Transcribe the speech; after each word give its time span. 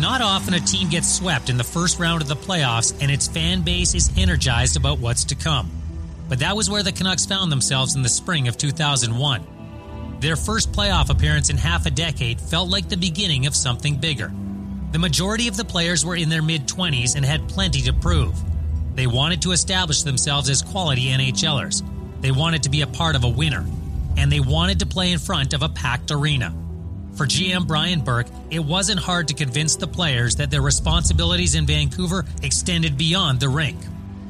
not 0.00 0.22
often 0.22 0.54
a 0.54 0.60
team 0.60 0.88
gets 0.88 1.12
swept 1.12 1.50
in 1.50 1.56
the 1.56 1.64
first 1.64 1.98
round 1.98 2.22
of 2.22 2.28
the 2.28 2.36
playoffs 2.36 2.96
and 3.00 3.10
its 3.10 3.28
fan 3.28 3.62
base 3.62 3.94
is 3.94 4.10
energized 4.16 4.76
about 4.76 4.98
what's 4.98 5.24
to 5.24 5.34
come. 5.34 5.70
But 6.28 6.38
that 6.38 6.56
was 6.56 6.70
where 6.70 6.82
the 6.82 6.92
Canucks 6.92 7.26
found 7.26 7.52
themselves 7.52 7.96
in 7.96 8.02
the 8.02 8.08
spring 8.08 8.48
of 8.48 8.56
2001. 8.56 10.18
Their 10.20 10.36
first 10.36 10.72
playoff 10.72 11.10
appearance 11.10 11.50
in 11.50 11.56
half 11.56 11.86
a 11.86 11.90
decade 11.90 12.40
felt 12.40 12.70
like 12.70 12.88
the 12.88 12.96
beginning 12.96 13.46
of 13.46 13.54
something 13.56 13.96
bigger. 13.96 14.32
The 14.92 14.98
majority 14.98 15.48
of 15.48 15.56
the 15.56 15.64
players 15.64 16.04
were 16.04 16.16
in 16.16 16.28
their 16.28 16.42
mid 16.42 16.66
20s 16.66 17.16
and 17.16 17.24
had 17.24 17.48
plenty 17.48 17.82
to 17.82 17.92
prove. 17.92 18.34
They 18.94 19.06
wanted 19.06 19.42
to 19.42 19.52
establish 19.52 20.02
themselves 20.02 20.48
as 20.50 20.62
quality 20.62 21.06
NHLers. 21.06 21.82
They 22.20 22.32
wanted 22.32 22.64
to 22.64 22.70
be 22.70 22.82
a 22.82 22.86
part 22.86 23.16
of 23.16 23.24
a 23.24 23.28
winner. 23.28 23.66
And 24.16 24.30
they 24.30 24.40
wanted 24.40 24.80
to 24.80 24.86
play 24.86 25.12
in 25.12 25.18
front 25.18 25.52
of 25.52 25.62
a 25.62 25.68
packed 25.68 26.10
arena. 26.10 26.54
For 27.16 27.26
GM 27.26 27.66
Brian 27.66 28.00
Burke, 28.00 28.28
it 28.50 28.60
wasn't 28.60 29.00
hard 29.00 29.28
to 29.28 29.34
convince 29.34 29.76
the 29.76 29.86
players 29.86 30.36
that 30.36 30.50
their 30.50 30.62
responsibilities 30.62 31.54
in 31.54 31.66
Vancouver 31.66 32.24
extended 32.42 32.96
beyond 32.96 33.40
the 33.40 33.48
rink. 33.48 33.78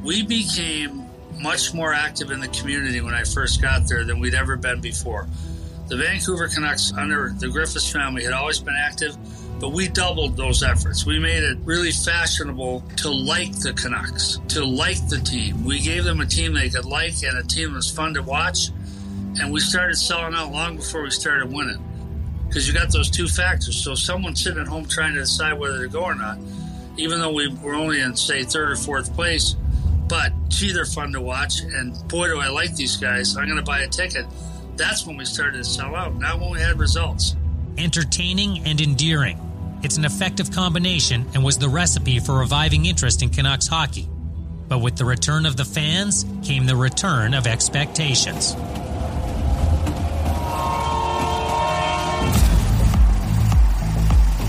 We 0.03 0.23
became 0.23 1.07
much 1.41 1.73
more 1.73 1.93
active 1.93 2.31
in 2.31 2.41
the 2.41 2.49
community 2.49 3.01
when 3.01 3.15
I 3.15 3.25
first 3.25 3.63
got 3.63 3.87
there 3.87 4.05
than 4.05 4.19
we'd 4.19 4.35
ever 4.35 4.57
been 4.57 4.81
before. 4.81 5.29
The 5.89 5.97
Vancouver 5.97 6.49
Canucks, 6.49 6.93
under 6.97 7.35
the 7.37 7.49
Griffiths 7.49 7.91
family, 7.91 8.25
had 8.25 8.33
always 8.33 8.59
been 8.59 8.77
active, 8.77 9.17
but 9.59 9.71
we 9.71 9.89
doubled 9.89 10.37
those 10.37 10.63
efforts. 10.63 11.05
We 11.05 11.19
made 11.19 11.43
it 11.43 11.59
really 11.65 11.93
fashionable 11.93 12.83
to 12.99 13.11
like 13.11 13.59
the 13.61 13.73
Canucks, 13.73 14.39
to 14.49 14.65
like 14.65 15.09
the 15.09 15.19
team. 15.19 15.65
We 15.65 15.81
gave 15.81 16.05
them 16.05 16.21
a 16.21 16.27
team 16.27 16.55
they 16.55 16.71
could 16.71 16.85
like 16.85 17.23
and 17.23 17.37
a 17.39 17.43
team 17.43 17.71
that 17.71 17.77
was 17.77 17.91
fun 17.91 18.15
to 18.15 18.23
watch, 18.23 18.71
and 19.41 19.53
we 19.53 19.61
started 19.61 19.97
selling 19.97 20.35
out 20.35 20.53
long 20.53 20.77
before 20.77 21.03
we 21.03 21.11
started 21.11 21.53
winning 21.53 21.85
because 22.51 22.67
you 22.67 22.75
got 22.75 22.93
those 22.93 23.09
two 23.09 23.29
factors. 23.29 23.83
So 23.83 23.95
someone 23.95 24.35
sitting 24.35 24.61
at 24.61 24.67
home 24.67 24.85
trying 24.87 25.15
to 25.15 25.21
decide 25.21 25.53
whether 25.53 25.81
to 25.83 25.89
go 25.89 26.03
or 26.03 26.17
not, 26.17 26.37
even 26.97 27.21
though 27.21 27.33
we 27.33 27.49
were 27.63 27.75
only 27.75 28.01
in 28.01 28.17
say 28.17 28.43
third 28.43 28.73
or 28.73 28.77
fourth 28.77 29.15
place, 29.15 29.55
but 30.09 30.33
gee, 30.49 30.73
they're 30.73 30.85
fun 30.85 31.13
to 31.13 31.21
watch, 31.21 31.61
and 31.61 31.97
boy, 32.09 32.27
do 32.27 32.41
I 32.41 32.49
like 32.49 32.75
these 32.75 32.97
guys. 32.97 33.37
I'm 33.37 33.45
going 33.45 33.57
to 33.57 33.63
buy 33.63 33.83
a 33.83 33.89
ticket. 33.89 34.27
That's 34.77 35.07
when 35.07 35.17
we 35.17 35.25
started 35.25 35.59
to 35.59 35.65
sell 35.65 35.95
out. 35.95 36.17
Not 36.17 36.41
when 36.41 36.51
we 36.51 36.59
had 36.59 36.81
results. 36.81 37.37
Entertaining 37.79 38.65
and 38.67 38.81
endearing. 38.81 39.39
It's 39.85 39.97
an 39.97 40.05
effective 40.05 40.51
combination 40.51 41.27
and 41.33 41.45
was 41.45 41.59
the 41.59 41.69
recipe 41.69 42.19
for 42.19 42.41
reviving 42.41 42.87
interest 42.87 43.23
in 43.23 43.31
Canucks 43.31 43.69
hockey. 43.69 44.09
But 44.69 44.81
with 44.81 44.97
the 44.97 45.05
return 45.05 45.47
of 45.47 45.57
the 45.57 45.65
fans 45.65 46.27
came 46.43 46.67
the 46.67 46.77
return 46.77 47.33
of 47.33 47.47
expectations. 47.47 48.57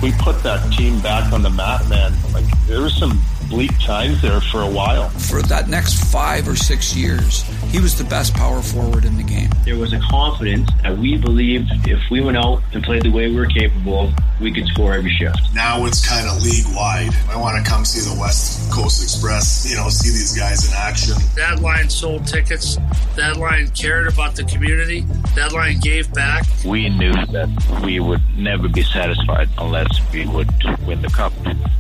We 0.01 0.11
put 0.13 0.41
that 0.43 0.71
team 0.73 0.99
back 1.01 1.31
on 1.31 1.41
the 1.43 1.49
map, 1.49 1.87
man. 1.87 2.13
Like 2.33 2.45
there 2.67 2.81
was 2.81 2.95
some 2.97 3.21
bleak 3.49 3.77
times 3.79 4.21
there 4.21 4.41
for 4.41 4.61
a 4.61 4.69
while. 4.69 5.09
For 5.09 5.41
that 5.43 5.67
next 5.67 6.11
five 6.11 6.47
or 6.47 6.55
six 6.55 6.95
years, 6.95 7.43
he 7.71 7.79
was 7.79 7.97
the 7.97 8.05
best 8.05 8.33
power 8.33 8.61
forward 8.61 9.05
in 9.05 9.17
the 9.17 9.23
game. 9.23 9.49
There 9.65 9.77
was 9.77 9.93
a 9.93 9.99
confidence 9.99 10.69
that 10.81 10.97
we 10.97 11.17
believed 11.17 11.69
if 11.87 11.99
we 12.09 12.21
went 12.21 12.37
out 12.37 12.63
and 12.73 12.83
played 12.83 13.03
the 13.03 13.11
way 13.11 13.29
we 13.29 13.35
were 13.35 13.45
capable, 13.45 14.11
we 14.41 14.51
could 14.51 14.67
score 14.67 14.93
every 14.93 15.11
shift. 15.11 15.37
Now 15.53 15.85
it's 15.85 16.05
kind 16.05 16.27
of 16.27 16.41
league 16.41 16.65
wide. 16.75 17.11
I 17.29 17.37
want 17.37 17.63
to 17.63 17.69
come 17.69 17.85
see 17.85 18.01
the 18.01 18.19
West 18.19 18.71
Coast 18.71 19.03
Express, 19.03 19.69
you 19.69 19.77
know, 19.77 19.89
see 19.89 20.09
these 20.09 20.37
guys 20.37 20.67
in 20.67 20.73
action. 20.75 21.15
That 21.35 21.61
line 21.61 21.89
sold 21.89 22.25
tickets. 22.27 22.77
That 23.15 23.37
line 23.37 23.69
cared 23.71 24.07
about 24.07 24.35
the 24.35 24.43
community. 24.43 25.01
That 25.35 25.53
line 25.53 25.79
gave 25.79 26.11
back. 26.13 26.45
We 26.65 26.89
knew 26.89 27.13
that 27.13 27.81
we 27.83 27.99
would 27.99 28.21
never 28.35 28.67
be 28.67 28.83
satisfied 28.83 29.49
unless 29.57 29.87
we 30.11 30.25
would 30.27 30.49
win 30.85 31.01
the 31.01 31.09
cup. 31.09 31.33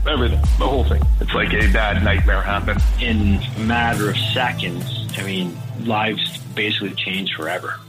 Everything, 0.07 0.41
the 0.59 0.67
whole 0.67 0.83
thing. 0.83 1.01
It's 1.19 1.33
like 1.33 1.53
a 1.53 1.71
bad 1.71 2.03
nightmare 2.03 2.41
happened. 2.41 2.81
In 2.99 3.41
a 3.57 3.59
matter 3.59 4.09
of 4.09 4.17
seconds, 4.17 5.07
I 5.17 5.23
mean, 5.23 5.57
lives 5.81 6.37
basically 6.55 6.93
changed 6.95 7.33
forever. 7.35 7.79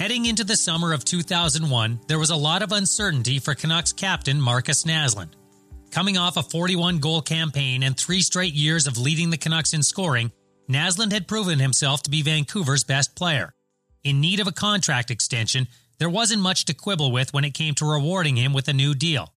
Heading 0.00 0.24
into 0.24 0.44
the 0.44 0.56
summer 0.56 0.94
of 0.94 1.04
2001, 1.04 2.00
there 2.08 2.18
was 2.18 2.30
a 2.30 2.34
lot 2.34 2.62
of 2.62 2.72
uncertainty 2.72 3.38
for 3.38 3.54
Canucks 3.54 3.92
captain 3.92 4.40
Markus 4.40 4.84
Naslund. 4.84 5.34
Coming 5.90 6.16
off 6.16 6.38
a 6.38 6.42
41 6.42 7.00
goal 7.00 7.20
campaign 7.20 7.82
and 7.82 7.94
three 7.94 8.22
straight 8.22 8.54
years 8.54 8.86
of 8.86 8.96
leading 8.96 9.28
the 9.28 9.36
Canucks 9.36 9.74
in 9.74 9.82
scoring, 9.82 10.32
Naslund 10.70 11.12
had 11.12 11.28
proven 11.28 11.58
himself 11.58 12.02
to 12.04 12.10
be 12.10 12.22
Vancouver's 12.22 12.82
best 12.82 13.14
player. 13.14 13.52
In 14.02 14.22
need 14.22 14.40
of 14.40 14.46
a 14.46 14.52
contract 14.52 15.10
extension, 15.10 15.68
there 15.98 16.08
wasn't 16.08 16.40
much 16.40 16.64
to 16.64 16.72
quibble 16.72 17.12
with 17.12 17.34
when 17.34 17.44
it 17.44 17.52
came 17.52 17.74
to 17.74 17.84
rewarding 17.84 18.36
him 18.36 18.54
with 18.54 18.68
a 18.68 18.72
new 18.72 18.94
deal. 18.94 19.34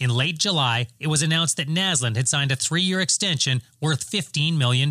In 0.00 0.10
late 0.10 0.40
July, 0.40 0.88
it 0.98 1.06
was 1.06 1.22
announced 1.22 1.56
that 1.58 1.68
Naslund 1.68 2.16
had 2.16 2.26
signed 2.26 2.50
a 2.50 2.56
three 2.56 2.82
year 2.82 3.00
extension 3.00 3.62
worth 3.80 4.10
$15 4.10 4.58
million. 4.58 4.90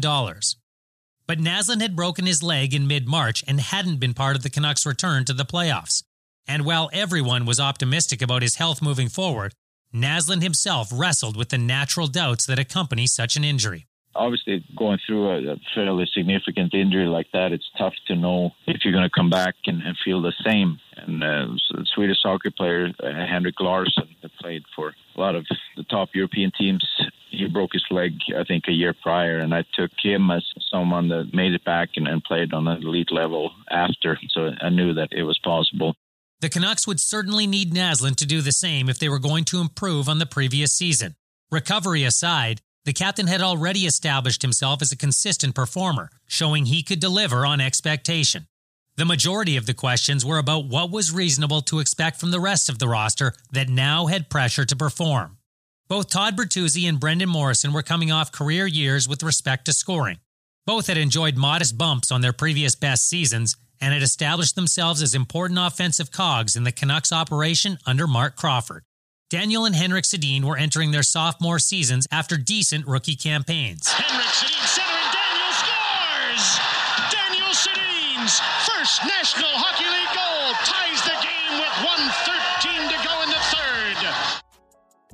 But 1.29 1.37
Naslund 1.37 1.79
had 1.79 1.95
broken 1.95 2.25
his 2.25 2.41
leg 2.41 2.73
in 2.73 2.87
mid 2.87 3.07
March 3.07 3.43
and 3.47 3.61
hadn't 3.61 3.99
been 3.99 4.15
part 4.15 4.35
of 4.35 4.41
the 4.41 4.49
Canucks' 4.49 4.83
return 4.83 5.25
to 5.25 5.33
the 5.33 5.45
playoffs. 5.45 6.01
And 6.47 6.65
while 6.65 6.89
everyone 6.91 7.45
was 7.45 7.59
optimistic 7.59 8.23
about 8.23 8.41
his 8.41 8.55
health 8.55 8.81
moving 8.81 9.09
forward, 9.09 9.53
Naslund 9.93 10.41
himself 10.41 10.89
wrestled 10.91 11.37
with 11.37 11.49
the 11.49 11.59
natural 11.59 12.07
doubts 12.07 12.47
that 12.47 12.57
accompany 12.57 13.05
such 13.05 13.35
an 13.35 13.43
injury 13.43 13.85
obviously 14.15 14.63
going 14.77 14.99
through 15.05 15.29
a, 15.29 15.53
a, 15.53 15.55
fairly 15.73 16.05
significant 16.13 16.73
injury 16.73 17.05
like 17.05 17.27
that, 17.31 17.51
it's 17.51 17.69
tough 17.77 17.93
to 18.07 18.15
know 18.15 18.51
if 18.67 18.83
you're 18.83 18.93
going 18.93 19.05
to 19.05 19.09
come 19.09 19.29
back 19.29 19.55
and, 19.65 19.81
and 19.81 19.95
feel 20.03 20.21
the 20.21 20.33
same. 20.45 20.79
And 20.97 21.23
uh, 21.23 21.47
the 21.71 21.85
Swedish 21.95 22.21
soccer 22.21 22.51
player 22.51 22.89
uh, 23.01 23.25
Henrik 23.25 23.59
Larsson 23.59 24.07
played 24.41 24.63
for 24.75 24.93
a 25.15 25.19
lot 25.19 25.35
of 25.35 25.45
the 25.77 25.83
top 25.83 26.09
European 26.13 26.51
teams. 26.57 26.85
He 27.39 27.47
broke 27.47 27.73
his 27.73 27.85
leg, 27.89 28.13
I 28.37 28.43
think, 28.43 28.65
a 28.67 28.71
year 28.71 28.93
prior, 28.93 29.39
and 29.39 29.53
I 29.53 29.63
took 29.73 29.91
him 30.01 30.29
as 30.29 30.43
someone 30.69 31.07
that 31.09 31.33
made 31.33 31.53
it 31.53 31.63
back 31.63 31.89
and, 31.95 32.07
and 32.07 32.23
played 32.23 32.53
on 32.53 32.67
an 32.67 32.83
elite 32.83 33.11
level 33.11 33.51
after. 33.71 34.17
So 34.29 34.51
I 34.61 34.69
knew 34.69 34.93
that 34.93 35.09
it 35.11 35.23
was 35.23 35.39
possible. 35.39 35.95
The 36.41 36.49
Canucks 36.49 36.87
would 36.87 36.99
certainly 36.99 37.47
need 37.47 37.73
Naslund 37.73 38.15
to 38.17 38.25
do 38.25 38.41
the 38.41 38.51
same 38.51 38.89
if 38.89 38.99
they 38.99 39.09
were 39.09 39.19
going 39.19 39.45
to 39.45 39.59
improve 39.59 40.07
on 40.07 40.19
the 40.19 40.25
previous 40.25 40.73
season. 40.73 41.15
Recovery 41.51 42.03
aside, 42.03 42.61
the 42.85 42.93
captain 42.93 43.27
had 43.27 43.41
already 43.41 43.81
established 43.81 44.41
himself 44.41 44.81
as 44.81 44.91
a 44.91 44.97
consistent 44.97 45.55
performer, 45.55 46.09
showing 46.27 46.65
he 46.65 46.83
could 46.83 46.99
deliver 46.99 47.45
on 47.45 47.59
expectation. 47.59 48.47
The 48.95 49.05
majority 49.05 49.57
of 49.57 49.65
the 49.65 49.73
questions 49.73 50.25
were 50.25 50.37
about 50.37 50.67
what 50.67 50.91
was 50.91 51.11
reasonable 51.11 51.61
to 51.63 51.79
expect 51.79 52.19
from 52.19 52.31
the 52.31 52.39
rest 52.39 52.69
of 52.69 52.79
the 52.79 52.87
roster 52.87 53.33
that 53.51 53.69
now 53.69 54.07
had 54.07 54.29
pressure 54.29 54.65
to 54.65 54.75
perform. 54.75 55.38
Both 55.89 56.11
Todd 56.11 56.37
Bertuzzi 56.37 56.87
and 56.87 56.99
Brendan 56.99 57.29
Morrison 57.29 57.73
were 57.73 57.81
coming 57.81 58.11
off 58.11 58.31
career 58.31 58.67
years 58.67 59.09
with 59.09 59.23
respect 59.23 59.65
to 59.65 59.73
scoring. 59.73 60.19
Both 60.67 60.85
had 60.85 60.99
enjoyed 60.99 61.35
modest 61.35 61.79
bumps 61.79 62.11
on 62.11 62.21
their 62.21 62.31
previous 62.31 62.75
best 62.75 63.09
seasons 63.09 63.57
and 63.81 63.91
had 63.91 64.03
established 64.03 64.53
themselves 64.53 65.01
as 65.01 65.15
important 65.15 65.59
offensive 65.59 66.11
cogs 66.11 66.55
in 66.55 66.63
the 66.63 66.71
Canucks 66.71 67.11
operation 67.11 67.79
under 67.87 68.05
Mark 68.05 68.35
Crawford. 68.35 68.83
Daniel 69.31 69.65
and 69.65 69.73
Henrik 69.73 70.05
Sedin 70.05 70.43
were 70.43 70.57
entering 70.57 70.91
their 70.91 71.01
sophomore 71.01 71.57
seasons 71.57 72.05
after 72.11 72.37
decent 72.37 72.85
rookie 72.85 73.15
campaigns. 73.15 73.87
Henrik 73.87 74.29
Sedin 74.29 74.67
centering, 74.69 75.09
Daniel 75.09 75.53
scores! 75.57 76.45
Daniel 77.09 77.49
Sedin's 77.49 78.37
first 78.69 79.01
National 79.09 79.49
Hockey 79.57 79.89
League 79.89 80.13
goal 80.13 80.53
ties 80.69 81.01
the 81.01 81.17
game 81.17 81.57
with 81.57 81.73
113 81.81 82.93
to 82.93 82.98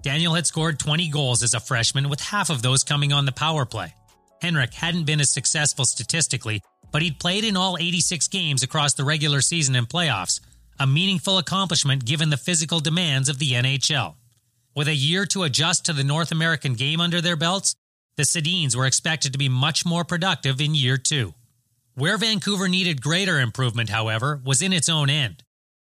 Daniel 0.05 0.35
had 0.35 0.45
scored 0.45 0.77
20 0.77 1.09
goals 1.09 1.41
as 1.41 1.55
a 1.55 1.59
freshman, 1.59 2.09
with 2.09 2.21
half 2.21 2.51
of 2.51 2.61
those 2.61 2.83
coming 2.83 3.11
on 3.11 3.25
the 3.25 3.31
power 3.31 3.65
play. 3.65 3.95
Henrik 4.39 4.75
hadn't 4.75 5.05
been 5.05 5.19
as 5.19 5.33
successful 5.33 5.83
statistically, 5.83 6.61
but 6.91 7.01
he'd 7.01 7.19
played 7.19 7.43
in 7.43 7.57
all 7.57 7.75
86 7.75 8.27
games 8.27 8.61
across 8.61 8.93
the 8.93 9.03
regular 9.03 9.41
season 9.41 9.75
and 9.75 9.89
playoffs, 9.89 10.39
a 10.79 10.85
meaningful 10.85 11.39
accomplishment 11.39 12.05
given 12.05 12.29
the 12.29 12.37
physical 12.37 12.79
demands 12.79 13.29
of 13.29 13.39
the 13.39 13.53
NHL. 13.53 14.13
With 14.75 14.87
a 14.87 14.93
year 14.93 15.25
to 15.25 15.41
adjust 15.41 15.85
to 15.85 15.93
the 15.93 16.03
North 16.03 16.31
American 16.31 16.75
game 16.75 17.01
under 17.01 17.19
their 17.19 17.35
belts, 17.35 17.75
the 18.15 18.23
Sedins 18.23 18.75
were 18.75 18.85
expected 18.85 19.31
to 19.31 19.39
be 19.39 19.49
much 19.49 19.87
more 19.87 20.03
productive 20.03 20.61
in 20.61 20.75
year 20.75 20.97
two. 20.97 21.33
Where 21.95 22.19
Vancouver 22.19 22.69
needed 22.69 23.01
greater 23.01 23.39
improvement, 23.39 23.89
however, 23.89 24.39
was 24.45 24.61
in 24.61 24.71
its 24.71 24.87
own 24.87 25.09
end. 25.09 25.41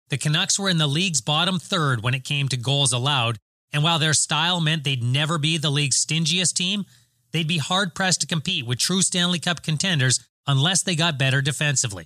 The 0.08 0.18
Canucks 0.18 0.58
were 0.58 0.70
in 0.70 0.78
the 0.78 0.88
league's 0.88 1.20
bottom 1.20 1.60
third 1.60 2.04
when 2.04 2.14
it 2.14 2.24
came 2.24 2.48
to 2.48 2.56
goals 2.56 2.94
allowed, 2.94 3.38
and 3.74 3.84
while 3.84 4.00
their 4.00 4.14
style 4.14 4.62
meant 4.62 4.84
they'd 4.84 5.04
never 5.04 5.38
be 5.38 5.58
the 5.58 5.70
league's 5.70 6.04
stingiest 6.04 6.54
team, 6.54 6.86
they'd 7.32 7.48
be 7.48 7.58
hard 7.58 7.94
pressed 7.96 8.22
to 8.22 8.28
compete 8.28 8.66
with 8.66 8.80
true 8.80 9.02
Stanley 9.02 9.40
Cup 9.40 9.64
contenders 9.64 10.26
unless 10.46 10.84
they 10.84 10.96
got 10.96 11.20
better 11.20 11.42
defensively. 11.42 12.06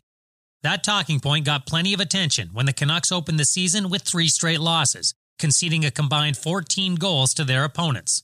That 0.64 0.84
talking 0.84 1.20
point 1.20 1.46
got 1.46 1.66
plenty 1.66 1.94
of 1.94 2.00
attention 2.00 2.50
when 2.54 2.66
the 2.66 2.74
Canucks 2.74 3.12
opened 3.12 3.40
the 3.40 3.46
season 3.46 3.90
with 3.90 4.04
three 4.04 4.28
straight 4.28 4.60
losses, 4.60 5.14
conceding 5.40 5.86
a 5.86 5.92
combined 5.92 6.38
14 6.38 6.96
goals 6.96 7.34
to 7.36 7.44
their 7.44 7.64
opponents. 7.64 8.24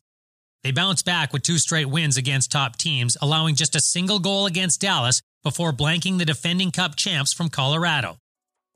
They 0.63 0.71
bounced 0.71 1.05
back 1.05 1.33
with 1.33 1.43
two 1.43 1.57
straight 1.57 1.89
wins 1.89 2.17
against 2.17 2.51
top 2.51 2.77
teams, 2.77 3.17
allowing 3.21 3.55
just 3.55 3.75
a 3.75 3.81
single 3.81 4.19
goal 4.19 4.45
against 4.45 4.81
Dallas 4.81 5.21
before 5.43 5.71
blanking 5.71 6.17
the 6.17 6.25
defending 6.25 6.71
Cup 6.71 6.95
champs 6.95 7.33
from 7.33 7.49
Colorado. 7.49 8.17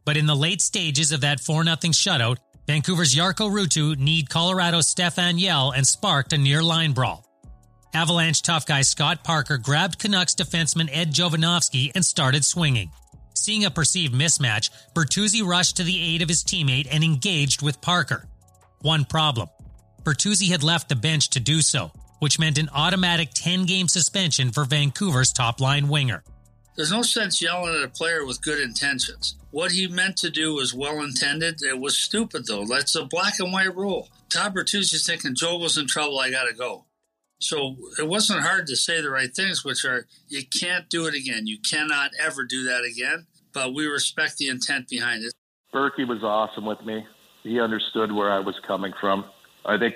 But 0.05 0.17
in 0.17 0.25
the 0.25 0.35
late 0.35 0.61
stages 0.61 1.11
of 1.11 1.21
that 1.21 1.39
4 1.39 1.63
0 1.63 1.75
shutout, 1.75 2.37
Vancouver's 2.67 3.13
Jarkko 3.13 3.49
Ruutu 3.49 3.97
kneed 3.97 4.29
Colorado's 4.29 4.87
Stephane 4.87 5.37
Yelle 5.37 5.71
and 5.71 5.85
sparked 5.85 6.31
a 6.33 6.37
near 6.37 6.61
line 6.61 6.93
brawl. 6.93 7.25
Avalanche 7.93 8.41
tough 8.41 8.65
guy 8.65 8.81
Scott 8.83 9.23
Parker 9.23 9.57
grabbed 9.57 9.99
Canucks 9.99 10.35
defenseman 10.35 10.89
Ed 10.91 11.11
Jovanovski 11.11 11.91
and 11.93 12.05
started 12.05 12.45
swinging. 12.45 12.91
Seeing 13.33 13.65
a 13.65 13.71
perceived 13.71 14.13
mismatch, 14.13 14.69
Bertuzzi 14.93 15.45
rushed 15.45 15.77
to 15.77 15.83
the 15.83 16.01
aid 16.01 16.21
of 16.21 16.29
his 16.29 16.43
teammate 16.43 16.87
and 16.89 17.03
engaged 17.03 17.61
with 17.61 17.81
Parker. 17.81 18.27
One 18.81 19.03
problem. 19.03 19.49
Bertuzzi 20.03 20.49
had 20.49 20.63
left 20.63 20.89
the 20.89 20.95
bench 20.95 21.29
to 21.31 21.39
do 21.39 21.61
so, 21.61 21.91
which 22.19 22.39
meant 22.39 22.57
an 22.57 22.69
automatic 22.73 23.31
10 23.33 23.65
game 23.65 23.87
suspension 23.87 24.51
for 24.51 24.63
Vancouver's 24.63 25.33
top 25.33 25.59
line 25.59 25.87
winger. 25.87 26.23
There's 26.75 26.91
no 26.91 27.01
sense 27.01 27.41
yelling 27.41 27.75
at 27.75 27.83
a 27.83 27.89
player 27.89 28.25
with 28.25 28.41
good 28.41 28.59
intentions. 28.59 29.35
What 29.51 29.71
he 29.71 29.87
meant 29.87 30.17
to 30.17 30.29
do 30.29 30.55
was 30.55 30.73
well 30.73 31.01
intended. 31.01 31.61
It 31.61 31.79
was 31.79 31.97
stupid, 31.97 32.47
though. 32.47 32.65
That's 32.65 32.95
a 32.95 33.05
black 33.05 33.39
and 33.39 33.51
white 33.51 33.75
rule. 33.75 34.09
Todd 34.29 34.55
Bertuzzi's 34.55 35.05
thinking 35.05 35.35
Joe 35.35 35.57
was 35.57 35.77
in 35.77 35.87
trouble. 35.87 36.19
I 36.19 36.31
got 36.31 36.45
to 36.45 36.53
go. 36.53 36.85
So 37.39 37.75
it 37.99 38.07
wasn't 38.07 38.43
hard 38.43 38.67
to 38.67 38.75
say 38.75 39.01
the 39.01 39.09
right 39.09 39.33
things, 39.35 39.65
which 39.65 39.83
are 39.83 40.05
you 40.27 40.43
can't 40.47 40.89
do 40.89 41.07
it 41.07 41.15
again. 41.15 41.47
You 41.47 41.57
cannot 41.59 42.11
ever 42.19 42.45
do 42.45 42.63
that 42.65 42.83
again. 42.83 43.25
But 43.51 43.73
we 43.73 43.87
respect 43.87 44.37
the 44.37 44.47
intent 44.47 44.87
behind 44.87 45.23
it. 45.23 45.33
Berkey 45.73 46.07
was 46.07 46.23
awesome 46.23 46.65
with 46.65 46.81
me. 46.85 47.03
He 47.43 47.59
understood 47.59 48.11
where 48.11 48.31
I 48.31 48.39
was 48.39 48.55
coming 48.65 48.93
from. 49.01 49.25
I 49.65 49.77
think 49.77 49.95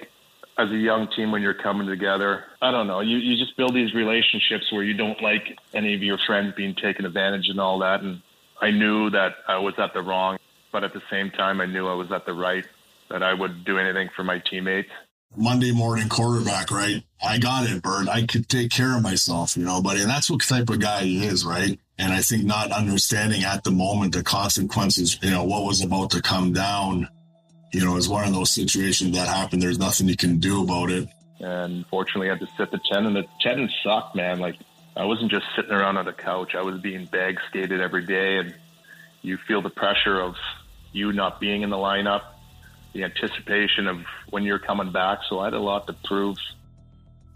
as 0.57 0.69
a 0.71 0.77
young 0.77 1.07
team 1.15 1.31
when 1.31 1.41
you're 1.41 1.53
coming 1.53 1.87
together, 1.87 2.45
I 2.61 2.71
don't 2.71 2.87
know, 2.87 3.01
you, 3.01 3.17
you 3.17 3.37
just 3.37 3.57
build 3.57 3.75
these 3.75 3.93
relationships 3.93 4.71
where 4.71 4.83
you 4.83 4.93
don't 4.93 5.21
like 5.21 5.57
any 5.73 5.93
of 5.93 6.01
your 6.01 6.17
friends 6.25 6.53
being 6.55 6.75
taken 6.75 7.05
advantage 7.05 7.49
and 7.49 7.59
all 7.59 7.79
that. 7.79 8.01
And 8.01 8.21
I 8.61 8.71
knew 8.71 9.09
that 9.09 9.35
I 9.47 9.57
was 9.57 9.73
at 9.77 9.93
the 9.93 10.01
wrong, 10.01 10.37
but 10.71 10.83
at 10.83 10.93
the 10.93 11.01
same 11.09 11.29
time, 11.31 11.59
I 11.59 11.65
knew 11.65 11.87
I 11.87 11.93
was 11.93 12.11
at 12.11 12.25
the 12.25 12.33
right, 12.33 12.65
that 13.09 13.21
I 13.21 13.33
would 13.33 13.65
do 13.65 13.77
anything 13.77 14.09
for 14.15 14.23
my 14.23 14.41
teammates. 14.49 14.89
Monday 15.37 15.73
morning 15.73 16.07
quarterback, 16.07 16.71
right? 16.71 17.03
I 17.21 17.37
got 17.37 17.69
it, 17.69 17.81
Bird. 17.81 18.07
I 18.07 18.25
could 18.25 18.47
take 18.47 18.71
care 18.71 18.95
of 18.95 19.03
myself, 19.03 19.57
you 19.57 19.65
know, 19.65 19.81
buddy. 19.81 20.01
And 20.01 20.09
that's 20.09 20.29
what 20.29 20.41
type 20.41 20.69
of 20.69 20.79
guy 20.79 21.01
he 21.01 21.25
is, 21.25 21.45
right? 21.45 21.77
And 21.97 22.13
I 22.13 22.21
think 22.21 22.45
not 22.45 22.71
understanding 22.71 23.43
at 23.43 23.65
the 23.65 23.71
moment 23.71 24.13
the 24.13 24.23
consequences, 24.23 25.19
you 25.21 25.31
know, 25.31 25.43
what 25.43 25.65
was 25.65 25.81
about 25.81 26.11
to 26.11 26.21
come 26.21 26.53
down, 26.53 27.09
you 27.71 27.83
know, 27.83 27.97
it's 27.97 28.07
one 28.07 28.27
of 28.27 28.33
those 28.33 28.51
situations 28.51 29.15
that 29.15 29.27
happened. 29.27 29.61
There's 29.61 29.79
nothing 29.79 30.07
you 30.07 30.17
can 30.17 30.39
do 30.39 30.63
about 30.63 30.89
it. 30.89 31.09
And 31.39 31.85
fortunately, 31.87 32.29
I 32.29 32.33
had 32.33 32.39
to 32.39 32.47
sit 32.57 32.71
the 32.71 32.79
10, 32.91 33.05
and 33.05 33.15
the 33.15 33.25
10 33.41 33.69
sucked, 33.83 34.15
man. 34.15 34.39
Like, 34.39 34.55
I 34.95 35.03
wasn't 35.05 35.31
just 35.31 35.45
sitting 35.55 35.71
around 35.71 35.97
on 35.97 36.05
the 36.05 36.13
couch. 36.13 36.55
I 36.55 36.61
was 36.61 36.79
being 36.79 37.05
bag 37.05 37.37
skated 37.49 37.81
every 37.81 38.05
day, 38.05 38.37
and 38.37 38.55
you 39.21 39.37
feel 39.47 39.61
the 39.61 39.69
pressure 39.69 40.19
of 40.21 40.35
you 40.93 41.11
not 41.11 41.41
being 41.41 41.61
in 41.61 41.69
the 41.69 41.75
lineup, 41.75 42.21
the 42.93 43.03
anticipation 43.03 43.87
of 43.87 44.05
when 44.29 44.43
you're 44.43 44.59
coming 44.59 44.91
back. 44.91 45.19
So 45.27 45.39
I 45.39 45.45
had 45.45 45.53
a 45.53 45.59
lot 45.59 45.87
to 45.87 45.93
prove. 45.93 46.37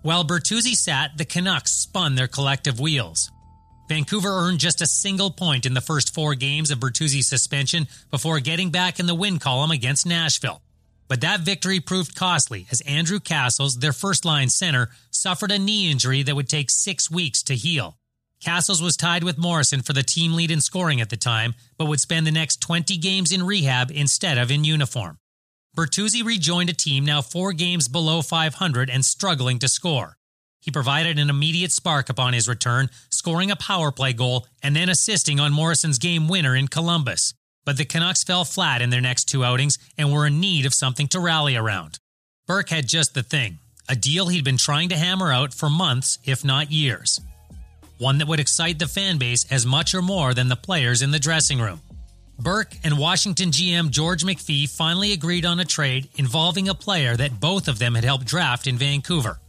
While 0.01 0.23
Bertuzzi 0.23 0.75
sat, 0.75 1.17
the 1.17 1.25
Canucks 1.25 1.73
spun 1.73 2.15
their 2.15 2.29
collective 2.29 2.79
wheels. 2.79 3.31
Vancouver 3.89 4.29
earned 4.29 4.59
just 4.59 4.83
a 4.83 4.85
single 4.85 5.31
point 5.31 5.65
in 5.65 5.73
the 5.73 5.81
first 5.81 6.13
four 6.13 6.35
games 6.35 6.69
of 6.69 6.79
Bertuzzi's 6.79 7.25
suspension 7.25 7.87
before 8.11 8.39
getting 8.39 8.69
back 8.69 8.99
in 8.99 9.07
the 9.07 9.15
win 9.15 9.39
column 9.39 9.71
against 9.71 10.05
Nashville. 10.05 10.61
But 11.07 11.21
that 11.21 11.39
victory 11.39 11.79
proved 11.79 12.15
costly 12.15 12.67
as 12.71 12.81
Andrew 12.81 13.19
Cassels, 13.19 13.79
their 13.79 13.91
first 13.91 14.25
line 14.25 14.49
center, 14.49 14.89
suffered 15.09 15.51
a 15.51 15.57
knee 15.57 15.89
injury 15.89 16.21
that 16.21 16.35
would 16.35 16.47
take 16.47 16.69
six 16.69 17.09
weeks 17.09 17.41
to 17.43 17.55
heal. 17.55 17.97
Cassels 18.45 18.79
was 18.79 18.95
tied 18.95 19.23
with 19.23 19.39
Morrison 19.39 19.81
for 19.81 19.93
the 19.93 20.03
team 20.03 20.33
lead 20.33 20.51
in 20.51 20.61
scoring 20.61 21.01
at 21.01 21.09
the 21.09 21.17
time, 21.17 21.55
but 21.79 21.85
would 21.85 21.99
spend 21.99 22.27
the 22.27 22.31
next 22.31 22.61
20 22.61 22.95
games 22.97 23.31
in 23.31 23.41
rehab 23.41 23.89
instead 23.89 24.37
of 24.37 24.51
in 24.51 24.63
uniform. 24.63 25.17
Bertuzzi 25.75 26.23
rejoined 26.23 26.69
a 26.69 26.73
team 26.73 27.05
now 27.05 27.23
four 27.23 27.53
games 27.53 27.87
below 27.87 28.21
500 28.21 28.87
and 28.87 29.03
struggling 29.03 29.57
to 29.57 29.67
score. 29.67 30.18
He 30.59 30.71
provided 30.71 31.17
an 31.17 31.29
immediate 31.29 31.71
spark 31.71 32.09
upon 32.09 32.33
his 32.33 32.47
return, 32.47 32.89
scoring 33.09 33.51
a 33.51 33.55
power 33.55 33.91
play 33.91 34.13
goal 34.13 34.45
and 34.61 34.75
then 34.75 34.89
assisting 34.89 35.39
on 35.39 35.53
Morrison's 35.53 35.99
game 35.99 36.27
winner 36.27 36.55
in 36.55 36.67
Columbus. 36.67 37.33
But 37.65 37.77
the 37.77 37.85
Canucks 37.85 38.23
fell 38.23 38.45
flat 38.45 38.81
in 38.81 38.89
their 38.89 39.01
next 39.01 39.25
two 39.25 39.43
outings 39.43 39.77
and 39.97 40.11
were 40.11 40.27
in 40.27 40.39
need 40.39 40.65
of 40.65 40.73
something 40.73 41.07
to 41.09 41.19
rally 41.19 41.55
around. 41.55 41.99
Burke 42.47 42.69
had 42.69 42.87
just 42.87 43.13
the 43.13 43.23
thing 43.23 43.59
a 43.87 43.95
deal 43.95 44.27
he'd 44.27 44.43
been 44.43 44.57
trying 44.57 44.89
to 44.89 44.97
hammer 44.97 45.31
out 45.31 45.53
for 45.53 45.69
months, 45.69 46.19
if 46.23 46.45
not 46.45 46.71
years. 46.71 47.19
One 47.97 48.19
that 48.19 48.27
would 48.27 48.39
excite 48.39 48.79
the 48.79 48.87
fan 48.87 49.17
base 49.17 49.45
as 49.51 49.65
much 49.65 49.93
or 49.95 50.01
more 50.01 50.33
than 50.33 50.47
the 50.47 50.55
players 50.55 51.01
in 51.01 51.11
the 51.11 51.19
dressing 51.19 51.59
room. 51.59 51.81
Burke 52.39 52.75
and 52.83 52.97
Washington 52.97 53.51
GM 53.51 53.89
George 53.89 54.23
McPhee 54.23 54.69
finally 54.69 55.11
agreed 55.11 55.45
on 55.45 55.59
a 55.59 55.65
trade 55.65 56.07
involving 56.15 56.69
a 56.69 56.75
player 56.75 57.17
that 57.17 57.39
both 57.39 57.67
of 57.67 57.79
them 57.79 57.95
had 57.95 58.05
helped 58.05 58.25
draft 58.25 58.67
in 58.67 58.77
Vancouver. 58.77 59.39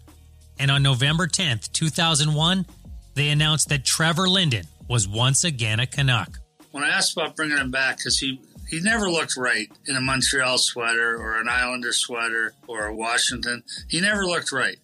And 0.61 0.71
on 0.71 0.83
November 0.83 1.27
10th, 1.27 1.73
2001, 1.73 2.67
they 3.15 3.31
announced 3.31 3.71
that 3.71 3.83
Trevor 3.83 4.29
Linden 4.29 4.67
was 4.89 5.09
once 5.09 5.43
again 5.43 5.81
a 5.81 5.87
Canuck. 5.87 6.39
When 6.71 6.85
I 6.85 6.91
asked 6.91 7.17
about 7.17 7.35
bringing 7.35 7.57
him 7.57 7.71
back, 7.71 7.97
because 7.97 8.19
he 8.19 8.39
he 8.69 8.79
never 8.81 9.11
looked 9.11 9.39
right 9.39 9.73
in 9.89 9.97
a 9.97 10.03
Montreal 10.03 10.59
sweater 10.59 11.17
or 11.17 11.41
an 11.41 11.49
Islander 11.49 11.95
sweater 11.95 12.53
or 12.69 12.87
a 12.87 12.95
Washington. 12.95 13.65
He 13.89 14.03
never 14.03 14.27
looked 14.27 14.53
right. 14.53 14.77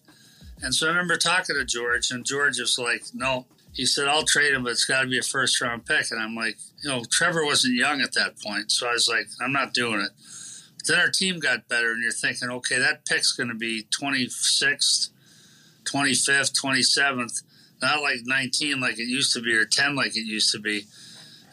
And 0.63 0.73
so 0.73 0.87
I 0.87 0.89
remember 0.89 1.15
talking 1.15 1.55
to 1.55 1.63
George, 1.63 2.09
and 2.09 2.25
George 2.25 2.59
was 2.59 2.79
like, 2.79 3.03
no. 3.13 3.45
He 3.73 3.85
said, 3.85 4.07
I'll 4.07 4.25
trade 4.25 4.53
him, 4.53 4.63
but 4.63 4.71
it's 4.71 4.85
got 4.85 5.03
to 5.03 5.07
be 5.07 5.19
a 5.19 5.21
first 5.21 5.61
round 5.61 5.85
pick. 5.85 6.09
And 6.09 6.19
I'm 6.19 6.35
like, 6.35 6.57
you 6.83 6.89
know, 6.89 7.03
Trevor 7.11 7.45
wasn't 7.45 7.75
young 7.75 8.01
at 8.01 8.13
that 8.15 8.41
point. 8.41 8.71
So 8.71 8.89
I 8.89 8.93
was 8.93 9.07
like, 9.07 9.27
I'm 9.39 9.53
not 9.53 9.75
doing 9.75 10.01
it. 10.01 10.09
But 10.79 10.87
then 10.87 10.99
our 10.99 11.11
team 11.11 11.39
got 11.39 11.67
better, 11.67 11.91
and 11.91 12.01
you're 12.01 12.11
thinking, 12.11 12.49
okay, 12.49 12.79
that 12.79 13.05
pick's 13.05 13.33
going 13.33 13.49
to 13.49 13.55
be 13.55 13.85
26th, 13.91 15.11
25th, 15.87 16.53
27th, 16.61 17.43
not 17.81 18.01
like 18.01 18.19
19 18.23 18.79
like 18.79 18.99
it 18.99 19.07
used 19.07 19.33
to 19.33 19.41
be 19.41 19.55
or 19.55 19.65
10 19.65 19.95
like 19.95 20.15
it 20.15 20.25
used 20.25 20.51
to 20.51 20.59
be. 20.59 20.85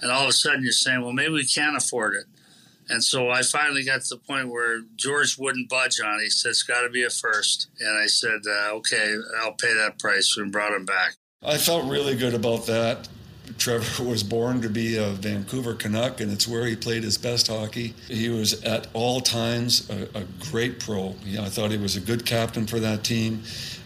And 0.01 0.11
all 0.11 0.25
of 0.25 0.29
a 0.29 0.33
sudden 0.33 0.63
you're 0.63 0.73
saying, 0.73 1.03
well, 1.03 1.13
maybe 1.13 1.33
we 1.33 1.47
can't 1.47 1.77
afford 1.77 2.15
it. 2.15 2.25
And 2.89 3.03
so 3.03 3.31
I 3.31 3.43
finally 3.43 3.85
got 3.85 4.03
to 4.03 4.17
the 4.17 4.21
point 4.21 4.51
where 4.51 4.83
George 4.97 5.39
wouldn't 5.39 5.71
budge 5.71 6.01
on 6.01 6.21
it. 6.21 6.25
He 6.25 6.31
said, 6.31 6.51
it's 6.51 6.63
got 6.63 6.83
to 6.83 6.91
be 6.91 7.03
a 7.03 7.11
first. 7.11 7.69
And 7.81 7.99
I 7.99 8.07
said, 8.07 8.41
uh, 8.47 8.75
okay, 8.75 9.17
I'll 9.41 9.53
pay 9.53 9.73
that 9.75 9.99
price 9.99 10.37
and 10.37 10.53
brought 10.53 10.75
him 10.75 10.85
back. 10.85 11.14
I 11.43 11.57
felt 11.57 11.91
really 11.91 12.17
good 12.17 12.35
about 12.35 12.67
that. 12.67 13.09
Trevor 13.59 14.05
was 14.05 14.23
born 14.23 14.62
to 14.62 14.69
be 14.69 14.97
a 14.97 15.11
Vancouver 15.11 15.75
Canuck, 15.75 16.21
and 16.21 16.33
it's 16.33 16.49
where 16.49 16.64
he 16.67 16.75
played 16.75 17.03
his 17.03 17.19
best 17.19 17.49
hockey. 17.49 17.95
He 18.09 18.31
was 18.31 18.62
at 18.64 18.88
all 18.95 19.21
times 19.21 19.88
a, 19.91 20.09
a 20.19 20.25
great 20.50 20.81
pro. 20.81 21.14
I 21.38 21.49
thought 21.49 21.71
he 21.71 21.76
was 21.76 21.97
a 21.97 22.00
good 22.00 22.25
captain 22.25 22.67
for 22.67 22.81
that 22.81 23.05
team. 23.05 23.43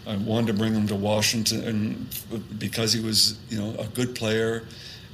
I 0.09 0.15
wanted 0.15 0.47
to 0.47 0.53
bring 0.53 0.73
him 0.73 0.87
to 0.87 0.95
Washington 0.95 2.09
because 2.57 2.93
he 2.93 2.99
was, 2.99 3.37
you 3.49 3.59
know, 3.59 3.79
a 3.79 3.85
good 3.85 4.15
player 4.15 4.63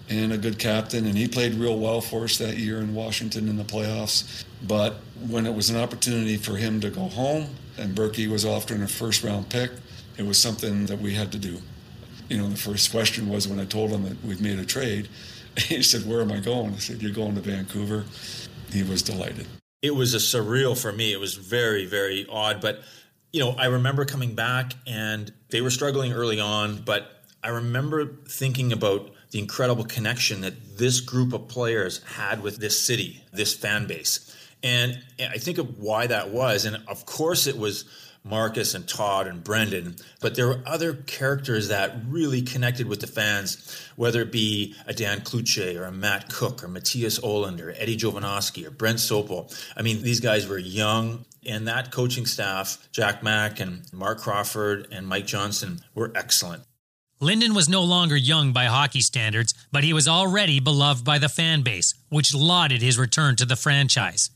and 0.10 0.32
a 0.32 0.38
good 0.38 0.58
captain, 0.58 1.06
and 1.06 1.18
he 1.18 1.28
played 1.28 1.54
real 1.56 1.78
well 1.78 2.00
for 2.00 2.24
us 2.24 2.38
that 2.38 2.56
year 2.56 2.80
in 2.80 2.96
Washington 2.96 3.50
in 3.50 3.58
the 3.58 3.66
playoffs. 3.66 4.46
But 4.66 4.96
when 5.28 5.46
it 5.46 5.54
was 5.54 5.70
an 5.70 5.76
opportunity 5.76 6.38
for 6.38 6.56
him 6.56 6.80
to 6.80 6.90
go 6.90 7.10
home, 7.10 7.48
and 7.78 7.94
Berkey 7.94 8.30
was 8.32 8.46
offered 8.46 8.80
a 8.80 8.88
first 8.88 9.22
round 9.22 9.50
pick, 9.50 9.72
it 10.18 10.26
was 10.26 10.38
something 10.38 10.86
that 10.86 11.00
we 11.02 11.14
had 11.14 11.30
to 11.34 11.40
do. 11.40 11.60
You 12.30 12.38
know, 12.38 12.48
the 12.48 12.56
first 12.56 12.90
question 12.92 13.28
was 13.28 13.50
when 13.50 13.60
I 13.60 13.66
told 13.66 13.92
him 13.92 14.04
that 14.04 14.24
we've 14.24 14.42
made 14.42 14.60
a 14.60 14.66
trade, 14.66 15.10
he 15.58 15.84
said, 15.84 16.06
Where 16.10 16.22
am 16.22 16.32
I 16.32 16.40
going? 16.40 16.74
I 16.74 16.78
said, 16.78 17.02
You're 17.02 17.12
going 17.12 17.36
to 17.36 17.42
Vancouver. 17.42 18.06
He 18.72 18.84
was 18.84 19.02
delighted. 19.02 19.46
It 19.82 19.94
was 19.94 20.14
a 20.14 20.20
surreal 20.20 20.80
for 20.80 20.94
me. 20.94 21.12
It 21.12 21.20
was 21.20 21.36
very, 21.36 21.86
very 21.86 22.26
odd. 22.30 22.62
But, 22.62 22.82
you 23.36 23.42
know, 23.42 23.52
I 23.52 23.66
remember 23.66 24.06
coming 24.06 24.34
back 24.34 24.76
and 24.88 25.30
they 25.50 25.60
were 25.60 25.70
struggling 25.70 26.14
early 26.14 26.40
on, 26.40 26.82
but 26.84 27.22
I 27.44 27.50
remember 27.50 28.06
thinking 28.30 28.72
about 28.72 29.12
the 29.32 29.40
incredible 29.40 29.84
connection 29.84 30.40
that 30.40 30.78
this 30.78 31.02
group 31.02 31.34
of 31.34 31.50
players 31.50 32.02
had 32.04 32.42
with 32.42 32.60
this 32.60 32.80
city, 32.80 33.26
this 33.34 33.54
fan 33.54 33.88
base. 33.88 34.34
And 34.64 35.04
I 35.20 35.38
think 35.38 35.58
of 35.58 35.80
why 35.80 36.08
that 36.08 36.30
was. 36.30 36.64
And 36.64 36.82
of 36.88 37.06
course, 37.06 37.46
it 37.46 37.58
was 37.58 37.84
Markus 38.26 38.74
and 38.74 38.88
Todd 38.88 39.28
and 39.28 39.44
Brendan, 39.44 39.96
but 40.20 40.36
there 40.36 40.48
were 40.48 40.62
other 40.66 40.96
characters 40.96 41.68
that 41.68 41.96
really 42.08 42.42
connected 42.42 42.88
with 42.88 43.00
the 43.00 43.08
fans, 43.08 43.80
whether 43.96 44.22
it 44.22 44.32
be 44.32 44.76
a 44.88 44.94
Dan 44.94 45.22
Cloutier 45.22 45.80
or 45.80 45.86
a 45.86 45.92
Matt 45.92 46.34
Cooke 46.34 46.64
or 46.64 46.68
Mattias 46.68 47.22
Ohlund 47.22 47.62
or 47.62 47.72
Eddie 47.78 47.98
Jovanovski 47.98 48.66
or 48.66 48.72
Brent 48.72 48.98
Sopel. 48.98 49.56
I 49.78 49.84
mean, 49.84 50.02
these 50.02 50.20
guys 50.20 50.48
were 50.48 50.58
young, 50.58 51.26
and 51.46 51.68
that 51.68 51.92
coaching 51.92 52.26
staff, 52.26 52.90
Jack 52.92 53.22
Mack 53.22 53.60
and 53.60 53.84
Mark 53.94 54.20
Crawford 54.20 54.88
and 54.92 55.08
Mike 55.08 55.28
Johnson, 55.28 55.82
were 55.94 56.12
excellent. 56.16 56.64
Linden 57.22 57.54
was 57.54 57.70
no 57.70 57.84
longer 57.84 58.18
young 58.18 58.52
by 58.52 58.66
hockey 58.66 59.02
standards, 59.02 59.54
but 59.72 59.84
he 59.84 59.94
was 59.94 60.08
already 60.08 60.60
beloved 60.60 61.06
by 61.06 61.18
the 61.18 61.30
fan 61.30 61.62
base, 61.62 61.94
which 62.10 62.36
lauded 62.36 62.82
his 62.82 62.98
return 62.98 63.36
to 63.38 63.46
the 63.46 63.56
franchise. 63.56 64.32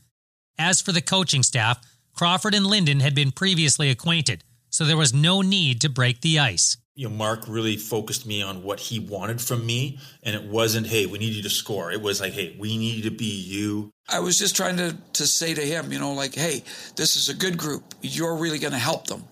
As 0.58 0.80
for 0.80 0.92
the 0.92 1.02
coaching 1.02 1.42
staff, 1.42 1.78
Crawford 2.14 2.54
and 2.54 2.66
Linden 2.66 3.00
had 3.00 3.14
been 3.14 3.32
previously 3.32 3.90
acquainted, 3.90 4.44
so 4.68 4.84
there 4.84 4.96
was 4.96 5.14
no 5.14 5.40
need 5.42 5.80
to 5.80 5.88
break 5.88 6.20
the 6.20 6.38
ice. 6.38 6.76
you 7.00 7.08
know, 7.08 7.14
Mark 7.14 7.44
really 7.48 7.76
focused 7.78 8.26
me 8.26 8.42
on 8.42 8.62
what 8.62 8.78
he 8.78 8.98
wanted 8.98 9.40
from 9.40 9.64
me. 9.64 9.98
And 10.22 10.36
it 10.36 10.42
wasn't, 10.44 10.86
hey, 10.86 11.06
we 11.06 11.18
need 11.18 11.32
you 11.32 11.42
to 11.42 11.48
score. 11.48 11.90
It 11.90 12.02
was 12.02 12.20
like, 12.20 12.34
hey, 12.34 12.54
we 12.58 12.76
need 12.76 12.96
you 12.96 13.10
to 13.10 13.16
be 13.16 13.24
you. 13.24 13.90
I 14.06 14.20
was 14.20 14.38
just 14.38 14.54
trying 14.54 14.76
to, 14.76 14.94
to 15.14 15.26
say 15.26 15.54
to 15.54 15.62
him, 15.62 15.92
you 15.92 15.98
know, 15.98 16.12
like, 16.12 16.34
hey, 16.34 16.62
this 16.96 17.16
is 17.16 17.30
a 17.30 17.34
good 17.34 17.56
group. 17.56 17.94
You're 18.02 18.36
really 18.36 18.58
going 18.58 18.74
to 18.74 18.78
help 18.78 19.06
them. 19.06 19.24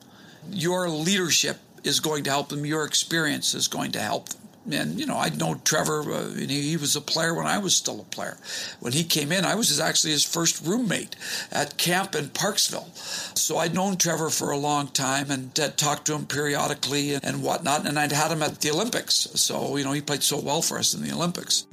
Your 0.50 0.88
leadership 0.88 1.58
is 1.84 2.00
going 2.00 2.24
to 2.24 2.30
help 2.30 2.48
them. 2.48 2.64
Your 2.64 2.86
experience 2.86 3.52
is 3.52 3.68
going 3.68 3.92
to 3.92 4.00
help 4.00 4.30
them 4.30 4.37
and 4.72 4.98
you 4.98 5.06
know 5.06 5.16
I 5.16 5.30
know 5.30 5.54
Trevor. 5.64 6.00
Uh, 6.12 6.28
he, 6.30 6.70
he, 6.70 6.76
was 6.76 6.96
a 6.96 7.00
player 7.00 7.34
when 7.34 7.46
I 7.46 7.58
was 7.58 7.74
still 7.74 8.00
a 8.00 8.04
player. 8.04 8.38
When 8.80 8.92
he 8.92 9.04
came 9.04 9.32
in, 9.32 9.44
I 9.44 9.54
was 9.54 9.68
his, 9.68 9.80
actually 9.80 10.12
his 10.12 10.24
first 10.24 10.64
roommate 10.64 11.16
at 11.50 11.76
camp 11.76 12.14
in 12.14 12.26
Parksville. 12.26 12.88
So 13.36 13.58
I'd 13.58 13.74
known 13.74 13.96
Trevor 13.96 14.30
for 14.30 14.50
a 14.50 14.56
long 14.56 14.88
time 14.88 15.30
and 15.30 15.56
had 15.56 15.76
talked 15.76 16.06
to 16.06 16.14
him 16.14 16.26
periodically 16.26 17.14
and, 17.14 17.24
and 17.24 17.42
whatnot. 17.42 17.86
And 17.86 17.98
I'd 17.98 18.12
had 18.12 18.30
him 18.30 18.42
at 18.42 18.60
the 18.60 18.70
Olympics. 18.70 19.14
So 19.34 19.76
you 19.76 19.84
know 19.84 19.92
he 19.92 20.00
played 20.00 20.22
so 20.22 20.40
well 20.40 20.62
for 20.62 20.78
us 20.78 20.94
in 20.94 21.02
the 21.02 21.12
Olympics. 21.12 21.66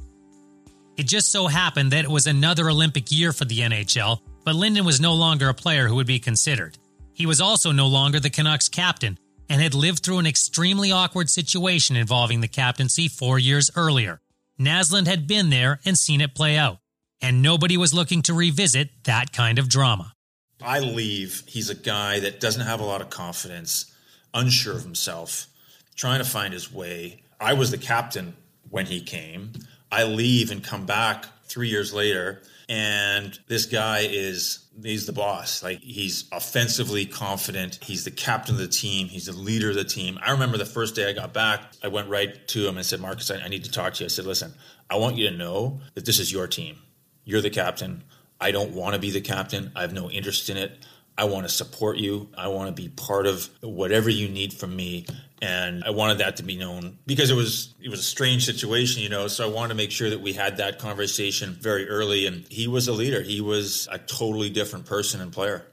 It 0.97 1.07
just 1.07 1.31
so 1.31 1.47
happened 1.47 1.91
that 1.91 2.05
it 2.05 2.11
was 2.11 2.25
another 2.25 2.69
Olympic 2.69 3.11
year 3.11 3.33
for 3.33 3.43
the 3.43 3.59
NHL, 3.59 4.21
but 4.45 4.55
Linden 4.55 4.85
was 4.85 5.01
no 5.01 5.13
longer 5.13 5.49
a 5.49 5.53
player 5.53 5.87
who 5.87 5.95
would 5.95 6.07
be 6.07 6.19
considered. 6.19 6.77
He 7.13 7.25
was 7.25 7.41
also 7.41 7.71
no 7.71 7.87
longer 7.87 8.19
the 8.19 8.29
Canucks 8.29 8.69
captain, 8.69 9.17
and 9.49 9.61
had 9.61 9.73
lived 9.73 10.03
through 10.03 10.19
an 10.19 10.27
extremely 10.27 10.91
awkward 10.91 11.29
situation 11.29 11.95
involving 11.95 12.41
the 12.41 12.47
captaincy 12.47 13.07
four 13.07 13.39
years 13.39 13.69
earlier. 13.75 14.21
Naslund 14.59 15.07
had 15.07 15.27
been 15.27 15.49
there 15.49 15.79
and 15.85 15.97
seen 15.97 16.21
it 16.21 16.35
play 16.35 16.57
out, 16.57 16.79
and 17.21 17.41
nobody 17.41 17.77
was 17.77 17.93
looking 17.93 18.21
to 18.23 18.33
revisit 18.33 18.89
that 19.03 19.31
kind 19.33 19.59
of 19.59 19.69
drama. 19.69 20.13
I 20.61 20.79
leave. 20.79 21.43
He's 21.45 21.69
a 21.69 21.75
guy 21.75 22.19
that 22.21 22.39
doesn't 22.39 22.65
have 22.65 22.79
a 22.79 22.85
lot 22.85 23.01
of 23.01 23.09
confidence, 23.09 23.93
unsure 24.33 24.75
of 24.75 24.83
himself, 24.83 25.47
trying 25.95 26.19
to 26.19 26.29
find 26.29 26.53
his 26.53 26.71
way. 26.71 27.21
I 27.39 27.53
was 27.53 27.71
the 27.71 27.77
captain 27.77 28.35
when 28.69 28.85
he 28.85 29.01
came. 29.01 29.51
I 29.91 30.03
leave 30.03 30.51
and 30.51 30.63
come 30.63 30.85
back 30.85 31.25
three 31.43 31.69
years 31.69 31.93
later 31.93 32.41
and 32.67 33.37
this 33.47 33.65
guy 33.65 34.07
is 34.09 34.65
he's 34.81 35.05
the 35.05 35.13
boss. 35.13 35.63
Like 35.63 35.81
he's 35.81 36.25
offensively 36.31 37.05
confident. 37.05 37.79
He's 37.81 38.03
the 38.03 38.11
captain 38.11 38.55
of 38.55 38.61
the 38.61 38.67
team. 38.67 39.07
He's 39.07 39.27
the 39.27 39.33
leader 39.33 39.69
of 39.69 39.75
the 39.75 39.83
team. 39.83 40.19
I 40.21 40.31
remember 40.31 40.57
the 40.57 40.65
first 40.65 40.95
day 40.95 41.09
I 41.09 41.13
got 41.13 41.33
back, 41.33 41.61
I 41.83 41.87
went 41.87 42.09
right 42.09 42.47
to 42.49 42.67
him 42.67 42.77
and 42.77 42.85
said, 42.85 42.99
Markus, 42.99 43.31
I, 43.31 43.37
I 43.37 43.47
need 43.47 43.63
to 43.65 43.71
talk 43.71 43.93
to 43.95 44.03
you. 44.03 44.05
I 44.05 44.09
said, 44.09 44.25
listen, 44.25 44.53
I 44.89 44.97
want 44.97 45.17
you 45.17 45.29
to 45.29 45.35
know 45.35 45.81
that 45.93 46.05
this 46.05 46.19
is 46.19 46.31
your 46.31 46.47
team. 46.47 46.77
You're 47.23 47.41
the 47.41 47.49
captain. 47.49 48.03
I 48.39 48.51
don't 48.51 48.71
want 48.71 48.93
to 48.95 48.99
be 48.99 49.11
the 49.11 49.21
captain. 49.21 49.71
I 49.75 49.81
have 49.81 49.93
no 49.93 50.09
interest 50.09 50.49
in 50.49 50.57
it. 50.57 50.85
I 51.17 51.25
want 51.25 51.47
to 51.47 51.53
support 51.53 51.97
you. 51.97 52.29
I 52.37 52.49
want 52.49 52.75
to 52.75 52.81
be 52.81 52.89
part 52.89 53.25
of 53.25 53.49
whatever 53.61 54.09
you 54.09 54.27
need 54.27 54.53
from 54.53 54.75
me. 54.75 55.05
And 55.45 55.83
I 55.83 55.91
wanted 55.91 56.17
that 56.17 56.37
to 56.37 56.43
be 56.43 56.57
known 56.57 56.97
because 57.05 57.29
it 57.29 57.35
was 57.35 57.75
it 57.79 57.89
was 57.89 57.99
a 57.99 58.03
strange 58.03 58.45
situation, 58.45 59.03
you 59.03 59.09
know. 59.09 59.27
So 59.27 59.47
I 59.47 59.53
wanted 59.53 59.69
to 59.69 59.75
make 59.75 59.91
sure 59.91 60.09
that 60.09 60.19
we 60.19 60.33
had 60.33 60.57
that 60.57 60.79
conversation 60.79 61.53
very 61.61 61.87
early. 61.87 62.25
And 62.25 62.47
he 62.49 62.67
was 62.67 62.87
a 62.87 62.93
leader. 62.93 63.21
He 63.21 63.41
was 63.41 63.87
a 63.91 63.99
totally 63.99 64.49
different 64.49 64.87
person 64.87 65.21
and 65.21 65.31
player. 65.31 65.67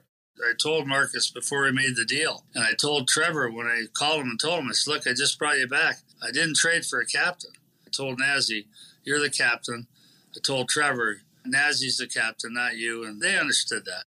I 0.45 0.53
told 0.61 0.87
Markus 0.87 1.31
before 1.31 1.63
we 1.63 1.73
made 1.73 1.97
the 1.97 2.05
deal, 2.05 2.45
and 2.55 2.65
I 2.65 2.73
told 2.75 3.09
Trevor 3.09 3.51
when 3.51 3.67
I 3.67 3.85
called 3.95 4.21
him 4.21 4.31
and 4.31 4.41
told 4.41 4.61
him, 4.61 4.69
I 4.69 4.73
said, 4.73 4.91
"Look, 4.91 5.07
I 5.07 5.15
just 5.15 5.39
brought 5.39 5.59
you 5.59 5.69
back. 5.69 6.01
I 6.21 6.33
didn't 6.33 6.57
trade 6.57 6.85
for 6.85 7.01
a 7.01 7.07
captain. 7.07 7.53
I 7.87 7.91
told 7.91 8.19
Nazi, 8.19 8.67
you're 9.05 9.21
the 9.21 9.31
captain. 9.31 9.87
I 10.37 10.41
told 10.41 10.69
Trevor, 10.69 11.23
Nazi's 11.47 11.97
the 11.97 12.07
captain, 12.07 12.53
not 12.55 12.77
you, 12.77 13.05
and 13.05 13.23
they 13.23 13.39
understood 13.39 13.85
that. 13.87 14.05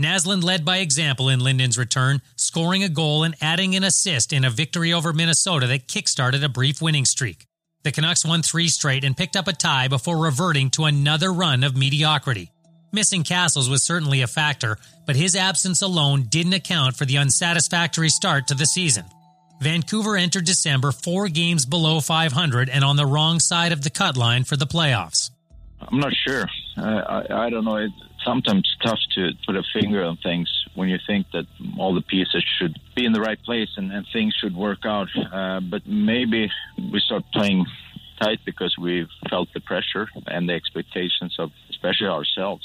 Naslund 0.00 0.44
led 0.44 0.62
by 0.62 0.78
example 0.78 1.30
in 1.30 1.40
Linden's 1.40 1.78
return, 1.78 2.20
scoring 2.36 2.84
a 2.84 2.88
goal 2.88 3.24
and 3.24 3.34
adding 3.40 3.74
an 3.74 3.82
assist 3.82 4.30
in 4.30 4.44
a 4.44 4.50
victory 4.50 4.92
over 4.92 5.14
Minnesota 5.14 5.66
that 5.68 5.88
kickstarted 5.88 6.44
a 6.44 6.50
brief 6.50 6.82
winning 6.82 7.06
streak. 7.06 7.46
The 7.82 7.92
Canucks 7.92 8.24
won 8.24 8.42
three 8.42 8.68
straight 8.68 9.04
and 9.04 9.16
picked 9.16 9.36
up 9.36 9.48
a 9.48 9.54
tie 9.54 9.88
before 9.88 10.18
reverting 10.18 10.68
to 10.70 10.84
another 10.84 11.32
run 11.32 11.64
of 11.64 11.76
mediocrity. 11.76 12.50
Missing 12.92 13.24
Cassels 13.24 13.70
was 13.70 13.86
certainly 13.86 14.20
a 14.20 14.26
factor, 14.26 14.76
but 15.06 15.16
his 15.16 15.34
absence 15.34 15.80
alone 15.80 16.24
didn't 16.24 16.52
account 16.52 16.96
for 16.96 17.06
the 17.06 17.16
unsatisfactory 17.16 18.10
start 18.10 18.48
to 18.48 18.54
the 18.54 18.66
season. 18.66 19.04
Vancouver 19.62 20.16
entered 20.16 20.44
December 20.44 20.92
four 20.92 21.28
games 21.28 21.64
below 21.64 22.00
500 22.00 22.68
and 22.68 22.84
on 22.84 22.96
the 22.96 23.06
wrong 23.06 23.40
side 23.40 23.72
of 23.72 23.82
the 23.82 23.90
cut 23.90 24.16
line 24.16 24.44
for 24.44 24.56
the 24.56 24.66
playoffs. 24.66 25.30
I'm 25.80 25.98
not 25.98 26.12
sure. 26.26 26.46
Uh, 26.76 26.82
I, 26.82 27.46
I 27.46 27.50
don't 27.50 27.64
know. 27.64 27.76
It, 27.76 27.92
sometimes 28.26 28.68
tough 28.82 28.98
to 29.14 29.30
put 29.46 29.56
a 29.56 29.62
finger 29.72 30.04
on 30.04 30.18
things 30.22 30.50
when 30.74 30.88
you 30.88 30.98
think 31.06 31.26
that 31.32 31.46
all 31.78 31.94
the 31.94 32.02
pieces 32.02 32.44
should 32.58 32.78
be 32.94 33.06
in 33.06 33.12
the 33.12 33.20
right 33.20 33.42
place 33.44 33.70
and, 33.76 33.92
and 33.92 34.06
things 34.12 34.34
should 34.40 34.54
work 34.54 34.80
out. 34.84 35.08
Uh, 35.32 35.60
but 35.60 35.82
maybe 35.86 36.50
we 36.92 37.00
start 37.00 37.22
playing 37.32 37.64
tight 38.20 38.40
because 38.44 38.76
we 38.78 39.06
felt 39.30 39.48
the 39.54 39.60
pressure 39.60 40.08
and 40.26 40.48
the 40.48 40.54
expectations 40.54 41.36
of 41.38 41.50
especially 41.70 42.08
ourselves 42.08 42.64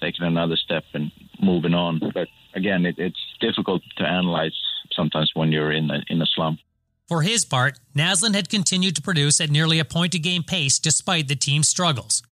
taking 0.00 0.24
another 0.24 0.56
step 0.56 0.84
and 0.94 1.12
moving 1.40 1.74
on. 1.74 2.00
But 2.14 2.28
again, 2.54 2.86
it, 2.86 2.96
it's 2.98 3.20
difficult 3.40 3.82
to 3.98 4.04
analyze 4.04 4.56
sometimes 4.92 5.30
when 5.34 5.52
you're 5.52 5.72
in 5.72 5.90
a, 5.90 6.02
in 6.08 6.20
a 6.22 6.26
slump. 6.26 6.60
For 7.08 7.22
his 7.22 7.44
part, 7.44 7.78
Naslund 7.94 8.34
had 8.34 8.48
continued 8.48 8.96
to 8.96 9.02
produce 9.02 9.40
at 9.40 9.50
nearly 9.50 9.78
a 9.78 9.84
point 9.84 10.14
a 10.14 10.18
game 10.18 10.42
pace 10.42 10.78
despite 10.78 11.28
the 11.28 11.36
team's 11.36 11.68
struggles. 11.68 12.22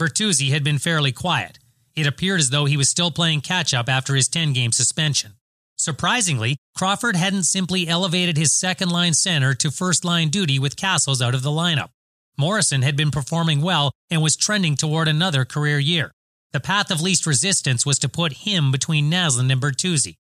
Bertuzzi 0.00 0.50
had 0.50 0.64
been 0.64 0.78
fairly 0.78 1.12
quiet, 1.12 1.58
it 1.96 2.06
appeared 2.06 2.40
as 2.40 2.50
though 2.50 2.64
he 2.64 2.76
was 2.76 2.88
still 2.88 3.10
playing 3.10 3.40
catch 3.40 3.74
up 3.74 3.88
after 3.88 4.14
his 4.14 4.28
10 4.28 4.52
game 4.52 4.72
suspension. 4.72 5.32
Surprisingly, 5.76 6.56
Crawford 6.76 7.16
hadn't 7.16 7.44
simply 7.44 7.88
elevated 7.88 8.36
his 8.36 8.52
second 8.52 8.90
line 8.90 9.14
center 9.14 9.52
to 9.54 9.70
first 9.70 10.04
line 10.04 10.28
duty 10.28 10.58
with 10.58 10.76
Cassels 10.76 11.20
out 11.20 11.34
of 11.34 11.42
the 11.42 11.50
lineup. 11.50 11.88
Morrison 12.38 12.82
had 12.82 12.96
been 12.96 13.10
performing 13.10 13.60
well 13.60 13.92
and 14.10 14.22
was 14.22 14.36
trending 14.36 14.76
toward 14.76 15.08
another 15.08 15.44
career 15.44 15.78
year. 15.78 16.12
The 16.52 16.60
path 16.60 16.90
of 16.90 17.00
least 17.00 17.26
resistance 17.26 17.84
was 17.84 17.98
to 18.00 18.08
put 18.08 18.44
him 18.44 18.70
between 18.70 19.10
Naslund 19.10 19.50
and 19.50 19.60
Bertuzzi. 19.60 20.16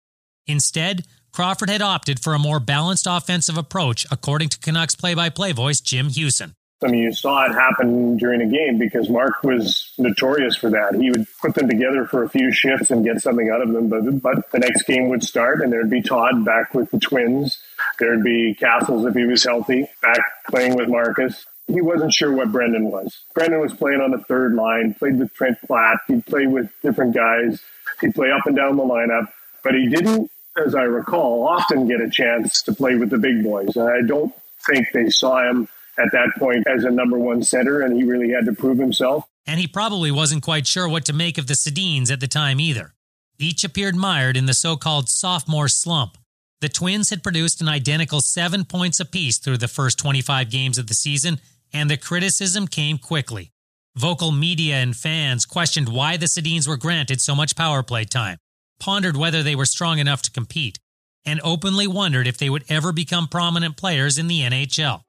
Instead, 0.46 1.04
Crawford 1.32 1.70
had 1.70 1.82
opted 1.82 2.20
for 2.20 2.34
a 2.34 2.38
more 2.38 2.60
balanced 2.60 3.06
offensive 3.08 3.56
approach, 3.56 4.06
according 4.10 4.48
to 4.48 4.58
Canucks 4.58 4.94
play 4.94 5.14
by 5.14 5.28
play 5.28 5.52
voice 5.52 5.80
Jim 5.80 6.08
Hughson. 6.08 6.54
I 6.82 6.88
mean, 6.88 7.02
you 7.02 7.12
saw 7.12 7.44
it 7.44 7.52
happen 7.52 8.16
during 8.16 8.40
a 8.40 8.46
game 8.46 8.78
because 8.78 9.10
Mark 9.10 9.42
was 9.42 9.92
notorious 9.98 10.56
for 10.56 10.70
that. 10.70 10.94
He 10.94 11.10
would 11.10 11.26
put 11.40 11.54
them 11.54 11.68
together 11.68 12.06
for 12.06 12.22
a 12.22 12.28
few 12.28 12.52
shifts 12.52 12.90
and 12.90 13.04
get 13.04 13.20
something 13.20 13.50
out 13.50 13.60
of 13.60 13.70
them. 13.72 13.88
But, 13.88 14.22
but 14.22 14.50
the 14.50 14.60
next 14.60 14.84
game 14.84 15.10
would 15.10 15.22
start 15.22 15.60
and 15.60 15.70
there'd 15.70 15.90
be 15.90 16.00
Todd 16.00 16.44
back 16.44 16.74
with 16.74 16.90
the 16.90 16.98
Twins. 16.98 17.58
There'd 17.98 18.24
be 18.24 18.54
Cassels 18.54 19.04
if 19.04 19.14
he 19.14 19.24
was 19.24 19.44
healthy, 19.44 19.88
back 20.00 20.20
playing 20.48 20.76
with 20.76 20.88
Markus. 20.88 21.44
He 21.66 21.82
wasn't 21.82 22.14
sure 22.14 22.32
what 22.32 22.50
Brendan 22.50 22.84
was. 22.90 23.18
Brendan 23.34 23.60
was 23.60 23.74
playing 23.74 24.00
on 24.00 24.10
the 24.10 24.24
third 24.24 24.54
line, 24.54 24.94
played 24.94 25.18
with 25.18 25.34
Trent 25.34 25.58
Klatt. 25.68 25.98
He'd 26.08 26.24
play 26.26 26.46
with 26.46 26.70
different 26.82 27.14
guys. 27.14 27.60
He'd 28.00 28.14
play 28.14 28.32
up 28.32 28.46
and 28.46 28.56
down 28.56 28.76
the 28.76 28.82
lineup, 28.82 29.28
but 29.62 29.74
he 29.74 29.88
didn't, 29.88 30.30
as 30.56 30.74
I 30.74 30.82
recall, 30.82 31.46
often 31.46 31.86
get 31.86 32.00
a 32.00 32.10
chance 32.10 32.62
to 32.62 32.72
play 32.72 32.96
with 32.96 33.10
the 33.10 33.18
big 33.18 33.44
boys. 33.44 33.76
And 33.76 33.88
I 33.88 34.00
don't 34.00 34.34
think 34.66 34.88
they 34.92 35.10
saw 35.10 35.48
him 35.48 35.68
at 35.98 36.12
that 36.12 36.30
point 36.38 36.66
as 36.66 36.84
a 36.84 36.90
number 36.90 37.18
one 37.18 37.42
center, 37.42 37.82
and 37.82 37.96
he 37.96 38.04
really 38.04 38.30
had 38.30 38.46
to 38.46 38.52
prove 38.52 38.78
himself. 38.78 39.24
And 39.46 39.58
he 39.60 39.66
probably 39.66 40.10
wasn't 40.10 40.42
quite 40.42 40.66
sure 40.66 40.88
what 40.88 41.04
to 41.06 41.12
make 41.12 41.38
of 41.38 41.46
the 41.46 41.54
Sedins 41.54 42.10
at 42.10 42.20
the 42.20 42.28
time 42.28 42.60
either. 42.60 42.94
Each 43.38 43.64
appeared 43.64 43.96
mired 43.96 44.36
in 44.36 44.46
the 44.46 44.54
so 44.54 44.76
called 44.76 45.08
sophomore 45.08 45.68
slump. 45.68 46.18
The 46.60 46.68
Twins 46.68 47.08
had 47.08 47.22
produced 47.22 47.62
an 47.62 47.68
identical 47.68 48.20
seven 48.20 48.64
points 48.66 49.00
apiece 49.00 49.38
through 49.38 49.56
the 49.56 49.68
first 49.68 49.98
25 49.98 50.50
games 50.50 50.76
of 50.76 50.88
the 50.88 50.94
season, 50.94 51.40
and 51.72 51.88
the 51.88 51.96
criticism 51.96 52.68
came 52.68 52.98
quickly. 52.98 53.50
Vocal 53.96 54.30
media 54.30 54.76
and 54.76 54.94
fans 54.94 55.46
questioned 55.46 55.88
why 55.88 56.16
the 56.16 56.26
Sedins 56.26 56.68
were 56.68 56.76
granted 56.76 57.20
so 57.20 57.34
much 57.34 57.56
power 57.56 57.82
play 57.82 58.04
time, 58.04 58.36
pondered 58.78 59.16
whether 59.16 59.42
they 59.42 59.56
were 59.56 59.64
strong 59.64 59.98
enough 59.98 60.22
to 60.22 60.30
compete, 60.30 60.78
and 61.24 61.40
openly 61.42 61.86
wondered 61.86 62.26
if 62.26 62.36
they 62.36 62.50
would 62.50 62.64
ever 62.68 62.92
become 62.92 63.26
prominent 63.26 63.76
players 63.76 64.18
in 64.18 64.26
the 64.26 64.42
NHL. 64.42 65.02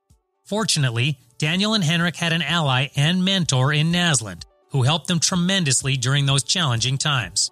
Fortunately, 0.44 1.18
Daniel 1.38 1.74
and 1.74 1.84
Henrik 1.84 2.16
had 2.16 2.34
an 2.34 2.42
ally 2.42 2.88
and 2.96 3.26
mentor 3.26 3.74
in 3.74 3.92
Naslund, 3.92 4.44
who 4.70 4.84
helped 4.84 5.08
them 5.08 5.20
tremendously 5.20 5.98
during 5.98 6.26
those 6.26 6.44
challenging 6.44 6.98
times. 6.98 7.52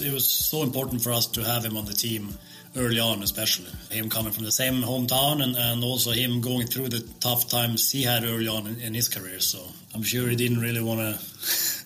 It 0.00 0.12
was 0.12 0.28
so 0.28 0.62
important 0.62 1.02
for 1.02 1.12
us 1.12 1.26
to 1.28 1.44
have 1.44 1.64
him 1.64 1.76
on 1.76 1.84
the 1.84 1.92
team 1.92 2.34
early 2.76 2.98
on, 2.98 3.22
especially. 3.22 3.70
Him 3.90 4.10
coming 4.10 4.32
from 4.32 4.44
the 4.44 4.52
same 4.52 4.82
hometown 4.82 5.42
and, 5.42 5.54
and 5.56 5.84
also 5.84 6.10
him 6.10 6.40
going 6.40 6.66
through 6.66 6.88
the 6.88 7.06
tough 7.20 7.48
times 7.48 7.90
he 7.90 8.02
had 8.02 8.24
early 8.24 8.48
on 8.48 8.66
in, 8.66 8.80
in 8.80 8.94
his 8.94 9.08
career. 9.08 9.38
So 9.38 9.60
I'm 9.94 10.02
sure 10.02 10.28
he 10.28 10.36
didn't 10.36 10.60
really 10.60 10.82
want 10.82 11.00
to 11.00 11.14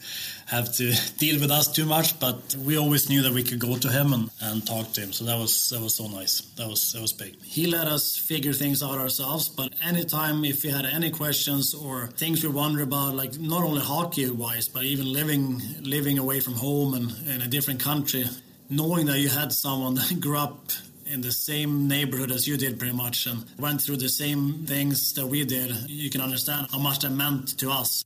have 0.49 0.73
to 0.75 0.93
deal 1.19 1.41
with 1.41 1.51
us 1.51 1.71
too 1.71 1.85
much, 1.85 2.19
but 2.19 2.55
we 2.57 2.77
always 2.79 3.09
knew 3.09 3.23
that 3.23 3.33
we 3.33 3.43
could 3.43 3.59
go 3.59 3.77
to 3.77 3.89
him 3.89 4.13
and, 4.13 4.31
and 4.41 4.67
talk 4.67 4.93
to 4.95 5.01
him. 5.01 5.13
So 5.13 5.25
that 5.25 5.39
was 5.39 5.71
that 5.71 5.81
was 5.81 5.95
so 5.95 6.09
nice. 6.09 6.41
That 6.57 6.69
was 6.69 6.93
that 6.93 7.03
was 7.03 7.13
big. 7.13 7.41
He 7.43 7.67
let 7.67 7.87
us 7.87 8.17
figure 8.17 8.53
things 8.53 8.83
out 8.83 8.99
ourselves, 8.99 9.49
but 9.49 9.73
anytime 9.85 10.45
if 10.45 10.65
we 10.65 10.71
had 10.71 10.87
any 10.87 11.11
questions 11.11 11.75
or 11.75 12.09
things 12.09 12.43
we 12.43 12.49
wonder 12.49 12.83
about, 12.83 13.15
like 13.15 13.39
not 13.39 13.63
only 13.63 13.81
hockey 13.81 14.29
wise, 14.31 14.69
but 14.69 14.85
even 14.85 15.13
living 15.13 15.61
living 15.83 16.19
away 16.19 16.41
from 16.41 16.55
home 16.55 16.95
and 16.95 17.13
in 17.29 17.43
a 17.43 17.49
different 17.49 17.81
country, 17.81 18.25
knowing 18.71 19.07
that 19.07 19.19
you 19.19 19.29
had 19.29 19.53
someone 19.53 19.95
that 19.95 20.21
grew 20.21 20.39
up 20.39 20.71
in 21.07 21.21
the 21.23 21.33
same 21.33 21.89
neighborhood 21.89 22.31
as 22.31 22.47
you 22.47 22.57
did 22.57 22.79
pretty 22.79 22.95
much 22.95 23.27
and 23.27 23.45
went 23.59 23.81
through 23.81 23.97
the 23.97 24.09
same 24.09 24.67
things 24.67 25.15
that 25.15 25.27
we 25.27 25.45
did. 25.45 25.71
You 25.89 26.11
can 26.11 26.21
understand 26.21 26.69
how 26.71 26.79
much 26.79 26.99
that 27.01 27.11
meant 27.11 27.59
to 27.59 27.71
us. 27.71 28.05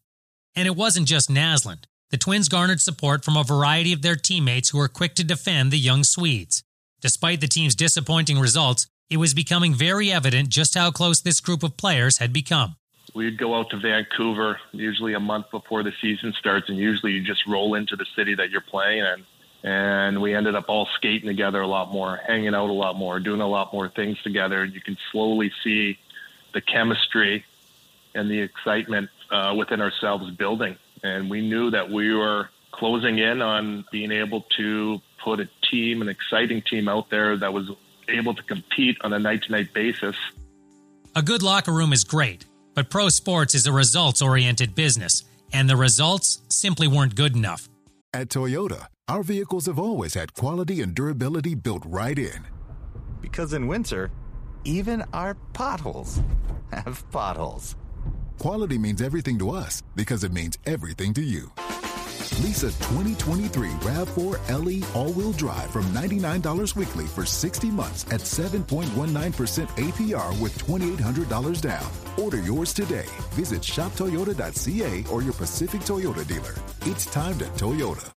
And 0.54 0.68
it 0.68 0.76
wasn't 0.76 1.08
just 1.08 1.28
Naslund. 1.28 1.84
The 2.12 2.18
Twins 2.18 2.50
garnered 2.50 2.82
support 2.82 3.24
from 3.24 3.38
a 3.38 3.42
variety 3.42 3.94
of 3.94 4.02
their 4.02 4.16
teammates 4.16 4.68
who 4.68 4.76
were 4.76 4.86
quick 4.86 5.14
to 5.14 5.24
defend 5.24 5.70
the 5.70 5.78
young 5.78 6.04
Swedes. 6.04 6.62
Despite 7.00 7.40
the 7.40 7.48
team's 7.48 7.74
disappointing 7.74 8.38
results, 8.38 8.86
it 9.08 9.16
was 9.16 9.32
becoming 9.32 9.72
very 9.72 10.12
evident 10.12 10.50
just 10.50 10.74
how 10.74 10.90
close 10.90 11.22
this 11.22 11.40
group 11.40 11.62
of 11.62 11.78
players 11.78 12.18
had 12.18 12.30
become. 12.30 12.76
We'd 13.14 13.38
go 13.38 13.54
out 13.54 13.70
to 13.70 13.78
Vancouver 13.78 14.60
usually 14.72 15.14
a 15.14 15.20
month 15.20 15.50
before 15.50 15.82
the 15.82 15.92
season 16.02 16.34
starts, 16.38 16.68
and 16.68 16.76
usually 16.76 17.12
you 17.12 17.24
just 17.24 17.46
roll 17.46 17.74
into 17.76 17.96
the 17.96 18.04
city 18.14 18.34
that 18.34 18.50
you're 18.50 18.60
playing 18.60 18.98
in. 18.98 19.24
And 19.70 20.20
we 20.20 20.34
ended 20.34 20.54
up 20.54 20.66
all 20.68 20.88
skating 20.96 21.28
together 21.28 21.62
a 21.62 21.66
lot 21.66 21.90
more, 21.90 22.20
hanging 22.26 22.54
out 22.54 22.68
a 22.68 22.74
lot 22.74 22.94
more, 22.94 23.20
doing 23.20 23.40
a 23.40 23.48
lot 23.48 23.72
more 23.72 23.88
things 23.88 24.20
together. 24.20 24.60
And 24.60 24.74
you 24.74 24.82
can 24.82 24.98
slowly 25.12 25.50
see 25.64 25.98
the 26.52 26.60
chemistry 26.60 27.46
and 28.14 28.30
the 28.30 28.40
excitement 28.40 29.08
uh, 29.30 29.54
within 29.56 29.80
ourselves 29.80 30.30
building. 30.32 30.76
And 31.02 31.28
we 31.28 31.46
knew 31.46 31.70
that 31.70 31.90
we 31.90 32.14
were 32.14 32.48
closing 32.72 33.18
in 33.18 33.42
on 33.42 33.84
being 33.90 34.12
able 34.12 34.42
to 34.56 35.00
put 35.22 35.40
a 35.40 35.48
team, 35.70 36.02
an 36.02 36.08
exciting 36.08 36.62
team 36.62 36.88
out 36.88 37.10
there 37.10 37.36
that 37.36 37.52
was 37.52 37.70
able 38.08 38.34
to 38.34 38.42
compete 38.42 38.96
on 39.02 39.12
a 39.12 39.18
night 39.18 39.42
to 39.44 39.52
night 39.52 39.72
basis. 39.72 40.16
A 41.14 41.22
good 41.22 41.42
locker 41.42 41.72
room 41.72 41.92
is 41.92 42.04
great, 42.04 42.46
but 42.74 42.90
pro 42.90 43.08
sports 43.08 43.54
is 43.54 43.66
a 43.66 43.72
results 43.72 44.22
oriented 44.22 44.74
business, 44.74 45.24
and 45.52 45.68
the 45.68 45.76
results 45.76 46.42
simply 46.48 46.88
weren't 46.88 47.14
good 47.14 47.36
enough. 47.36 47.68
At 48.14 48.28
Toyota, 48.28 48.86
our 49.08 49.22
vehicles 49.22 49.66
have 49.66 49.78
always 49.78 50.14
had 50.14 50.34
quality 50.34 50.80
and 50.80 50.94
durability 50.94 51.54
built 51.54 51.82
right 51.86 52.18
in. 52.18 52.46
Because 53.20 53.52
in 53.52 53.66
winter, 53.66 54.10
even 54.64 55.04
our 55.12 55.34
potholes 55.52 56.20
have 56.72 57.04
potholes. 57.10 57.76
Quality 58.42 58.76
means 58.76 59.00
everything 59.00 59.38
to 59.38 59.50
us 59.50 59.84
because 59.94 60.24
it 60.24 60.32
means 60.32 60.58
everything 60.66 61.14
to 61.14 61.22
you. 61.22 61.52
Lease 62.42 62.64
a 62.64 62.72
2023 62.90 63.68
RAV4 63.68 64.40
LE 64.50 65.00
all-wheel 65.00 65.30
drive 65.34 65.70
from 65.70 65.84
$99 65.94 66.74
weekly 66.74 67.06
for 67.06 67.24
60 67.24 67.70
months 67.70 68.04
at 68.10 68.22
7.19% 68.22 69.68
APR 69.78 70.40
with 70.40 70.58
$2,800 70.58 71.60
down. 71.60 71.88
Order 72.18 72.42
yours 72.42 72.74
today. 72.74 73.06
Visit 73.34 73.62
shoptoyota.ca 73.62 75.04
or 75.12 75.22
your 75.22 75.34
Pacific 75.34 75.82
Toyota 75.82 76.26
dealer. 76.26 76.54
It's 76.90 77.06
time 77.06 77.38
to 77.38 77.44
Toyota. 77.44 78.10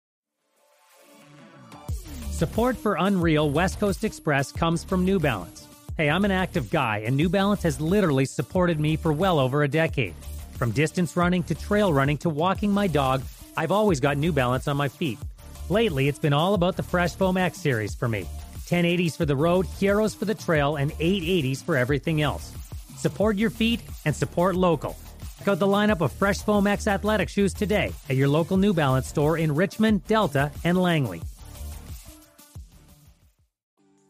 Support 2.30 2.78
for 2.78 2.96
Unreal 2.98 3.50
West 3.50 3.78
Coast 3.78 4.04
Express 4.04 4.52
comes 4.52 4.84
from 4.84 5.04
New 5.04 5.20
Balance. 5.20 5.63
Hey, 5.96 6.10
I'm 6.10 6.24
an 6.24 6.32
active 6.32 6.70
guy, 6.70 7.04
and 7.06 7.16
New 7.16 7.28
Balance 7.28 7.62
has 7.62 7.80
literally 7.80 8.24
supported 8.24 8.80
me 8.80 8.96
for 8.96 9.12
well 9.12 9.38
over 9.38 9.62
a 9.62 9.68
decade. 9.68 10.16
From 10.54 10.72
distance 10.72 11.16
running 11.16 11.44
to 11.44 11.54
trail 11.54 11.92
running 11.92 12.18
to 12.18 12.28
walking 12.28 12.72
my 12.72 12.88
dog, 12.88 13.22
I've 13.56 13.70
always 13.70 14.00
got 14.00 14.16
New 14.16 14.32
Balance 14.32 14.66
on 14.66 14.76
my 14.76 14.88
feet. 14.88 15.20
Lately, 15.68 16.08
it's 16.08 16.18
been 16.18 16.32
all 16.32 16.54
about 16.54 16.76
the 16.76 16.82
Fresh 16.82 17.14
Foam 17.14 17.36
X 17.36 17.58
series 17.58 17.94
for 17.94 18.08
me 18.08 18.26
1080s 18.66 19.16
for 19.16 19.24
the 19.24 19.36
road, 19.36 19.66
Heroes 19.78 20.16
for 20.16 20.24
the 20.24 20.34
trail, 20.34 20.74
and 20.74 20.90
880s 20.94 21.62
for 21.62 21.76
everything 21.76 22.22
else. 22.22 22.50
Support 22.96 23.36
your 23.36 23.50
feet 23.50 23.80
and 24.04 24.16
support 24.16 24.56
local. 24.56 24.96
Check 25.38 25.46
out 25.46 25.58
the 25.60 25.66
lineup 25.68 26.00
of 26.00 26.10
Fresh 26.10 26.42
Foam 26.42 26.66
X 26.66 26.88
athletic 26.88 27.28
shoes 27.28 27.54
today 27.54 27.92
at 28.08 28.16
your 28.16 28.26
local 28.26 28.56
New 28.56 28.74
Balance 28.74 29.06
store 29.06 29.38
in 29.38 29.54
Richmond, 29.54 30.04
Delta, 30.08 30.50
and 30.64 30.76
Langley. 30.76 31.22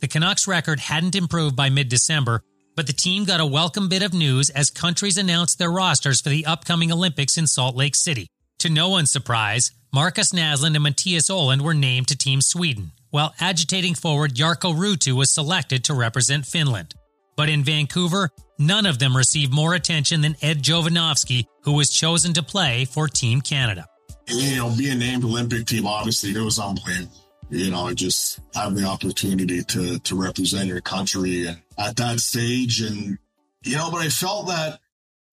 The 0.05 0.09
Canucks 0.09 0.47
record 0.47 0.81
hadn't 0.81 1.15
improved 1.15 1.57
by 1.57 1.71
mid 1.71 1.89
December, 1.89 2.43
but 2.77 2.87
the 2.87 2.93
team 2.93 3.25
got 3.25 3.41
a 3.41 3.47
welcome 3.47 3.89
bit 3.89 4.03
of 4.03 4.13
news 4.13 4.51
as 4.51 4.71
countries 4.71 5.17
announced 5.17 5.59
their 5.59 5.71
rosters 5.71 6.21
for 6.21 6.29
the 6.29 6.45
upcoming 6.45 6.93
Olympics 6.93 7.39
in 7.39 7.47
Salt 7.47 7.75
Lake 7.75 7.95
City. 7.95 8.29
To 8.59 8.69
no 8.69 8.91
one's 8.91 9.11
surprise, 9.11 9.71
Markus 9.95 10.33
Naslund 10.33 10.77
and 10.77 10.85
Mattias 10.85 11.31
Ohlund 11.31 11.63
were 11.63 11.73
named 11.73 12.09
to 12.09 12.19
Team 12.19 12.43
Sweden, 12.43 12.93
while 13.13 13.33
agitating 13.41 13.95
forward 13.95 14.35
Jarkko 14.35 14.75
Ruutu 14.75 15.15
was 15.15 15.33
selected 15.33 15.85
to 15.85 15.95
represent 15.95 16.45
Finland. 16.45 16.93
But 17.35 17.49
in 17.49 17.65
Vancouver, 17.65 18.29
none 18.59 18.85
of 18.85 18.99
them 18.99 19.17
received 19.17 19.55
more 19.55 19.73
attention 19.73 20.21
than 20.21 20.37
Ed 20.43 20.63
Jovanovski, 20.63 21.47
who 21.63 21.73
was 21.73 21.89
chosen 21.89 22.35
to 22.35 22.43
play 22.43 22.85
for 22.85 23.09
Team 23.09 23.41
Canada. 23.41 23.87
You 24.29 24.57
know, 24.57 24.75
being 24.77 24.99
named 24.99 25.25
Olympic 25.25 25.65
team, 25.65 25.87
obviously, 25.87 26.33
it 26.33 26.45
was 26.45 26.59
unbelievable. 26.59 27.24
You 27.51 27.71
know, 27.71 27.93
just 27.93 28.41
having 28.55 28.77
the 28.77 28.89
opportunity 28.89 29.63
to 29.63 29.99
to 29.99 30.21
represent 30.21 30.67
your 30.67 30.81
country 30.81 31.47
and 31.47 31.61
at 31.79 31.97
that 31.97 32.21
stage, 32.21 32.81
and 32.81 33.19
you 33.63 33.77
know, 33.77 33.91
but 33.91 34.01
I 34.01 34.09
felt 34.09 34.49
that 34.49 34.81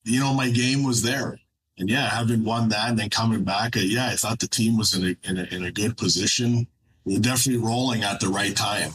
you 0.03 0.19
know 0.19 0.33
my 0.33 0.49
game 0.49 0.83
was 0.83 1.01
there, 1.01 1.39
and 1.77 1.89
yeah, 1.89 2.09
having 2.09 2.43
won 2.43 2.69
that 2.69 2.89
and 2.89 2.99
then 2.99 3.09
coming 3.09 3.43
back, 3.43 3.77
uh, 3.77 3.81
yeah, 3.81 4.07
I 4.07 4.15
thought 4.15 4.39
the 4.39 4.47
team 4.47 4.77
was 4.77 4.93
in 4.95 5.03
a, 5.03 5.29
in 5.29 5.37
a 5.37 5.55
in 5.55 5.65
a 5.65 5.71
good 5.71 5.97
position. 5.97 6.67
We 7.05 7.17
are 7.17 7.19
definitely 7.19 7.63
rolling 7.63 8.03
at 8.03 8.19
the 8.19 8.27
right 8.27 8.55
time. 8.55 8.91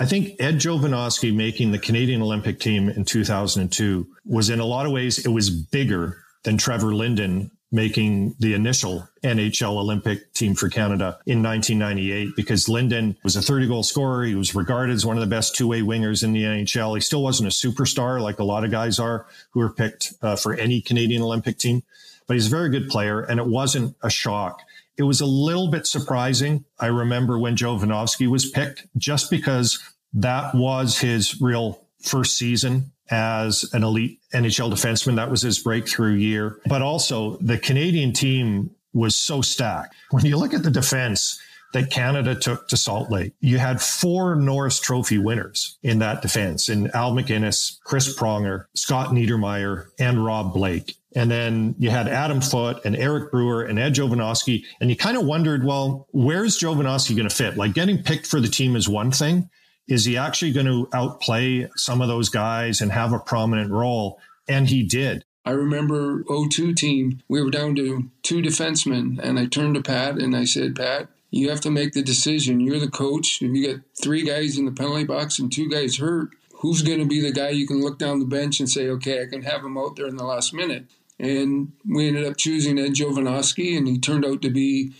I 0.00 0.06
think 0.06 0.40
Ed 0.40 0.56
Jovanovski 0.56 1.32
making 1.34 1.70
the 1.70 1.78
Canadian 1.78 2.20
Olympic 2.20 2.58
team 2.58 2.88
in 2.88 3.04
2002 3.04 4.06
was 4.26 4.50
in 4.50 4.58
a 4.58 4.64
lot 4.64 4.86
of 4.86 4.92
ways, 4.92 5.24
it 5.24 5.28
was 5.28 5.50
bigger 5.50 6.18
than 6.42 6.58
Trevor 6.58 6.94
Linden 6.94 7.52
making 7.74 8.36
the 8.38 8.54
initial 8.54 9.08
NHL 9.24 9.76
Olympic 9.76 10.32
team 10.32 10.54
for 10.54 10.68
Canada 10.68 11.18
in 11.26 11.42
1998 11.42 12.36
because 12.36 12.68
Linden 12.68 13.18
was 13.24 13.34
a 13.34 13.42
30 13.42 13.66
goal 13.66 13.82
scorer. 13.82 14.24
He 14.24 14.36
was 14.36 14.54
regarded 14.54 14.94
as 14.94 15.04
one 15.04 15.16
of 15.16 15.20
the 15.20 15.26
best 15.26 15.56
two 15.56 15.66
way 15.66 15.80
wingers 15.80 16.22
in 16.22 16.32
the 16.32 16.44
NHL. 16.44 16.94
He 16.94 17.00
still 17.00 17.20
wasn't 17.20 17.48
a 17.48 17.50
superstar 17.50 18.20
like 18.20 18.38
a 18.38 18.44
lot 18.44 18.64
of 18.64 18.70
guys 18.70 19.00
are 19.00 19.26
who 19.50 19.60
are 19.60 19.72
picked 19.72 20.14
uh, 20.22 20.36
for 20.36 20.54
any 20.54 20.80
Canadian 20.80 21.20
Olympic 21.20 21.58
team, 21.58 21.82
but 22.28 22.34
he's 22.34 22.46
a 22.46 22.50
very 22.50 22.70
good 22.70 22.88
player 22.88 23.20
and 23.20 23.40
it 23.40 23.46
wasn't 23.46 23.96
a 24.04 24.08
shock. 24.08 24.62
It 24.96 25.02
was 25.02 25.20
a 25.20 25.26
little 25.26 25.68
bit 25.68 25.88
surprising. 25.88 26.64
I 26.78 26.86
remember 26.86 27.40
when 27.40 27.56
Jovanovski 27.56 28.28
was 28.28 28.48
picked 28.48 28.86
just 28.96 29.30
because 29.30 29.82
that 30.12 30.54
was 30.54 30.98
his 30.98 31.40
real 31.40 31.84
first 32.00 32.38
season 32.38 32.92
as 33.10 33.68
an 33.72 33.82
elite 33.82 34.20
NHL 34.32 34.72
defenseman. 34.72 35.16
That 35.16 35.30
was 35.30 35.42
his 35.42 35.58
breakthrough 35.58 36.14
year. 36.14 36.60
But 36.66 36.82
also, 36.82 37.36
the 37.40 37.58
Canadian 37.58 38.12
team 38.12 38.70
was 38.92 39.16
so 39.16 39.42
stacked. 39.42 39.94
When 40.10 40.24
you 40.24 40.36
look 40.36 40.54
at 40.54 40.62
the 40.62 40.70
defense 40.70 41.40
that 41.72 41.90
Canada 41.90 42.34
took 42.34 42.68
to 42.68 42.76
Salt 42.76 43.10
Lake, 43.10 43.32
you 43.40 43.58
had 43.58 43.82
four 43.82 44.36
Norris 44.36 44.78
Trophy 44.78 45.18
winners 45.18 45.76
in 45.82 45.98
that 45.98 46.22
defense 46.22 46.68
in 46.68 46.90
Al 46.92 47.12
MacInnis, 47.12 47.78
Chris 47.84 48.16
Pronger, 48.16 48.66
Scott 48.74 49.10
Niedermayer, 49.10 49.86
and 49.98 50.24
Rob 50.24 50.54
Blake. 50.54 50.96
And 51.16 51.30
then 51.30 51.74
you 51.78 51.90
had 51.90 52.08
Adam 52.08 52.40
Foote 52.40 52.84
and 52.84 52.96
Eric 52.96 53.30
Brewer 53.30 53.62
and 53.64 53.78
Ed 53.78 53.94
Jovanovski. 53.94 54.64
And 54.80 54.90
you 54.90 54.96
kind 54.96 55.16
of 55.16 55.24
wondered, 55.24 55.64
well, 55.64 56.08
where's 56.12 56.58
Jovanovski 56.58 57.16
going 57.16 57.28
to 57.28 57.34
fit? 57.34 57.56
Like 57.56 57.72
getting 57.72 58.02
picked 58.02 58.26
for 58.26 58.40
the 58.40 58.48
team 58.48 58.74
is 58.74 58.88
one 58.88 59.10
thing. 59.10 59.48
Is 59.86 60.04
he 60.04 60.16
actually 60.16 60.52
going 60.52 60.66
to 60.66 60.88
outplay 60.92 61.68
some 61.76 62.00
of 62.00 62.08
those 62.08 62.28
guys 62.28 62.80
and 62.80 62.92
have 62.92 63.12
a 63.12 63.18
prominent 63.18 63.70
role? 63.70 64.18
And 64.48 64.68
he 64.68 64.82
did. 64.82 65.24
I 65.46 65.50
remember 65.50 66.24
02 66.24 66.72
team, 66.72 67.20
we 67.28 67.42
were 67.42 67.50
down 67.50 67.74
to 67.76 68.10
two 68.22 68.40
defensemen, 68.40 69.18
and 69.18 69.38
I 69.38 69.44
turned 69.46 69.74
to 69.74 69.82
Pat 69.82 70.16
and 70.16 70.34
I 70.34 70.44
said, 70.44 70.74
Pat, 70.74 71.08
you 71.30 71.50
have 71.50 71.60
to 71.62 71.70
make 71.70 71.92
the 71.92 72.02
decision. 72.02 72.60
You're 72.60 72.78
the 72.78 72.88
coach. 72.88 73.42
If 73.42 73.54
you 73.54 73.74
got 73.74 73.84
three 74.00 74.24
guys 74.24 74.56
in 74.56 74.64
the 74.64 74.72
penalty 74.72 75.04
box 75.04 75.38
and 75.38 75.52
two 75.52 75.68
guys 75.68 75.98
hurt, 75.98 76.30
who's 76.54 76.80
going 76.80 77.00
to 77.00 77.06
be 77.06 77.20
the 77.20 77.32
guy 77.32 77.50
you 77.50 77.66
can 77.66 77.82
look 77.82 77.98
down 77.98 78.20
the 78.20 78.24
bench 78.24 78.60
and 78.60 78.70
say, 78.70 78.88
okay, 78.88 79.20
I 79.20 79.26
can 79.26 79.42
have 79.42 79.64
him 79.64 79.76
out 79.76 79.96
there 79.96 80.06
in 80.06 80.16
the 80.16 80.24
last 80.24 80.54
minute? 80.54 80.86
And 81.18 81.72
we 81.86 82.08
ended 82.08 82.24
up 82.24 82.38
choosing 82.38 82.78
Ed 82.78 82.94
Jovanovski, 82.94 83.76
and 83.76 83.86
he 83.86 83.98
turned 83.98 84.24
out 84.24 84.42
to 84.42 84.50
be 84.50 84.92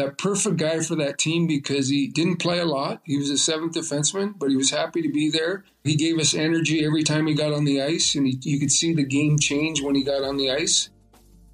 that 0.00 0.18
perfect 0.18 0.56
guy 0.56 0.80
for 0.80 0.96
that 0.96 1.18
team 1.18 1.46
because 1.46 1.88
he 1.88 2.08
didn't 2.08 2.36
play 2.36 2.58
a 2.58 2.64
lot. 2.64 3.00
He 3.04 3.16
was 3.16 3.30
a 3.30 3.38
seventh 3.38 3.74
defenseman, 3.74 4.38
but 4.38 4.50
he 4.50 4.56
was 4.56 4.70
happy 4.70 5.02
to 5.02 5.10
be 5.10 5.30
there. 5.30 5.64
He 5.84 5.94
gave 5.94 6.18
us 6.18 6.34
energy 6.34 6.84
every 6.84 7.02
time 7.02 7.26
he 7.26 7.34
got 7.34 7.52
on 7.52 7.64
the 7.64 7.82
ice, 7.82 8.14
and 8.14 8.26
he, 8.26 8.38
you 8.42 8.58
could 8.58 8.72
see 8.72 8.94
the 8.94 9.04
game 9.04 9.38
change 9.38 9.82
when 9.82 9.94
he 9.94 10.02
got 10.02 10.24
on 10.24 10.36
the 10.36 10.50
ice. 10.50 10.88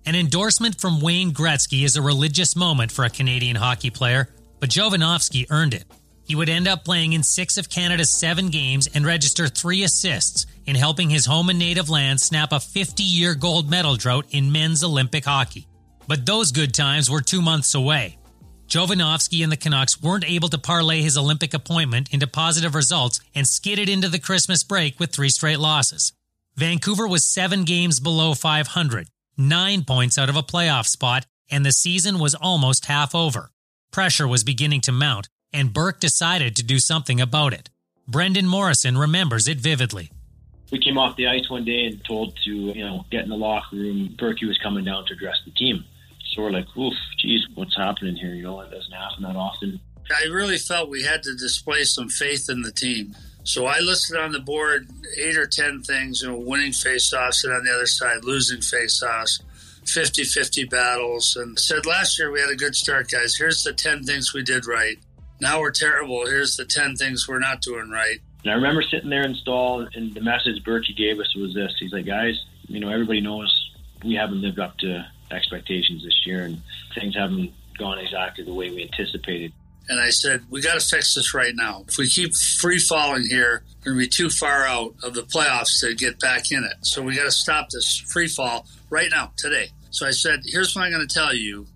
An 0.04 0.14
endorsement 0.14 0.80
from 0.80 1.00
Wayne 1.00 1.32
Gretzky 1.32 1.84
is 1.84 1.96
a 1.96 2.02
religious 2.02 2.54
moment 2.54 2.92
for 2.92 3.04
a 3.04 3.10
Canadian 3.10 3.56
hockey 3.56 3.90
player, 3.90 4.28
but 4.60 4.70
Jovanovski 4.70 5.46
earned 5.50 5.74
it. 5.74 5.84
He 6.24 6.36
would 6.36 6.48
end 6.48 6.68
up 6.68 6.84
playing 6.84 7.12
in 7.12 7.22
six 7.22 7.56
of 7.56 7.68
Canada's 7.68 8.12
seven 8.12 8.48
games 8.48 8.88
and 8.94 9.04
register 9.04 9.48
three 9.48 9.82
assists 9.82 10.46
in 10.64 10.76
helping 10.76 11.10
his 11.10 11.26
home 11.26 11.48
and 11.50 11.58
native 11.58 11.88
land 11.88 12.20
snap 12.20 12.52
a 12.52 12.60
50 12.60 13.02
year 13.02 13.34
gold 13.34 13.70
medal 13.70 13.96
drought 13.96 14.26
in 14.30 14.50
men's 14.50 14.82
Olympic 14.82 15.24
hockey. 15.24 15.66
But 16.08 16.26
those 16.26 16.52
good 16.52 16.74
times 16.74 17.10
were 17.10 17.20
two 17.20 17.42
months 17.42 17.74
away. 17.74 18.18
Jovanovski 18.68 19.44
and 19.44 19.52
the 19.52 19.56
Canucks 19.56 20.02
weren't 20.02 20.28
able 20.28 20.48
to 20.48 20.58
parlay 20.58 21.00
his 21.00 21.16
Olympic 21.16 21.54
appointment 21.54 22.12
into 22.12 22.26
positive 22.26 22.74
results 22.74 23.20
and 23.34 23.46
skidded 23.46 23.88
into 23.88 24.08
the 24.08 24.18
Christmas 24.18 24.64
break 24.64 24.98
with 24.98 25.12
three 25.12 25.28
straight 25.28 25.60
losses. 25.60 26.12
Vancouver 26.56 27.06
was 27.06 27.32
seven 27.32 27.64
games 27.64 28.00
below 28.00 28.34
500, 28.34 29.08
nine 29.36 29.84
points 29.84 30.18
out 30.18 30.28
of 30.28 30.36
a 30.36 30.42
playoff 30.42 30.86
spot, 30.86 31.26
and 31.48 31.64
the 31.64 31.70
season 31.70 32.18
was 32.18 32.34
almost 32.34 32.86
half 32.86 33.14
over. 33.14 33.50
Pressure 33.92 34.26
was 34.26 34.42
beginning 34.42 34.80
to 34.82 34.92
mount, 34.92 35.28
and 35.52 35.72
Burke 35.72 36.00
decided 36.00 36.56
to 36.56 36.64
do 36.64 36.80
something 36.80 37.20
about 37.20 37.52
it. 37.52 37.70
Brendan 38.08 38.48
Morrison 38.48 38.98
remembers 38.98 39.46
it 39.46 39.58
vividly. 39.58 40.10
We 40.72 40.80
came 40.80 40.98
off 40.98 41.14
the 41.16 41.28
ice 41.28 41.48
one 41.48 41.64
day 41.64 41.86
and 41.86 42.04
told 42.04 42.36
to, 42.44 42.50
you 42.50 42.84
know, 42.84 43.04
get 43.12 43.22
in 43.22 43.28
the 43.28 43.36
locker 43.36 43.76
room. 43.76 44.16
Berkey 44.18 44.48
was 44.48 44.58
coming 44.58 44.84
down 44.84 45.06
to 45.06 45.14
address 45.14 45.36
the 45.44 45.52
team. 45.52 45.84
So 46.36 46.42
we're 46.42 46.50
like, 46.50 46.66
oof, 46.76 46.92
geez, 47.18 47.40
what's 47.54 47.74
happening 47.74 48.14
here? 48.14 48.34
You 48.34 48.42
know, 48.42 48.60
it 48.60 48.70
doesn't 48.70 48.92
happen 48.92 49.22
that 49.22 49.36
often. 49.36 49.80
I 50.14 50.26
really 50.26 50.58
felt 50.58 50.90
we 50.90 51.02
had 51.02 51.22
to 51.22 51.34
display 51.34 51.84
some 51.84 52.10
faith 52.10 52.50
in 52.50 52.60
the 52.60 52.70
team. 52.70 53.16
So 53.42 53.64
I 53.64 53.78
listed 53.78 54.18
on 54.18 54.32
the 54.32 54.40
board 54.40 54.86
eight 55.16 55.38
or 55.38 55.46
10 55.46 55.82
things, 55.82 56.20
you 56.20 56.28
know, 56.28 56.38
winning 56.38 56.72
faceoffs, 56.72 57.42
and 57.42 57.54
on 57.54 57.64
the 57.64 57.72
other 57.72 57.86
side, 57.86 58.24
losing 58.24 58.58
faceoffs, 58.58 59.40
50 59.86 60.24
50 60.24 60.64
battles, 60.64 61.36
and 61.36 61.58
said 61.58 61.86
last 61.86 62.18
year 62.18 62.30
we 62.30 62.40
had 62.40 62.50
a 62.50 62.56
good 62.56 62.74
start, 62.74 63.10
guys. 63.10 63.36
Here's 63.36 63.62
the 63.62 63.72
10 63.72 64.04
things 64.04 64.34
we 64.34 64.42
did 64.42 64.66
right. 64.66 64.98
Now 65.40 65.60
we're 65.60 65.70
terrible. 65.70 66.26
Here's 66.26 66.56
the 66.56 66.66
10 66.66 66.96
things 66.96 67.26
we're 67.26 67.38
not 67.38 67.62
doing 67.62 67.88
right. 67.90 68.18
And 68.42 68.52
I 68.52 68.56
remember 68.56 68.82
sitting 68.82 69.10
there 69.10 69.24
in 69.24 69.34
stall, 69.36 69.88
and 69.94 70.12
the 70.12 70.20
message 70.20 70.62
Berkey 70.64 70.96
gave 70.96 71.18
us 71.18 71.34
was 71.34 71.54
this 71.54 71.72
He's 71.78 71.92
like, 71.92 72.06
guys, 72.06 72.34
you 72.68 72.80
know, 72.80 72.90
everybody 72.90 73.22
knows 73.22 73.70
we 74.04 74.14
haven't 74.14 74.42
lived 74.42 74.58
up 74.58 74.76
to 74.78 75.06
expectations 75.30 76.04
this 76.04 76.26
year, 76.26 76.44
and 76.44 76.60
things 76.94 77.14
haven't 77.14 77.52
gone 77.78 77.98
exactly 77.98 78.44
the 78.44 78.54
way 78.54 78.70
we 78.70 78.82
anticipated. 78.82 79.52
And 79.88 80.00
I 80.00 80.10
said, 80.10 80.42
we 80.50 80.60
got 80.60 80.80
to 80.80 80.84
fix 80.84 81.14
this 81.14 81.32
right 81.32 81.54
now. 81.54 81.84
If 81.86 81.96
we 81.96 82.08
keep 82.08 82.34
free 82.34 82.78
falling 82.78 83.24
here, 83.28 83.62
we're 83.84 83.92
going 83.92 83.98
to 83.98 84.04
be 84.06 84.08
too 84.08 84.30
far 84.30 84.66
out 84.66 84.94
of 85.04 85.14
the 85.14 85.22
playoffs 85.22 85.80
to 85.80 85.94
get 85.94 86.18
back 86.18 86.50
in 86.50 86.64
it. 86.64 86.74
So 86.82 87.02
we 87.02 87.14
got 87.14 87.24
to 87.24 87.30
stop 87.30 87.70
this 87.70 87.98
free 87.98 88.26
fall 88.26 88.66
right 88.90 89.08
now, 89.10 89.32
today. 89.36 89.68
So 89.90 90.06
I 90.06 90.10
said, 90.10 90.40
here's 90.44 90.74
what 90.74 90.82
I'm 90.82 90.92
going 90.92 91.06
to 91.06 91.14
tell 91.14 91.34
you. 91.34 91.66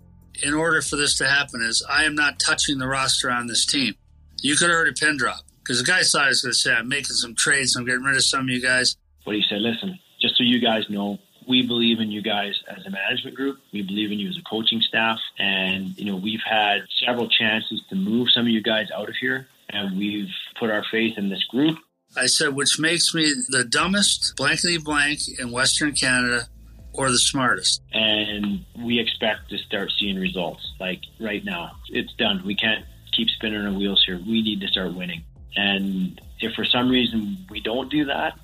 In 0.43 0.53
order 0.55 0.81
for 0.81 0.95
this 0.95 1.17
to 1.19 1.27
happen, 1.29 1.61
is 1.61 1.85
I 1.87 2.03
am 2.03 2.15
not 2.15 2.39
touching 2.39 2.79
the 2.79 2.87
roster 2.87 3.29
on 3.29 3.45
this 3.47 3.65
team. 3.65 3.93
You 4.41 4.55
could 4.55 4.69
have 4.69 4.77
heard 4.77 4.87
a 4.87 4.93
pin 4.93 5.15
drop 5.15 5.41
because 5.59 5.77
the 5.77 5.85
guy 5.85 6.01
thought 6.01 6.25
I 6.25 6.27
was 6.29 6.41
going 6.41 6.51
to 6.51 6.57
say 6.57 6.73
I'm 6.73 6.87
making 6.87 7.15
some 7.15 7.35
trades. 7.35 7.75
I'm 7.75 7.85
getting 7.85 8.01
rid 8.01 8.15
of 8.15 8.25
some 8.25 8.41
of 8.41 8.49
you 8.49 8.61
guys. 8.61 8.97
But 9.23 9.35
he 9.35 9.43
said, 9.47 9.61
listen, 9.61 9.99
just 10.19 10.37
so 10.37 10.43
you 10.43 10.59
guys 10.59 10.83
know, 10.89 11.19
we 11.51 11.67
believe 11.67 11.99
in 11.99 12.09
you 12.09 12.21
guys 12.21 12.53
as 12.69 12.85
a 12.85 12.89
management 12.89 13.35
group. 13.35 13.59
We 13.73 13.81
believe 13.81 14.09
in 14.09 14.19
you 14.19 14.29
as 14.29 14.37
a 14.37 14.49
coaching 14.49 14.81
staff. 14.81 15.19
And, 15.37 15.97
you 15.97 16.05
know, 16.05 16.15
we've 16.15 16.39
had 16.49 16.83
several 17.05 17.27
chances 17.27 17.81
to 17.89 17.95
move 17.95 18.29
some 18.33 18.43
of 18.43 18.47
you 18.47 18.63
guys 18.63 18.87
out 18.95 19.09
of 19.09 19.15
here. 19.19 19.47
And 19.69 19.97
we've 19.97 20.29
put 20.57 20.69
our 20.69 20.83
faith 20.89 21.17
in 21.17 21.29
this 21.29 21.43
group. 21.43 21.77
I 22.15 22.27
said, 22.27 22.55
which 22.55 22.79
makes 22.79 23.13
me 23.13 23.33
the 23.49 23.65
dumbest 23.65 24.33
blankety 24.37 24.77
blank 24.77 25.19
in 25.39 25.51
Western 25.51 25.93
Canada 25.93 26.47
or 26.93 27.11
the 27.11 27.19
smartest. 27.19 27.81
And 27.91 28.65
we 28.79 28.99
expect 28.99 29.49
to 29.49 29.57
start 29.57 29.91
seeing 29.99 30.17
results 30.17 30.65
like 30.79 31.01
right 31.19 31.43
now. 31.43 31.71
It's 31.89 32.13
done. 32.13 32.43
We 32.45 32.55
can't 32.55 32.85
keep 33.11 33.27
spinning 33.29 33.65
our 33.65 33.73
wheels 33.73 34.01
here. 34.05 34.17
We 34.17 34.41
need 34.41 34.61
to 34.61 34.67
start 34.67 34.93
winning. 34.93 35.25
And 35.57 36.19
if 36.39 36.53
for 36.53 36.63
some 36.63 36.89
reason 36.89 37.45
we 37.49 37.59
don't 37.59 37.91
do 37.91 38.05
that, 38.05 38.39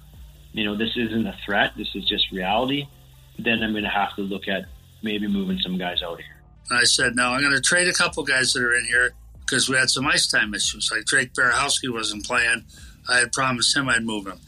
you 0.52 0.66
know, 0.66 0.76
this 0.76 0.92
isn't 0.98 1.26
a 1.26 1.38
threat, 1.46 1.74
this 1.78 1.90
is 1.94 2.04
just 2.06 2.32
reality, 2.32 2.88
then 3.40 3.62
I'm 3.64 3.72
going 3.72 3.84
to 3.84 3.90
have 3.90 4.16
to 4.16 4.22
look 4.22 4.48
at 4.48 4.66
maybe 5.04 5.28
moving 5.28 5.60
some 5.60 5.78
guys 5.78 6.02
out 6.02 6.18
here. 6.18 6.36
And 6.70 6.80
I 6.80 6.84
said, 6.84 7.16
no, 7.16 7.30
I'm 7.30 7.42
going 7.42 7.54
to 7.54 7.62
trade 7.62 7.88
a 7.88 7.94
couple 7.94 8.24
guys 8.24 8.54
that 8.54 8.64
are 8.64 8.76
in 8.76 8.86
here 8.86 9.14
because 9.40 9.70
we 9.70 9.78
had 9.78 9.90
some 9.90 10.06
ice 10.06 10.28
time 10.28 10.54
issues. 10.54 10.92
Like 10.92 11.06
Drake 11.06 11.34
Berehowski 11.34 11.92
wasn't 11.92 12.26
playing. 12.26 12.66
I 13.08 13.20
had 13.20 13.32
promised 13.32 13.76
him 13.76 13.88
I'd 13.88 14.04
move 14.04 14.28
him. 14.28 14.40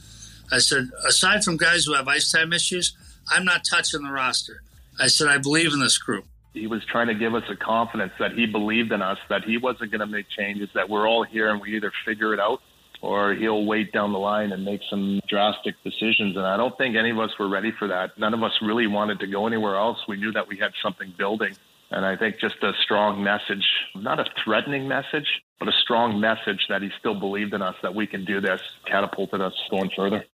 I 0.51 0.57
said, 0.57 0.89
aside 1.07 1.43
from 1.43 1.57
guys 1.57 1.85
who 1.85 1.93
have 1.93 2.07
ice 2.07 2.31
time 2.31 2.51
issues, 2.51 2.95
I'm 3.29 3.45
not 3.45 3.63
touching 3.69 4.03
the 4.03 4.11
roster. 4.11 4.63
I 4.99 5.07
said, 5.07 5.27
I 5.27 5.37
believe 5.37 5.71
in 5.71 5.79
this 5.79 5.97
group. 5.97 6.25
He 6.53 6.67
was 6.67 6.83
trying 6.91 7.07
to 7.07 7.15
give 7.15 7.35
us 7.35 7.43
a 7.49 7.55
confidence 7.55 8.11
that 8.19 8.33
he 8.33 8.47
believed 8.47 8.91
in 8.91 9.01
us, 9.01 9.19
that 9.29 9.43
he 9.43 9.57
wasn't 9.57 9.91
going 9.91 9.99
to 9.99 10.07
make 10.07 10.25
changes, 10.29 10.67
that 10.73 10.89
we're 10.89 11.07
all 11.07 11.23
here 11.23 11.49
and 11.51 11.61
we 11.61 11.75
either 11.75 11.93
figure 12.05 12.33
it 12.33 12.39
out 12.39 12.61
or 13.01 13.33
he'll 13.33 13.65
wait 13.65 13.91
down 13.91 14.11
the 14.11 14.19
line 14.19 14.51
and 14.51 14.65
make 14.65 14.81
some 14.89 15.21
drastic 15.27 15.75
decisions. 15.83 16.35
And 16.35 16.45
I 16.45 16.57
don't 16.57 16.77
think 16.77 16.95
any 16.95 17.11
of 17.11 17.19
us 17.19 17.31
were 17.39 17.47
ready 17.47 17.71
for 17.71 17.87
that. 17.87 18.17
None 18.17 18.33
of 18.33 18.43
us 18.43 18.51
really 18.61 18.87
wanted 18.87 19.19
to 19.19 19.27
go 19.27 19.47
anywhere 19.47 19.75
else. 19.75 19.97
We 20.07 20.17
knew 20.17 20.31
that 20.33 20.47
we 20.47 20.57
had 20.57 20.71
something 20.83 21.13
building. 21.17 21.55
And 21.91 22.05
I 22.05 22.15
think 22.17 22.39
just 22.39 22.61
a 22.61 22.73
strong 22.83 23.23
message, 23.23 23.65
not 23.95 24.19
a 24.19 24.25
threatening 24.43 24.87
message, 24.87 25.27
but 25.59 25.67
a 25.67 25.71
strong 25.71 26.19
message 26.19 26.67
that 26.69 26.81
he 26.81 26.89
still 26.99 27.15
believed 27.15 27.53
in 27.53 27.61
us, 27.61 27.75
that 27.81 27.95
we 27.95 28.05
can 28.05 28.25
do 28.25 28.39
this, 28.39 28.61
catapulted 28.85 29.41
us 29.41 29.53
going 29.71 29.89
further. 29.95 30.25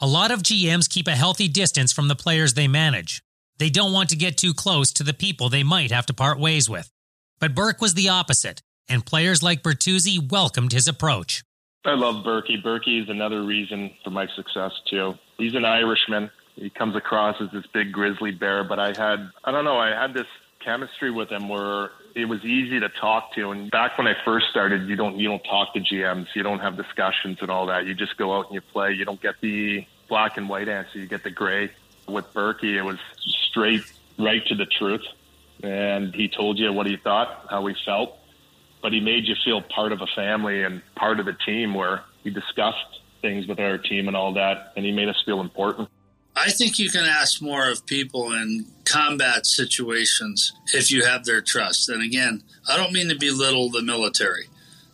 A 0.00 0.06
lot 0.06 0.30
of 0.30 0.42
GMs 0.42 0.88
keep 0.88 1.06
a 1.06 1.16
healthy 1.16 1.48
distance 1.48 1.92
from 1.92 2.08
the 2.08 2.16
players 2.16 2.54
they 2.54 2.68
manage. 2.68 3.22
They 3.58 3.70
don't 3.70 3.92
want 3.92 4.10
to 4.10 4.16
get 4.16 4.36
too 4.36 4.54
close 4.54 4.92
to 4.94 5.02
the 5.02 5.14
people 5.14 5.48
they 5.48 5.64
might 5.64 5.90
have 5.90 6.06
to 6.06 6.14
part 6.14 6.38
ways 6.38 6.68
with. 6.68 6.90
But 7.40 7.54
Burke 7.54 7.80
was 7.80 7.94
the 7.94 8.08
opposite, 8.08 8.62
and 8.88 9.06
players 9.06 9.42
like 9.42 9.62
Bertuzzi 9.62 10.30
welcomed 10.30 10.72
his 10.72 10.88
approach. 10.88 11.42
I 11.84 11.94
love 11.94 12.24
Berkey. 12.24 12.62
Berkey 12.62 13.02
is 13.02 13.08
another 13.08 13.42
reason 13.42 13.90
for 14.04 14.10
my 14.10 14.26
success 14.34 14.72
too. 14.90 15.14
He's 15.36 15.54
an 15.54 15.64
Irishman. 15.64 16.30
He 16.56 16.70
comes 16.70 16.96
across 16.96 17.40
as 17.40 17.50
this 17.52 17.64
big 17.72 17.92
grizzly 17.92 18.32
bear, 18.32 18.64
but 18.64 18.78
I 18.78 18.88
had 18.88 19.30
I 19.44 19.52
don't 19.52 19.64
know, 19.64 19.78
I 19.78 19.90
had 19.90 20.12
this 20.12 20.26
chemistry 20.64 21.10
with 21.10 21.30
him 21.30 21.48
where 21.48 21.90
it 22.14 22.24
was 22.24 22.44
easy 22.44 22.80
to 22.80 22.88
talk 22.88 23.32
to. 23.34 23.52
And 23.52 23.70
back 23.70 23.96
when 23.96 24.06
I 24.06 24.14
first 24.24 24.46
started, 24.50 24.88
you 24.88 24.96
don't 24.96 25.18
you 25.18 25.28
don't 25.28 25.44
talk 25.44 25.72
to 25.74 25.80
GMs, 25.80 26.26
you 26.34 26.42
don't 26.42 26.58
have 26.58 26.76
discussions 26.76 27.38
and 27.40 27.50
all 27.50 27.66
that. 27.66 27.86
You 27.86 27.94
just 27.94 28.16
go 28.16 28.36
out 28.36 28.46
and 28.46 28.54
you 28.54 28.60
play. 28.60 28.92
You 28.92 29.04
don't 29.04 29.20
get 29.20 29.36
the 29.40 29.86
black 30.08 30.36
and 30.36 30.48
white 30.48 30.68
answer. 30.68 30.98
You 30.98 31.06
get 31.06 31.22
the 31.22 31.30
gray. 31.30 31.70
With 32.08 32.32
Berkey, 32.32 32.74
it 32.74 32.82
was 32.82 32.98
straight 33.50 33.82
right 34.18 34.44
to 34.46 34.54
the 34.54 34.64
truth, 34.64 35.04
and 35.62 36.14
he 36.14 36.28
told 36.28 36.58
you 36.58 36.72
what 36.72 36.86
he 36.86 36.96
thought, 36.96 37.46
how 37.50 37.66
he 37.66 37.74
felt, 37.84 38.16
but 38.82 38.92
he 38.92 39.00
made 39.00 39.26
you 39.26 39.34
feel 39.44 39.62
part 39.62 39.92
of 39.92 40.00
a 40.00 40.06
family 40.14 40.62
and 40.62 40.82
part 40.94 41.20
of 41.20 41.26
the 41.26 41.36
team 41.44 41.74
where 41.74 42.02
he 42.22 42.30
discussed 42.30 43.00
things 43.20 43.46
with 43.46 43.58
our 43.58 43.78
team 43.78 44.08
and 44.08 44.16
all 44.16 44.32
that, 44.34 44.72
and 44.76 44.84
he 44.84 44.92
made 44.92 45.08
us 45.08 45.20
feel 45.24 45.40
important. 45.40 45.88
I 46.36 46.50
think 46.50 46.78
you 46.78 46.88
can 46.88 47.04
ask 47.04 47.42
more 47.42 47.68
of 47.68 47.84
people 47.84 48.32
in 48.32 48.66
combat 48.84 49.44
situations 49.44 50.52
if 50.72 50.90
you 50.90 51.04
have 51.04 51.24
their 51.24 51.40
trust. 51.40 51.88
And 51.88 52.02
again, 52.02 52.44
I 52.68 52.76
don't 52.76 52.92
mean 52.92 53.08
to 53.08 53.16
belittle 53.16 53.70
the 53.70 53.82
military. 53.82 54.48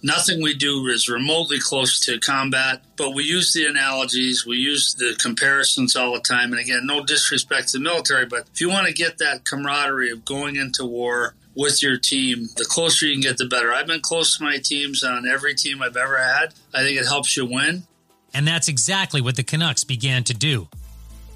Nothing 0.05 0.43
we 0.43 0.55
do 0.55 0.87
is 0.89 1.09
remotely 1.09 1.59
close 1.59 1.99
to 2.01 2.21
combat, 2.21 2.83
but 2.97 3.15
we 3.15 3.25
use 3.25 3.55
the 3.55 3.65
analogies, 3.65 4.45
we 4.47 4.59
use 4.59 4.93
the 4.93 5.17
comparisons 5.19 5.97
all 5.97 6.13
the 6.13 6.21
time. 6.21 6.53
And 6.53 6.61
again, 6.61 6.83
no 6.85 7.03
disrespect 7.03 7.69
to 7.69 7.79
the 7.79 7.85
military, 7.85 8.27
but 8.27 8.47
if 8.53 8.61
you 8.61 8.69
want 8.69 8.87
to 8.87 8.93
get 8.93 9.17
that 9.17 9.47
camaraderie 9.47 10.11
of 10.11 10.27
going 10.27 10.57
into 10.57 10.85
war 10.85 11.35
with 11.55 11.83
your 11.83 11.97
team, 11.97 12.49
the 12.59 12.67
closer 12.67 13.07
you 13.07 13.15
can 13.15 13.23
get, 13.23 13.39
the 13.39 13.47
better. 13.47 13.73
I've 13.73 13.87
been 13.87 14.03
close 14.03 14.37
to 14.37 14.45
my 14.45 14.59
teams 14.59 15.03
on 15.03 15.27
every 15.27 15.55
team 15.55 15.83
I've 15.83 15.97
ever 15.97 16.19
had. 16.19 16.53
I 16.75 16.83
think 16.83 17.01
it 17.01 17.07
helps 17.07 17.35
you 17.35 17.47
win. 17.47 17.85
And 18.35 18.47
that's 18.47 18.69
exactly 18.69 19.23
what 19.23 19.37
the 19.37 19.43
Canucks 19.43 19.85
began 19.85 20.23
to 20.25 20.35
do. 20.35 20.69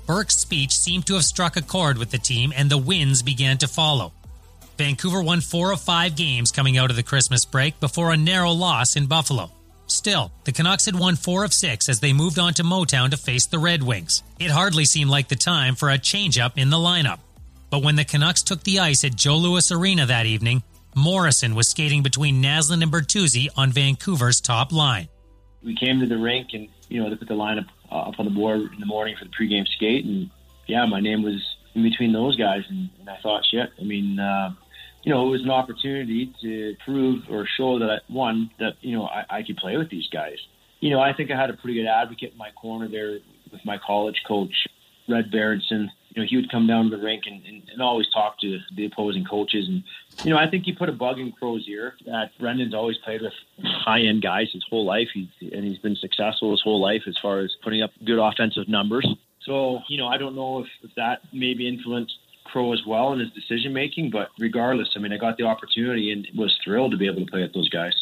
Burke's 0.07 0.37
speech 0.37 0.73
seemed 0.73 1.07
to 1.07 1.15
have 1.15 1.25
struck 1.25 1.57
a 1.57 1.63
chord 1.63 1.97
with 1.97 2.11
the 2.11 2.19
team, 2.19 2.53
and 2.55 2.69
the 2.69 2.77
wins 2.77 3.23
began 3.23 3.57
to 3.59 3.67
follow. 3.67 4.13
Vancouver 4.79 5.21
won 5.21 5.41
four 5.41 5.73
of 5.73 5.81
five 5.81 6.15
games 6.15 6.53
coming 6.53 6.79
out 6.79 6.91
of 6.91 6.97
the 6.97 7.03
Christmas 7.03 7.45
break 7.45 7.81
before 7.81 8.13
a 8.13 8.17
narrow 8.17 8.53
loss 8.53 8.95
in 8.95 9.07
Buffalo. 9.07 9.51
Still, 9.89 10.31
the 10.45 10.53
Canucks 10.53 10.87
had 10.87 10.99
won 10.99 11.17
four 11.17 11.45
of 11.45 11.53
six 11.53 11.89
as 11.89 11.99
they 11.99 12.13
moved 12.13 12.39
on 12.39 12.55
to 12.55 12.63
Motown 12.63 13.11
to 13.11 13.17
face 13.17 13.47
the 13.47 13.59
Red 13.59 13.83
Wings. 13.83 14.23
It 14.39 14.51
hardly 14.51 14.85
seemed 14.85 15.11
like 15.11 15.29
the 15.29 15.35
time 15.35 15.75
for 15.75 15.91
a 15.91 15.99
changeup 15.99 16.53
in 16.57 16.71
the 16.71 16.77
lineup. 16.77 17.19
But 17.71 17.83
when 17.83 17.97
the 17.97 18.05
Canucks 18.05 18.43
took 18.43 18.63
the 18.63 18.79
ice 18.79 19.03
at 19.03 19.17
Joe 19.17 19.37
Louis 19.37 19.73
Arena 19.73 20.07
that 20.07 20.27
evening, 20.27 20.63
Morrison 20.95 21.55
was 21.55 21.69
skating 21.69 22.03
between 22.03 22.43
Naslund 22.43 22.83
and 22.83 22.93
Bertuzzi 22.93 23.49
on 23.57 23.73
Vancouver's 23.73 24.41
top 24.41 24.73
line. 24.73 25.09
We 25.63 25.75
came 25.75 26.01
to 26.01 26.07
the 26.07 26.19
rink 26.19 26.51
and, 26.53 26.69
you 26.89 27.03
know, 27.03 27.11
they 27.11 27.17
put 27.17 27.29
the 27.29 27.35
lineup 27.35 27.67
uh, 27.91 27.97
up 27.97 28.21
on 28.21 28.27
the 28.27 28.31
board 28.31 28.61
in 28.73 28.79
the 28.79 28.87
morning 28.87 29.17
for 29.19 29.25
the 29.25 29.31
pregame 29.31 29.67
skate. 29.67 30.05
And, 30.05 30.31
yeah, 30.67 30.87
my 30.87 31.01
name 31.01 31.23
was 31.23 31.43
in 31.75 31.83
between 31.83 32.13
those 32.13 32.37
guys. 32.37 32.63
And, 32.69 32.91
and 33.01 33.11
I 33.11 33.17
thought, 33.23 33.45
shit, 33.45 33.71
I 33.79 33.85
mean, 33.85 34.21
uh, 34.21 34.53
you 35.03 35.13
know, 35.13 35.27
it 35.27 35.31
was 35.31 35.43
an 35.43 35.51
opportunity 35.51 36.33
to 36.43 36.77
prove 36.85 37.25
or 37.31 37.47
show 37.57 37.79
that, 37.79 37.91
I, 37.91 37.99
one, 38.13 38.51
that, 38.59 38.75
you 38.81 38.97
know, 38.97 39.07
I, 39.07 39.25
I 39.31 39.43
could 39.43 39.57
play 39.57 39.77
with 39.77 39.91
these 39.91 40.09
guys. 40.13 40.39
You 40.81 40.91
know, 40.91 41.01
I 41.01 41.13
think 41.13 41.31
I 41.31 41.37
had 41.37 41.51
a 41.51 41.55
pretty 41.55 41.81
good 41.81 41.89
advocate 41.89 42.33
in 42.33 42.39
my 42.39 42.51
corner 42.51 42.89
there 42.89 43.19
with 43.51 43.65
my 43.65 43.79
college 43.79 44.23
coach, 44.27 44.55
Red 45.09 45.31
Berenson. 45.31 45.91
You 46.11 46.23
know, 46.23 46.27
he 46.29 46.37
would 46.37 46.51
come 46.51 46.67
down 46.67 46.91
to 46.91 46.97
the 46.97 47.03
rink 47.03 47.25
and, 47.27 47.45
and, 47.45 47.63
and 47.73 47.83
always 47.83 48.09
talk 48.13 48.41
to 48.41 48.59
the 48.75 48.87
opposing 48.87 49.25
coaches. 49.25 49.69
And, 49.69 49.85
you 50.25 50.31
know, 50.31 50.39
I 50.39 50.49
think 50.51 50.65
he 50.65 50.73
put 50.73 50.89
a 50.89 50.93
bug 50.93 51.19
in 51.19 51.33
Crow's 51.33 51.67
ear 51.69 51.95
that 52.07 52.31
Brendan's 52.41 52.75
always 52.75 52.97
played 52.99 53.23
with 53.23 53.33
high 53.63 54.01
end 54.01 54.23
guys 54.23 54.49
his 54.53 54.65
whole 54.69 54.85
life. 54.85 55.09
He's, 55.15 55.29
and 55.53 55.65
he's 55.65 55.79
been 55.79 55.97
successful 55.97 56.51
his 56.51 56.63
whole 56.63 56.81
life 56.81 57.03
as 57.07 57.17
far 57.21 57.41
as 57.41 57.55
putting 57.63 57.83
up 57.83 57.91
good 58.05 58.19
offensive 58.19 58.69
numbers. 58.69 59.07
So, 59.45 59.81
you 59.89 59.97
know, 59.97 60.09
I 60.09 60.19
don't 60.19 60.35
know 60.35 60.61
if, 60.61 60.67
if 60.83 60.95
that 60.97 61.21
maybe 61.33 61.69
influenced 61.69 62.19
Crow 62.49 62.73
as 62.73 62.81
well 62.87 63.13
in 63.13 63.21
his 63.21 63.31
decision 63.33 63.73
making. 63.73 64.11
But 64.11 64.29
regardless, 64.39 64.89
I 64.97 64.99
mean, 64.99 65.13
I 65.13 65.17
got 65.17 65.37
the 65.37 65.45
opportunity 65.45 66.11
and 66.11 66.27
was 66.37 66.59
thrilled 66.65 66.93
to 66.93 66.97
be 66.97 67.07
able 67.07 67.25
to 67.25 67.31
play 67.31 67.43
with 67.43 67.55
those 67.55 67.69
guys. 67.69 67.95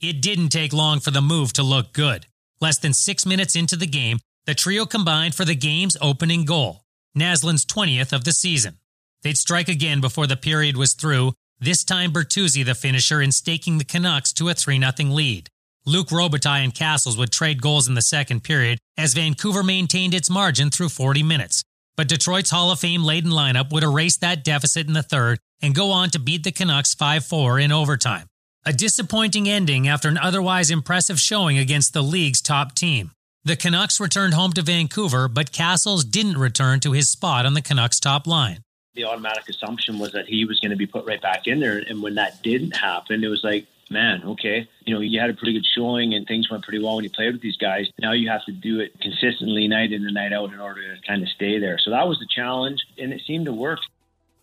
It 0.00 0.20
didn't 0.20 0.48
take 0.48 0.72
long 0.72 1.00
for 1.00 1.10
the 1.10 1.20
move 1.20 1.52
to 1.54 1.62
look 1.62 1.92
good. 1.92 2.26
Less 2.60 2.78
than 2.78 2.92
six 2.92 3.24
minutes 3.24 3.56
into 3.56 3.76
the 3.76 3.86
game, 3.86 4.18
the 4.46 4.54
trio 4.54 4.86
combined 4.86 5.34
for 5.34 5.44
the 5.44 5.54
game's 5.54 5.96
opening 6.00 6.44
goal, 6.44 6.82
Naslund's 7.16 7.64
20th 7.64 8.12
of 8.12 8.24
the 8.24 8.32
season. 8.32 8.78
They'd 9.22 9.38
strike 9.38 9.68
again 9.68 10.00
before 10.00 10.26
the 10.26 10.36
period 10.36 10.76
was 10.76 10.94
through, 10.94 11.34
this 11.60 11.84
time 11.84 12.12
Bertuzzi 12.12 12.64
the 12.64 12.74
finisher 12.74 13.22
in 13.22 13.30
staking 13.30 13.78
the 13.78 13.84
Canucks 13.84 14.32
to 14.34 14.48
a 14.48 14.54
3 14.54 14.80
0 14.80 15.10
lead. 15.10 15.48
Luc 15.84 16.08
Robitaille 16.08 16.64
and 16.64 16.74
Cassels 16.74 17.16
would 17.16 17.32
trade 17.32 17.62
goals 17.62 17.88
in 17.88 17.94
the 17.94 18.02
second 18.02 18.42
period 18.42 18.78
as 18.96 19.14
Vancouver 19.14 19.62
maintained 19.62 20.14
its 20.14 20.30
margin 20.30 20.70
through 20.70 20.88
40 20.88 21.22
minutes. 21.22 21.62
But 21.96 22.08
Detroit's 22.08 22.50
Hall 22.50 22.70
of 22.70 22.80
Fame 22.80 23.04
laden 23.04 23.30
lineup 23.30 23.70
would 23.72 23.82
erase 23.82 24.16
that 24.18 24.44
deficit 24.44 24.86
in 24.86 24.94
the 24.94 25.02
third 25.02 25.38
and 25.60 25.74
go 25.74 25.90
on 25.90 26.10
to 26.10 26.18
beat 26.18 26.44
the 26.44 26.52
Canucks 26.52 26.94
5 26.94 27.24
4 27.24 27.58
in 27.58 27.72
overtime. 27.72 28.26
A 28.64 28.72
disappointing 28.72 29.48
ending 29.48 29.88
after 29.88 30.08
an 30.08 30.18
otherwise 30.18 30.70
impressive 30.70 31.18
showing 31.18 31.58
against 31.58 31.92
the 31.92 32.02
league's 32.02 32.40
top 32.40 32.74
team. 32.74 33.10
The 33.44 33.56
Canucks 33.56 33.98
returned 33.98 34.34
home 34.34 34.52
to 34.52 34.62
Vancouver, 34.62 35.26
but 35.26 35.50
Cassels 35.50 36.04
didn't 36.04 36.38
return 36.38 36.78
to 36.80 36.92
his 36.92 37.10
spot 37.10 37.44
on 37.44 37.54
the 37.54 37.62
Canucks 37.62 37.98
top 37.98 38.26
line. 38.26 38.62
The 38.94 39.04
automatic 39.04 39.48
assumption 39.48 39.98
was 39.98 40.12
that 40.12 40.28
he 40.28 40.44
was 40.44 40.60
going 40.60 40.70
to 40.70 40.76
be 40.76 40.86
put 40.86 41.06
right 41.06 41.20
back 41.20 41.46
in 41.46 41.58
there. 41.58 41.78
And 41.78 42.02
when 42.02 42.14
that 42.14 42.42
didn't 42.42 42.76
happen, 42.76 43.24
it 43.24 43.28
was 43.28 43.42
like, 43.42 43.66
man, 43.92 44.22
okay, 44.24 44.68
you 44.84 44.94
know, 44.94 45.00
you 45.00 45.20
had 45.20 45.30
a 45.30 45.34
pretty 45.34 45.52
good 45.52 45.66
showing 45.76 46.14
and 46.14 46.26
things 46.26 46.50
went 46.50 46.64
pretty 46.64 46.82
well 46.82 46.96
when 46.96 47.04
you 47.04 47.10
played 47.10 47.32
with 47.32 47.42
these 47.42 47.56
guys. 47.56 47.86
Now 48.00 48.12
you 48.12 48.28
have 48.28 48.44
to 48.46 48.52
do 48.52 48.80
it 48.80 48.98
consistently 49.00 49.68
night 49.68 49.92
in 49.92 50.04
and 50.04 50.14
night 50.14 50.32
out 50.32 50.52
in 50.52 50.60
order 50.60 50.82
to 50.82 51.00
kind 51.06 51.22
of 51.22 51.28
stay 51.28 51.58
there. 51.58 51.78
So 51.78 51.90
that 51.90 52.08
was 52.08 52.18
the 52.18 52.26
challenge, 52.34 52.80
and 52.98 53.12
it 53.12 53.20
seemed 53.26 53.46
to 53.46 53.52
work. 53.52 53.80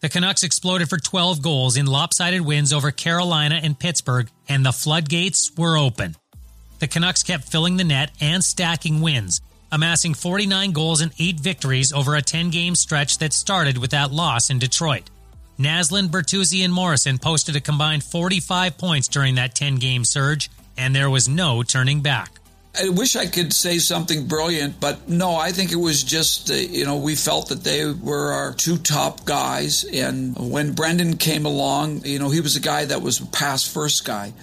The 0.01 0.09
Canucks 0.09 0.43
exploded 0.43 0.89
for 0.89 0.97
12 0.97 1.41
goals 1.41 1.75
in 1.75 1.85
lopsided 1.85 2.41
wins 2.41 2.71
over 2.71 2.89
Carolina 2.91 3.59
and 3.61 3.77
Pittsburgh, 3.77 4.29
and 4.47 4.65
the 4.65 4.71
floodgates 4.71 5.51
were 5.57 5.77
open. 5.77 6.15
The 6.79 6.87
Canucks 6.87 7.23
kept 7.23 7.43
filling 7.43 7.75
the 7.75 7.83
net 7.83 8.11
and 8.21 8.41
stacking 8.41 9.01
wins, 9.01 9.41
amassing 9.71 10.13
49 10.13 10.71
goals 10.71 11.01
and 11.01 11.11
8 11.19 11.41
victories 11.41 11.91
over 11.91 12.15
a 12.15 12.21
10 12.21 12.49
game 12.49 12.75
stretch 12.75 13.17
that 13.17 13.33
started 13.33 13.77
with 13.77 13.91
that 13.91 14.11
loss 14.11 14.49
in 14.49 14.59
Detroit. 14.59 15.09
Naslund, 15.59 16.07
Bertuzzi, 16.07 16.63
and 16.63 16.73
Morrison 16.73 17.17
posted 17.17 17.55
a 17.55 17.59
combined 17.59 18.03
45 18.03 18.77
points 18.77 19.09
during 19.09 19.35
that 19.35 19.55
10 19.55 19.75
game 19.75 20.05
surge, 20.05 20.49
and 20.77 20.95
there 20.95 21.09
was 21.09 21.27
no 21.27 21.63
turning 21.63 22.01
back. 22.01 22.39
I 22.81 22.87
wish 22.89 23.17
I 23.17 23.25
could 23.25 23.51
say 23.51 23.77
something 23.79 24.27
brilliant, 24.27 24.79
but 24.79 25.09
no, 25.09 25.35
I 25.35 25.51
think 25.51 25.73
it 25.73 25.75
was 25.75 26.01
just, 26.03 26.49
uh, 26.49 26.53
you 26.53 26.85
know, 26.85 26.97
we 26.97 27.15
felt 27.15 27.49
that 27.49 27.63
they 27.63 27.91
were 27.91 28.31
our 28.31 28.53
two 28.53 28.77
top 28.77 29.25
guys. 29.25 29.83
And 29.83 30.37
when 30.37 30.73
Brendan 30.73 31.17
came 31.17 31.45
along, 31.45 32.05
you 32.05 32.19
know, 32.19 32.29
he 32.29 32.39
was 32.39 32.55
a 32.55 32.61
guy 32.61 32.85
that 32.85 33.01
was 33.01 33.19
pass 33.19 33.67
first 33.67 34.05
guy. 34.05 34.33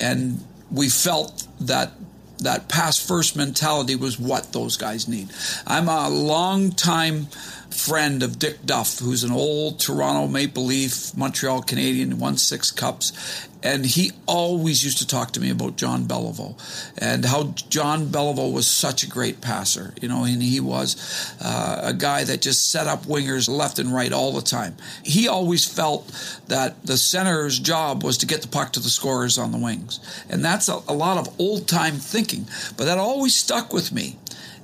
And 0.00 0.42
we 0.70 0.88
felt 0.88 1.46
that 1.60 1.92
that 2.38 2.68
pass 2.68 2.98
first 2.98 3.36
mentality 3.36 3.96
was 3.96 4.18
what 4.18 4.52
those 4.52 4.76
guys 4.76 5.08
need. 5.08 5.28
I'm 5.66 5.88
a 5.88 6.08
long 6.08 6.70
time 6.70 7.28
friend 7.72 8.22
of 8.22 8.38
Dick 8.38 8.64
Duff, 8.64 8.98
who's 8.98 9.24
an 9.24 9.32
old 9.32 9.80
Toronto 9.80 10.28
Maple 10.28 10.64
Leaf, 10.64 11.16
Montreal 11.16 11.62
Canadian, 11.62 12.18
won 12.18 12.36
six 12.36 12.70
cups. 12.70 13.48
And 13.64 13.86
he 13.86 14.10
always 14.26 14.82
used 14.82 14.98
to 14.98 15.06
talk 15.06 15.32
to 15.32 15.40
me 15.40 15.50
about 15.50 15.76
Jean 15.76 16.06
Beliveau 16.06 16.58
and 16.98 17.24
how 17.24 17.54
Jean 17.68 18.06
Beliveau 18.06 18.52
was 18.52 18.66
such 18.66 19.04
a 19.04 19.08
great 19.08 19.40
passer, 19.40 19.94
you 20.02 20.08
know, 20.08 20.24
and 20.24 20.42
he 20.42 20.58
was 20.58 20.96
uh, 21.40 21.80
a 21.84 21.92
guy 21.92 22.24
that 22.24 22.42
just 22.42 22.72
set 22.72 22.88
up 22.88 23.04
wingers 23.04 23.48
left 23.48 23.78
and 23.78 23.94
right 23.94 24.12
all 24.12 24.32
the 24.32 24.42
time. 24.42 24.76
He 25.04 25.28
always 25.28 25.64
felt 25.64 26.10
that 26.48 26.84
the 26.84 26.96
center's 26.96 27.58
job 27.60 28.02
was 28.02 28.18
to 28.18 28.26
get 28.26 28.42
the 28.42 28.48
puck 28.48 28.72
to 28.72 28.80
the 28.80 28.88
scorers 28.88 29.38
on 29.38 29.52
the 29.52 29.58
wings. 29.58 30.00
And 30.28 30.44
that's 30.44 30.68
a, 30.68 30.80
a 30.88 30.94
lot 30.94 31.18
of 31.18 31.40
old 31.40 31.68
time 31.68 31.94
thinking, 31.94 32.46
but 32.76 32.86
that 32.86 32.98
always 32.98 33.36
stuck 33.36 33.72
with 33.72 33.92
me. 33.92 34.16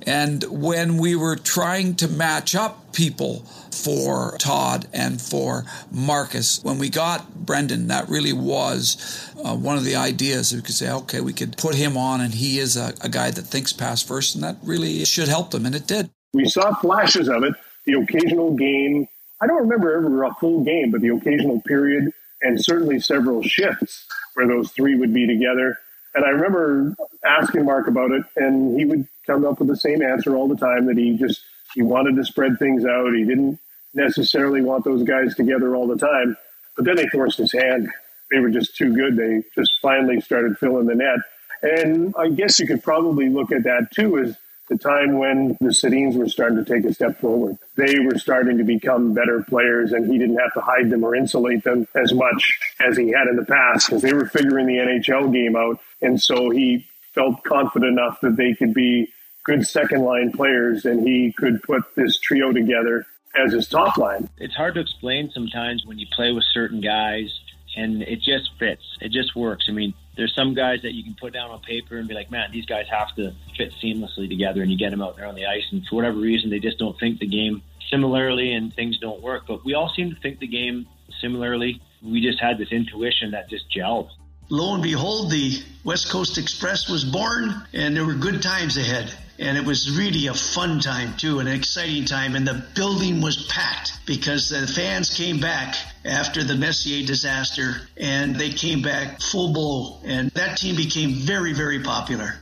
And 0.09 0.43
when 0.45 0.97
we 0.97 1.15
were 1.15 1.35
trying 1.35 1.93
to 1.97 2.07
match 2.07 2.55
up 2.55 2.93
people 2.93 3.41
for 3.71 4.35
Todd 4.39 4.87
and 4.91 5.21
for 5.21 5.65
Markus, 5.91 6.63
when 6.63 6.79
we 6.79 6.89
got 6.89 7.45
Brendan, 7.45 7.89
that 7.89 8.09
really 8.09 8.33
was 8.33 9.31
uh, 9.45 9.55
one 9.55 9.77
of 9.77 9.85
the 9.85 9.95
ideas. 9.95 10.51
We 10.51 10.63
could 10.63 10.73
say, 10.73 10.91
okay, 10.91 11.21
we 11.21 11.31
could 11.31 11.57
put 11.57 11.75
him 11.75 11.95
on, 11.95 12.21
and 12.21 12.33
he 12.33 12.57
is 12.57 12.75
a, 12.75 12.95
a 13.01 13.09
guy 13.09 13.29
that 13.29 13.43
thinks 13.43 13.71
pass 13.71 14.01
first, 14.01 14.33
and 14.33 14.43
that 14.43 14.57
really 14.63 15.05
should 15.05 15.27
help 15.27 15.51
them, 15.51 15.67
and 15.67 15.75
it 15.75 15.85
did. 15.85 16.09
We 16.33 16.45
saw 16.45 16.73
flashes 16.73 17.29
of 17.29 17.43
it, 17.43 17.53
the 17.85 17.93
occasional 17.93 18.55
game. 18.55 19.07
I 19.39 19.45
don't 19.45 19.61
remember 19.61 19.95
ever 19.95 20.23
a 20.23 20.33
full 20.33 20.63
game, 20.63 20.89
but 20.89 21.01
the 21.01 21.09
occasional 21.09 21.61
period, 21.61 22.11
and 22.41 22.59
certainly 22.59 22.99
several 22.99 23.43
shifts 23.43 24.07
where 24.33 24.47
those 24.47 24.71
three 24.71 24.95
would 24.95 25.13
be 25.13 25.27
together. 25.27 25.77
And 26.15 26.25
I 26.25 26.29
remember 26.29 26.95
asking 27.23 27.65
Mark 27.65 27.87
about 27.87 28.09
it, 28.09 28.23
and 28.35 28.75
he 28.75 28.85
would 28.85 29.07
come 29.29 29.45
up 29.45 29.59
with 29.59 29.67
the 29.67 29.77
same 29.77 30.01
answer 30.01 30.35
all 30.35 30.47
the 30.47 30.55
time 30.55 30.87
that 30.87 30.97
he 30.97 31.15
just 31.17 31.41
he 31.75 31.83
wanted 31.83 32.15
to 32.15 32.25
spread 32.25 32.57
things 32.57 32.83
out. 32.83 33.13
He 33.13 33.23
didn't 33.23 33.59
necessarily 33.93 34.61
want 34.61 34.85
those 34.85 35.03
guys 35.03 35.35
together 35.35 35.75
all 35.75 35.87
the 35.87 35.97
time. 35.97 36.35
But 36.75 36.85
then 36.85 36.95
they 36.95 37.07
forced 37.07 37.37
his 37.37 37.53
hand. 37.53 37.89
They 38.31 38.39
were 38.39 38.49
just 38.49 38.75
too 38.75 38.93
good. 38.93 39.17
They 39.17 39.43
just 39.55 39.79
finally 39.81 40.19
started 40.21 40.57
filling 40.57 40.87
the 40.87 40.95
net. 40.95 41.19
And 41.61 42.13
I 42.17 42.29
guess 42.29 42.59
you 42.59 42.65
could 42.65 42.83
probably 42.83 43.29
look 43.29 43.51
at 43.51 43.63
that 43.63 43.91
too 43.93 44.17
as 44.17 44.35
the 44.69 44.77
time 44.77 45.17
when 45.17 45.57
the 45.59 45.69
Sedins 45.69 46.15
were 46.15 46.29
starting 46.29 46.63
to 46.63 46.65
take 46.65 46.85
a 46.85 46.93
step 46.93 47.19
forward. 47.19 47.57
They 47.75 47.99
were 47.99 48.17
starting 48.17 48.59
to 48.59 48.63
become 48.63 49.13
better 49.13 49.43
players, 49.43 49.91
and 49.91 50.09
he 50.09 50.17
didn't 50.19 50.37
have 50.37 50.53
to 50.53 50.61
hide 50.61 50.89
them 50.91 51.03
or 51.03 51.15
insulate 51.15 51.63
them 51.63 51.87
as 51.95 52.13
much 52.13 52.59
as 52.79 52.95
he 52.95 53.09
had 53.09 53.27
in 53.27 53.35
the 53.35 53.45
past 53.45 53.87
because 53.87 54.03
they 54.03 54.13
were 54.13 54.27
figuring 54.27 54.67
the 54.67 54.77
NHL 54.77 55.33
game 55.33 55.55
out. 55.55 55.79
And 56.01 56.21
so 56.21 56.51
he 56.51 56.87
felt 57.13 57.43
confident 57.43 57.93
enough 57.99 58.19
that 58.21 58.37
they 58.37 58.53
could 58.53 58.73
be 58.73 59.11
good 59.45 59.65
second 59.65 60.03
line 60.03 60.31
players, 60.31 60.85
and 60.85 61.07
he 61.07 61.33
could 61.37 61.61
put 61.63 61.83
this 61.95 62.19
trio 62.19 62.51
together 62.51 63.05
as 63.35 63.53
his 63.53 63.67
top 63.67 63.97
line. 63.97 64.29
It's 64.37 64.55
hard 64.55 64.75
to 64.75 64.81
explain 64.81 65.31
sometimes 65.33 65.85
when 65.85 65.99
you 65.99 66.07
play 66.15 66.31
with 66.31 66.43
certain 66.53 66.81
guys 66.81 67.31
and 67.75 68.01
it 68.01 68.21
just 68.21 68.49
fits. 68.57 68.83
It 68.99 69.11
just 69.11 69.35
works. 69.35 69.65
I 69.69 69.71
mean, 69.71 69.93
there's 70.17 70.33
some 70.35 70.53
guys 70.53 70.81
that 70.83 70.93
you 70.93 71.03
can 71.03 71.15
put 71.19 71.33
down 71.33 71.49
on 71.49 71.61
paper 71.61 71.97
and 71.97 72.07
be 72.07 72.13
like, 72.13 72.31
man, 72.31 72.49
these 72.51 72.65
guys 72.65 72.85
have 72.91 73.15
to 73.15 73.33
fit 73.55 73.71
seamlessly 73.81 74.27
together, 74.27 74.61
and 74.61 74.71
you 74.71 74.77
get 74.77 74.89
them 74.91 75.01
out 75.01 75.15
there 75.15 75.25
on 75.25 75.35
the 75.35 75.45
ice, 75.45 75.63
and 75.71 75.85
for 75.87 75.95
whatever 75.95 76.17
reason, 76.17 76.49
they 76.49 76.59
just 76.59 76.77
don't 76.77 76.99
think 76.99 77.19
the 77.19 77.27
game 77.27 77.61
similarly, 77.89 78.53
and 78.53 78.73
things 78.73 78.97
don't 78.99 79.21
work. 79.21 79.43
But 79.47 79.63
we 79.63 79.75
all 79.75 79.91
seem 79.95 80.13
to 80.13 80.19
think 80.19 80.39
the 80.39 80.47
game 80.47 80.87
similarly. 81.21 81.81
We 82.01 82.21
just 82.21 82.39
had 82.39 82.57
this 82.57 82.71
intuition 82.71 83.31
that 83.31 83.49
just 83.49 83.65
gelled. 83.75 84.09
Lo 84.49 84.73
and 84.73 84.83
behold, 84.83 85.29
the 85.29 85.61
West 85.83 86.09
Coast 86.09 86.37
Express 86.37 86.89
was 86.89 87.03
born, 87.03 87.53
and 87.73 87.95
there 87.95 88.05
were 88.05 88.15
good 88.15 88.41
times 88.41 88.77
ahead 88.77 89.13
and 89.39 89.57
it 89.57 89.65
was 89.65 89.97
really 89.97 90.27
a 90.27 90.33
fun 90.33 90.79
time 90.79 91.15
too, 91.17 91.39
and 91.39 91.47
an 91.47 91.55
exciting 91.55 92.05
time. 92.05 92.35
And 92.35 92.45
the 92.45 92.65
building 92.75 93.21
was 93.21 93.47
packed 93.47 94.05
because 94.05 94.49
the 94.49 94.67
fans 94.67 95.15
came 95.15 95.39
back 95.39 95.75
after 96.05 96.43
the 96.43 96.55
Messier 96.55 97.05
disaster, 97.05 97.87
and 97.97 98.35
they 98.35 98.49
came 98.49 98.81
back 98.81 99.21
full 99.21 99.53
blow, 99.53 100.01
and 100.03 100.29
that 100.31 100.57
team 100.57 100.75
became 100.75 101.13
very, 101.13 101.53
very 101.53 101.81
popular. 101.81 102.35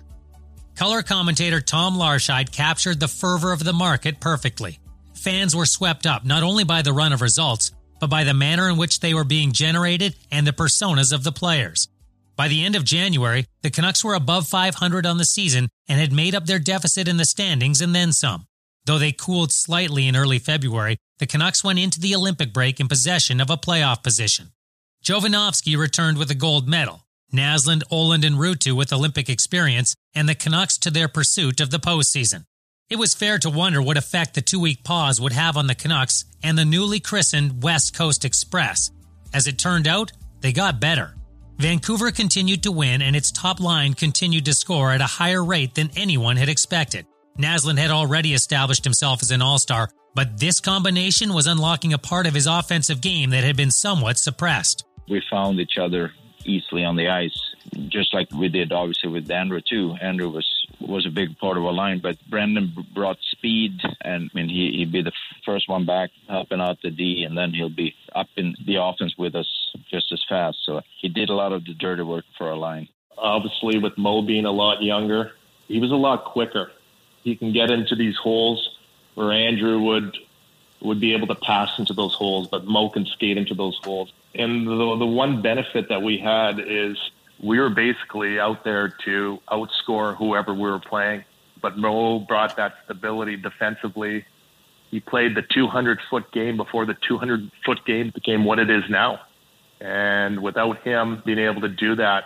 Color 0.75 1.03
commentator 1.03 1.61
Tom 1.61 1.95
Larscheid 1.95 2.51
captured 2.51 2.99
the 2.99 3.07
fervor 3.07 3.51
of 3.51 3.63
the 3.63 3.73
market 3.73 4.19
perfectly. 4.19 4.79
Fans 5.13 5.55
were 5.55 5.65
swept 5.65 6.05
up 6.05 6.25
not 6.25 6.43
only 6.43 6.63
by 6.63 6.81
the 6.81 6.93
run 6.93 7.13
of 7.13 7.21
results, 7.21 7.71
but 7.99 8.09
by 8.09 8.23
the 8.23 8.33
manner 8.33 8.69
in 8.69 8.77
which 8.77 8.99
they 8.99 9.13
were 9.13 9.23
being 9.23 9.51
generated 9.51 10.15
and 10.31 10.45
the 10.45 10.51
personas 10.51 11.13
of 11.13 11.23
the 11.23 11.31
players. 11.31 11.87
By 12.37 12.47
the 12.47 12.63
end 12.63 12.75
of 12.75 12.83
January, 12.83 13.47
the 13.63 13.71
Canucks 13.71 14.05
were 14.05 14.13
above 14.13 14.47
500 14.47 15.07
on 15.07 15.17
the 15.17 15.25
season 15.25 15.69
and 15.89 15.99
had 15.99 16.13
made 16.13 16.35
up 16.35 16.45
their 16.45 16.59
deficit 16.59 17.07
in 17.07 17.17
the 17.17 17.25
standings 17.25 17.81
and 17.81 17.95
then 17.95 18.13
some. 18.13 18.45
Though 18.85 18.99
they 18.99 19.11
cooled 19.11 19.51
slightly 19.51 20.07
in 20.07 20.15
early 20.15 20.37
February, 20.37 20.97
the 21.17 21.25
Canucks 21.25 21.63
went 21.63 21.79
into 21.79 21.99
the 21.99 22.15
Olympic 22.15 22.53
break 22.53 22.79
in 22.79 22.87
possession 22.87 23.41
of 23.41 23.49
a 23.49 23.57
playoff 23.57 24.03
position. 24.03 24.51
Jovanovski 25.03 25.75
returned 25.75 26.19
with 26.19 26.29
a 26.29 26.35
gold 26.35 26.69
medal, 26.69 27.05
Naslund, 27.33 27.81
Ohlund, 27.91 28.25
and 28.25 28.37
Ruutu 28.37 28.75
with 28.75 28.93
Olympic 28.93 29.29
experience, 29.29 29.95
and 30.13 30.29
the 30.29 30.35
Canucks 30.35 30.77
to 30.77 30.91
their 30.91 31.07
pursuit 31.07 31.59
of 31.59 31.71
the 31.71 31.79
postseason. 31.79 32.45
It 32.89 32.97
was 32.97 33.15
fair 33.15 33.39
to 33.39 33.49
wonder 33.49 33.81
what 33.81 33.97
effect 33.97 34.35
the 34.35 34.41
two 34.41 34.59
week 34.59 34.83
pause 34.83 35.19
would 35.19 35.33
have 35.33 35.57
on 35.57 35.67
the 35.67 35.75
Canucks 35.75 36.23
and 36.43 36.57
the 36.57 36.65
newly 36.65 36.99
christened 36.99 37.63
West 37.63 37.95
Coast 37.95 38.23
Express. 38.23 38.91
As 39.33 39.47
it 39.47 39.57
turned 39.57 39.87
out, 39.87 40.11
they 40.41 40.53
got 40.53 40.79
better. 40.79 41.16
Vancouver 41.59 42.11
continued 42.11 42.61
to 42.63 42.71
win 42.71 43.01
and 43.01 43.15
its 43.15 43.31
top 43.31 43.59
line 43.59 43.95
continued 43.95 44.45
to 44.45 44.53
score 44.53 44.91
at 44.91 45.01
a 45.01 45.07
higher 45.07 45.43
rate 45.43 45.73
than 45.73 45.89
anyone 45.95 46.37
had 46.37 46.49
expected. 46.49 47.07
Naslund 47.39 47.79
had 47.79 47.89
already 47.89 48.35
established 48.35 48.83
himself 48.83 49.23
as 49.23 49.31
an 49.31 49.41
all-star, 49.41 49.89
but 50.13 50.39
this 50.39 50.59
combination 50.59 51.33
was 51.33 51.47
unlocking 51.47 51.93
a 51.93 51.97
part 51.97 52.27
of 52.27 52.35
his 52.35 52.45
offensive 52.45 53.01
game 53.01 53.31
that 53.31 53.43
had 53.43 53.57
been 53.57 53.71
somewhat 53.71 54.19
suppressed. 54.19 54.85
We 55.09 55.23
found 55.31 55.59
each 55.59 55.79
other 55.79 56.11
easily 56.45 56.83
on 56.83 56.95
the 56.95 57.09
ice, 57.09 57.55
just 57.87 58.13
like 58.13 58.31
we 58.31 58.49
did 58.49 58.71
obviously 58.71 59.09
with 59.09 59.29
Andrew 59.31 59.61
too. 59.67 59.95
Andrew 59.99 60.29
was 60.29 60.47
was 60.79 61.07
a 61.07 61.09
big 61.09 61.39
part 61.39 61.57
of 61.57 61.65
our 61.65 61.73
line, 61.73 61.99
but 61.99 62.17
Brendan 62.29 62.71
brought 62.93 63.17
speed, 63.31 63.81
and 64.01 64.29
I 64.31 64.37
mean 64.37 64.47
he 64.47 64.73
he'd 64.77 64.91
be 64.91 65.01
the 65.01 65.11
first 65.43 65.67
one 65.67 65.85
back 65.85 66.11
helping 66.29 66.61
out 66.61 66.77
the 66.83 66.91
D, 66.91 67.23
and 67.23 67.35
then 67.35 67.51
he'll 67.51 67.69
be 67.69 67.95
up 68.13 68.27
in 68.35 68.55
the 68.65 68.75
offense 68.75 69.15
with 69.17 69.35
us 69.35 69.47
just 69.89 70.11
as 70.11 70.23
fast. 70.27 70.57
So 70.65 70.81
he 70.99 71.09
did 71.09 71.29
a 71.29 71.33
lot 71.33 71.53
of 71.53 71.65
the 71.65 71.73
dirty 71.73 72.03
work 72.03 72.25
for 72.37 72.47
our 72.49 72.57
line. 72.57 72.87
Obviously, 73.17 73.79
with 73.79 73.97
Mo 73.97 74.21
being 74.21 74.45
a 74.45 74.51
lot 74.51 74.81
younger, 74.81 75.31
he 75.67 75.79
was 75.79 75.91
a 75.91 75.95
lot 75.95 76.25
quicker. 76.25 76.71
He 77.23 77.35
can 77.35 77.51
get 77.51 77.71
into 77.71 77.95
these 77.95 78.15
holes 78.15 78.77
where 79.15 79.31
Andrew 79.31 79.79
would 79.79 80.15
would 80.79 80.99
be 80.99 81.13
able 81.13 81.25
to 81.25 81.35
pass 81.35 81.79
into 81.79 81.93
those 81.93 82.13
holes, 82.13 82.47
but 82.49 82.65
Mo 82.65 82.89
can 82.89 83.05
skate 83.07 83.35
into 83.35 83.55
those 83.55 83.75
holes. 83.83 84.13
And 84.35 84.67
the, 84.67 84.95
the 84.97 85.07
one 85.07 85.41
benefit 85.41 85.89
that 85.89 86.03
we 86.03 86.19
had 86.19 86.59
is 86.59 86.97
we 87.41 87.59
were 87.59 87.69
basically 87.69 88.39
out 88.39 88.63
there 88.63 88.93
to 89.05 89.39
outscore 89.49 90.15
whoever 90.15 90.53
we 90.53 90.61
were 90.61 90.79
playing. 90.79 91.23
But 91.61 91.77
Mo 91.77 92.19
brought 92.19 92.55
that 92.57 92.75
stability 92.85 93.37
defensively. 93.37 94.25
He 94.91 94.99
played 94.99 95.35
the 95.35 95.41
200 95.41 95.99
foot 96.09 96.31
game 96.31 96.57
before 96.57 96.85
the 96.85 96.95
200 97.07 97.51
foot 97.65 97.83
game 97.85 98.11
became 98.13 98.45
what 98.45 98.59
it 98.59 98.69
is 98.69 98.83
now. 98.89 99.21
And 99.79 100.41
without 100.41 100.81
him 100.81 101.21
being 101.25 101.39
able 101.39 101.61
to 101.61 101.69
do 101.69 101.95
that, 101.95 102.25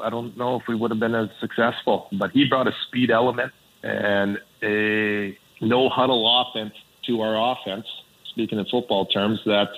I 0.00 0.10
don't 0.10 0.36
know 0.36 0.56
if 0.56 0.66
we 0.68 0.74
would 0.74 0.90
have 0.90 1.00
been 1.00 1.14
as 1.14 1.28
successful. 1.40 2.08
But 2.12 2.32
he 2.32 2.46
brought 2.48 2.68
a 2.68 2.72
speed 2.86 3.10
element 3.10 3.52
and 3.82 4.38
a 4.62 5.36
no 5.60 5.88
huddle 5.88 6.42
offense 6.42 6.74
to 7.06 7.22
our 7.22 7.52
offense. 7.52 7.86
Speaking 8.30 8.58
in 8.58 8.66
football 8.66 9.06
terms, 9.06 9.40
that 9.46 9.70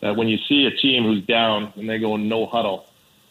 that 0.00 0.16
when 0.16 0.28
you 0.28 0.38
see 0.48 0.66
a 0.66 0.70
team 0.70 1.04
who's 1.04 1.24
down 1.24 1.72
and 1.76 1.88
they 1.88 1.98
go 1.98 2.16
no 2.16 2.46
huddle, 2.46 2.86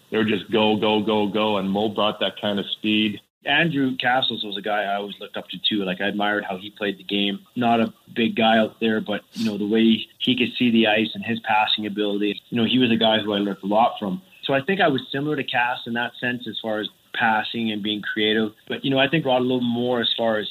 they're 0.10 0.26
just 0.26 0.52
go 0.52 0.76
go 0.78 1.02
go 1.02 1.28
go. 1.28 1.58
And 1.58 1.70
Mo 1.70 1.90
brought 1.90 2.20
that 2.22 2.42
kind 2.42 2.60
of 2.60 2.66
speed. 2.72 3.22
Andrew 3.48 3.96
Cassels 3.98 4.44
was 4.44 4.58
a 4.58 4.62
guy 4.62 4.84
I 4.84 4.96
always 4.96 5.16
looked 5.20 5.38
up 5.38 5.48
to 5.50 5.58
too. 5.58 5.86
Like 5.86 6.02
I 6.02 6.08
admired 6.08 6.44
how 6.44 6.58
he 6.58 6.70
played 6.70 6.98
the 6.98 7.04
game. 7.04 7.40
Not 7.56 7.80
a 7.80 7.94
big 8.16 8.36
guy 8.36 8.58
out 8.58 8.80
there, 8.80 9.02
but 9.02 9.22
you 9.34 9.46
know 9.46 9.58
the 9.58 9.68
way 9.68 10.06
he 10.20 10.38
could 10.38 10.56
see 10.58 10.72
the 10.72 10.88
ice 10.88 11.10
and 11.14 11.24
his 11.24 11.40
passing 11.40 11.86
ability. 11.86 12.42
You 12.50 12.58
know 12.58 12.68
he 12.68 12.80
was 12.80 12.92
a 12.92 12.98
guy 12.98 13.20
who 13.20 13.34
I 13.34 13.38
learned 13.38 13.58
a 13.64 13.68
lot 13.68 13.94
from. 14.00 14.22
So 14.44 14.54
I 14.54 14.62
think 14.62 14.82
I 14.82 14.88
was 14.88 15.02
similar 15.12 15.36
to 15.36 15.44
Cass 15.44 15.80
in 15.88 15.94
that 15.94 16.12
sense 16.20 16.48
as 16.48 16.58
far 16.62 16.80
as 16.80 16.90
passing 17.14 17.72
and 17.72 17.82
being 17.82 18.02
creative. 18.02 18.52
But 18.68 18.84
you 18.84 18.92
know 18.92 19.00
I 19.00 19.08
think 19.08 19.26
Rod 19.26 19.42
a 19.42 19.46
little 19.46 19.62
more 19.62 20.02
as 20.02 20.14
far 20.18 20.38
as 20.38 20.48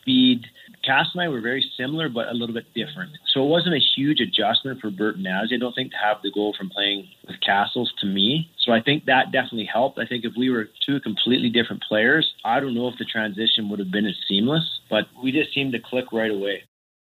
speed 0.00 0.46
Cass 0.84 1.06
and 1.14 1.22
I 1.22 1.28
were 1.28 1.40
very 1.40 1.64
similar, 1.76 2.08
but 2.08 2.28
a 2.28 2.32
little 2.32 2.54
bit 2.54 2.66
different. 2.74 3.12
So 3.32 3.44
it 3.44 3.48
wasn't 3.48 3.74
a 3.74 3.80
huge 3.96 4.20
adjustment 4.20 4.80
for 4.80 4.90
Bert 4.90 5.18
Naz. 5.18 5.50
I 5.52 5.58
don't 5.58 5.74
think 5.74 5.92
to 5.92 5.98
have 5.98 6.18
the 6.22 6.30
goal 6.30 6.54
from 6.56 6.70
playing 6.70 7.08
with 7.26 7.36
Cassels 7.40 7.92
to 8.00 8.06
me. 8.06 8.50
So 8.60 8.72
I 8.72 8.80
think 8.80 9.04
that 9.06 9.32
definitely 9.32 9.68
helped. 9.72 9.98
I 9.98 10.06
think 10.06 10.24
if 10.24 10.32
we 10.36 10.50
were 10.50 10.68
two 10.86 11.00
completely 11.00 11.50
different 11.50 11.82
players, 11.82 12.32
I 12.44 12.60
don't 12.60 12.74
know 12.74 12.88
if 12.88 12.98
the 12.98 13.04
transition 13.04 13.68
would 13.68 13.78
have 13.78 13.90
been 13.90 14.06
as 14.06 14.16
seamless, 14.28 14.80
but 14.90 15.06
we 15.22 15.32
just 15.32 15.54
seemed 15.54 15.72
to 15.72 15.80
click 15.80 16.06
right 16.12 16.30
away. 16.30 16.64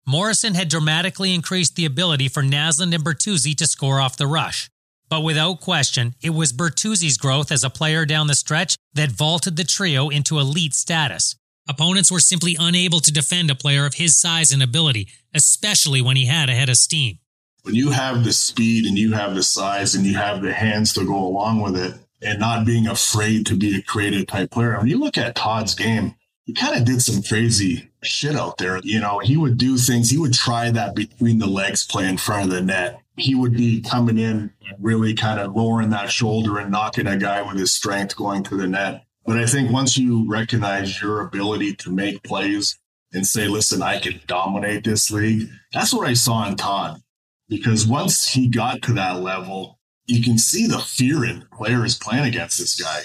Morrison 0.07 0.55
had 0.55 0.68
dramatically 0.68 1.35
increased 1.35 1.74
the 1.74 1.85
ability 1.85 2.29
for 2.29 2.42
Naslund 2.42 2.94
and 2.94 3.05
Bertuzzi 3.05 3.57
to 3.57 3.66
score 3.66 4.00
off 4.00 4.16
the 4.16 4.26
rush. 4.26 4.70
But 5.09 5.22
without 5.22 5.61
question, 5.61 6.14
it 6.22 6.31
was 6.31 6.52
Bertuzzi's 6.52 7.16
growth 7.16 7.52
as 7.52 7.64
a 7.64 7.70
player 7.70 8.05
down 8.05 8.26
the 8.26 8.35
stretch 8.35 8.76
that 8.94 9.11
vaulted 9.11 9.57
the 9.57 9.64
trio 9.64 10.09
into 10.09 10.38
elite 10.38 10.74
status. 10.74 11.37
Opponents 11.68 12.11
were 12.11 12.20
simply 12.20 12.57
unable 12.59 13.00
to 13.00 13.12
defend 13.12 13.50
a 13.50 13.55
player 13.55 13.87
of 13.87 13.94
his 13.94 14.18
size 14.18 14.52
and 14.52 14.62
ability, 14.62 15.09
especially 15.35 16.00
when 16.00 16.16
he 16.16 16.26
had 16.26 16.48
a 16.48 16.55
head 16.55 16.68
of 16.68 16.76
steam. 16.76 17.18
When 17.62 17.74
you 17.74 17.90
have 17.90 18.22
the 18.24 18.33
speed 18.33 18.87
and 18.87 18.96
you 18.96 19.12
have 19.14 19.35
the 19.35 19.42
size 19.42 19.94
and 19.94 20.07
you 20.07 20.16
have 20.16 20.42
the 20.42 20.52
hands 20.52 20.92
to 20.94 21.05
go 21.05 21.16
along 21.16 21.62
with 21.62 21.76
it, 21.76 21.94
and 22.22 22.40
not 22.40 22.66
being 22.66 22.87
afraid 22.87 23.46
to 23.46 23.55
be 23.55 23.76
a 23.76 23.83
creative 23.83 24.26
type 24.26 24.50
player. 24.50 24.79
When 24.79 24.88
you 24.88 24.98
look 24.98 25.18
at 25.18 25.37
Todd's 25.37 25.74
game, 25.74 26.14
he 26.44 26.52
kind 26.52 26.76
of 26.76 26.85
did 26.85 27.02
some 27.02 27.22
crazy 27.22 27.90
shit 28.02 28.37
out 28.37 28.59
there. 28.59 28.81
You 28.83 29.00
know, 29.00 29.18
he 29.18 29.37
would 29.37 29.59
do 29.59 29.76
things, 29.76 30.11
he 30.11 30.18
would 30.18 30.35
try 30.35 30.70
that 30.70 30.94
between 30.94 31.38
the 31.38 31.46
legs 31.46 31.85
play 31.85 32.09
in 32.09 32.16
front 32.16 32.44
of 32.44 32.50
the 32.50 32.62
net. 32.62 33.00
He 33.16 33.35
would 33.35 33.55
be 33.55 33.81
coming 33.81 34.18
in 34.18 34.52
and 34.68 34.76
really 34.79 35.14
kind 35.14 35.40
of 35.40 35.57
lowering 35.57 35.90
that 35.90 36.11
shoulder 36.11 36.59
and 36.59 36.70
knocking 36.70 37.07
a 37.07 37.16
guy 37.16 37.40
with 37.42 37.59
his 37.59 37.72
strength 37.72 38.14
going 38.14 38.42
to 38.44 38.57
the 38.57 38.66
net. 38.66 39.05
But 39.26 39.38
I 39.38 39.46
think 39.46 39.72
once 39.72 39.98
you 39.98 40.24
recognize 40.28 41.02
your 41.02 41.20
ability 41.20 41.74
to 41.76 41.90
make 41.90 42.22
plays 42.22 42.78
and 43.12 43.26
say, 43.26 43.48
listen, 43.48 43.82
I 43.82 43.98
can 43.98 44.20
dominate 44.28 44.84
this 44.84 45.10
league, 45.10 45.48
that's 45.72 45.92
what 45.92 46.06
I 46.06 46.14
saw 46.14 46.46
in 46.48 46.54
Todd. 46.54 47.00
Because 47.48 47.86
once 47.86 48.28
he 48.28 48.46
got 48.46 48.82
to 48.82 48.92
that 48.92 49.20
level, 49.20 49.80
you 50.06 50.22
can 50.22 50.38
see 50.38 50.68
the 50.68 50.78
fear 50.78 51.24
in 51.24 51.40
the 51.40 51.46
players 51.46 51.98
playing 51.98 52.24
against 52.24 52.58
this 52.58 52.80
guy. 52.80 53.02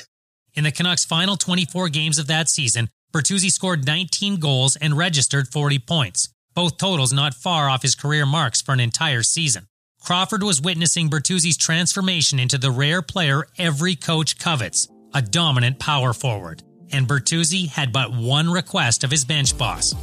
In 0.53 0.63
the 0.63 0.71
Canucks' 0.71 1.05
final 1.05 1.37
24 1.37 1.89
games 1.89 2.19
of 2.19 2.27
that 2.27 2.49
season, 2.49 2.89
Bertuzzi 3.11 3.49
scored 3.49 3.87
19 3.87 4.39
goals 4.39 4.75
and 4.75 4.97
registered 4.97 5.47
40 5.47 5.79
points, 5.79 6.29
both 6.53 6.77
totals 6.77 7.11
not 7.11 7.33
far 7.33 7.67
off 7.67 7.81
his 7.81 7.95
career 7.95 8.27
marks 8.27 8.61
for 8.61 8.73
an 8.73 8.79
entire 8.79 9.23
season. 9.23 9.67
Crawford 10.01 10.43
was 10.43 10.61
witnessing 10.61 11.09
Bertuzzi's 11.09 11.57
transformation 11.57 12.39
into 12.39 12.57
the 12.57 12.71
rare 12.71 13.01
player 13.01 13.47
every 13.57 13.95
coach 13.95 14.37
covets 14.37 14.87
a 15.13 15.21
dominant 15.21 15.79
power 15.79 16.13
forward, 16.13 16.63
and 16.91 17.07
Bertuzzi 17.07 17.67
had 17.67 17.91
but 17.91 18.13
one 18.13 18.49
request 18.49 19.03
of 19.03 19.11
his 19.11 19.25
bench 19.25 19.57
boss. 19.57 19.95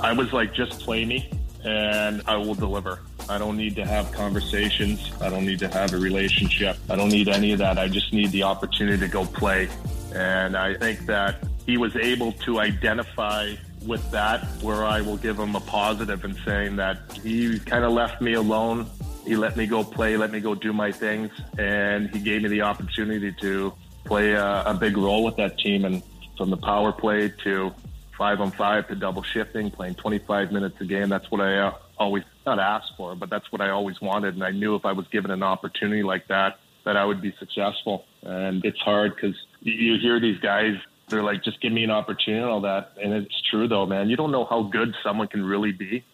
I 0.00 0.12
was 0.12 0.32
like, 0.32 0.54
just 0.54 0.80
play 0.80 1.04
me 1.04 1.30
and 1.64 2.22
I 2.26 2.36
will 2.36 2.54
deliver. 2.54 3.00
I 3.28 3.38
don't 3.38 3.56
need 3.56 3.74
to 3.76 3.84
have 3.84 4.12
conversations. 4.12 5.10
I 5.20 5.28
don't 5.28 5.44
need 5.44 5.58
to 5.60 5.68
have 5.68 5.92
a 5.92 5.96
relationship. 5.96 6.76
I 6.88 6.94
don't 6.94 7.08
need 7.08 7.28
any 7.28 7.52
of 7.52 7.58
that. 7.58 7.78
I 7.78 7.88
just 7.88 8.12
need 8.12 8.30
the 8.30 8.44
opportunity 8.44 8.98
to 8.98 9.08
go 9.08 9.24
play. 9.24 9.68
And 10.14 10.56
I 10.56 10.74
think 10.74 11.06
that 11.06 11.44
he 11.66 11.76
was 11.76 11.96
able 11.96 12.32
to 12.32 12.60
identify 12.60 13.56
with 13.84 14.08
that, 14.10 14.44
where 14.62 14.84
I 14.84 15.00
will 15.00 15.16
give 15.16 15.38
him 15.38 15.56
a 15.56 15.60
positive 15.60 16.24
in 16.24 16.34
saying 16.44 16.76
that 16.76 16.98
he 17.22 17.58
kind 17.58 17.84
of 17.84 17.92
left 17.92 18.20
me 18.20 18.34
alone. 18.34 18.86
He 19.24 19.34
let 19.34 19.56
me 19.56 19.66
go 19.66 19.82
play, 19.82 20.16
let 20.16 20.30
me 20.30 20.38
go 20.40 20.54
do 20.54 20.72
my 20.72 20.92
things, 20.92 21.30
and 21.58 22.08
he 22.10 22.20
gave 22.20 22.42
me 22.42 22.48
the 22.48 22.62
opportunity 22.62 23.32
to 23.40 23.72
play 24.06 24.32
a, 24.32 24.62
a 24.64 24.74
big 24.74 24.96
role 24.96 25.24
with 25.24 25.36
that 25.36 25.58
team. 25.58 25.84
And 25.84 26.02
from 26.36 26.50
the 26.50 26.56
power 26.56 26.92
play 26.92 27.32
to 27.44 27.72
five 28.16 28.40
on 28.40 28.50
five 28.52 28.88
to 28.88 28.94
double 28.94 29.22
shifting, 29.22 29.70
playing 29.70 29.96
25 29.96 30.52
minutes 30.52 30.76
a 30.80 30.84
game, 30.84 31.08
that's 31.08 31.30
what 31.30 31.40
I 31.40 31.58
uh, 31.58 31.74
always 31.98 32.24
not 32.46 32.58
asked 32.58 32.92
for, 32.96 33.14
but 33.14 33.30
that's 33.30 33.50
what 33.52 33.60
I 33.60 33.70
always 33.70 34.00
wanted. 34.00 34.34
And 34.34 34.44
I 34.44 34.50
knew 34.50 34.74
if 34.74 34.84
I 34.84 34.92
was 34.92 35.06
given 35.08 35.30
an 35.30 35.42
opportunity 35.42 36.02
like 36.02 36.28
that, 36.28 36.58
that 36.84 36.96
I 36.96 37.04
would 37.04 37.20
be 37.20 37.34
successful. 37.38 38.04
And 38.22 38.64
it's 38.64 38.78
hard 38.78 39.14
because 39.14 39.36
you 39.60 39.98
hear 40.00 40.20
these 40.20 40.38
guys, 40.38 40.74
they're 41.08 41.22
like, 41.22 41.42
just 41.42 41.60
give 41.60 41.72
me 41.72 41.84
an 41.84 41.90
opportunity 41.90 42.42
and 42.42 42.50
all 42.50 42.60
that. 42.62 42.92
And 43.02 43.12
it's 43.12 43.42
true 43.50 43.68
though, 43.68 43.86
man. 43.86 44.08
You 44.08 44.16
don't 44.16 44.30
know 44.30 44.44
how 44.44 44.62
good 44.62 44.94
someone 45.02 45.28
can 45.28 45.44
really 45.44 45.72
be 45.72 46.04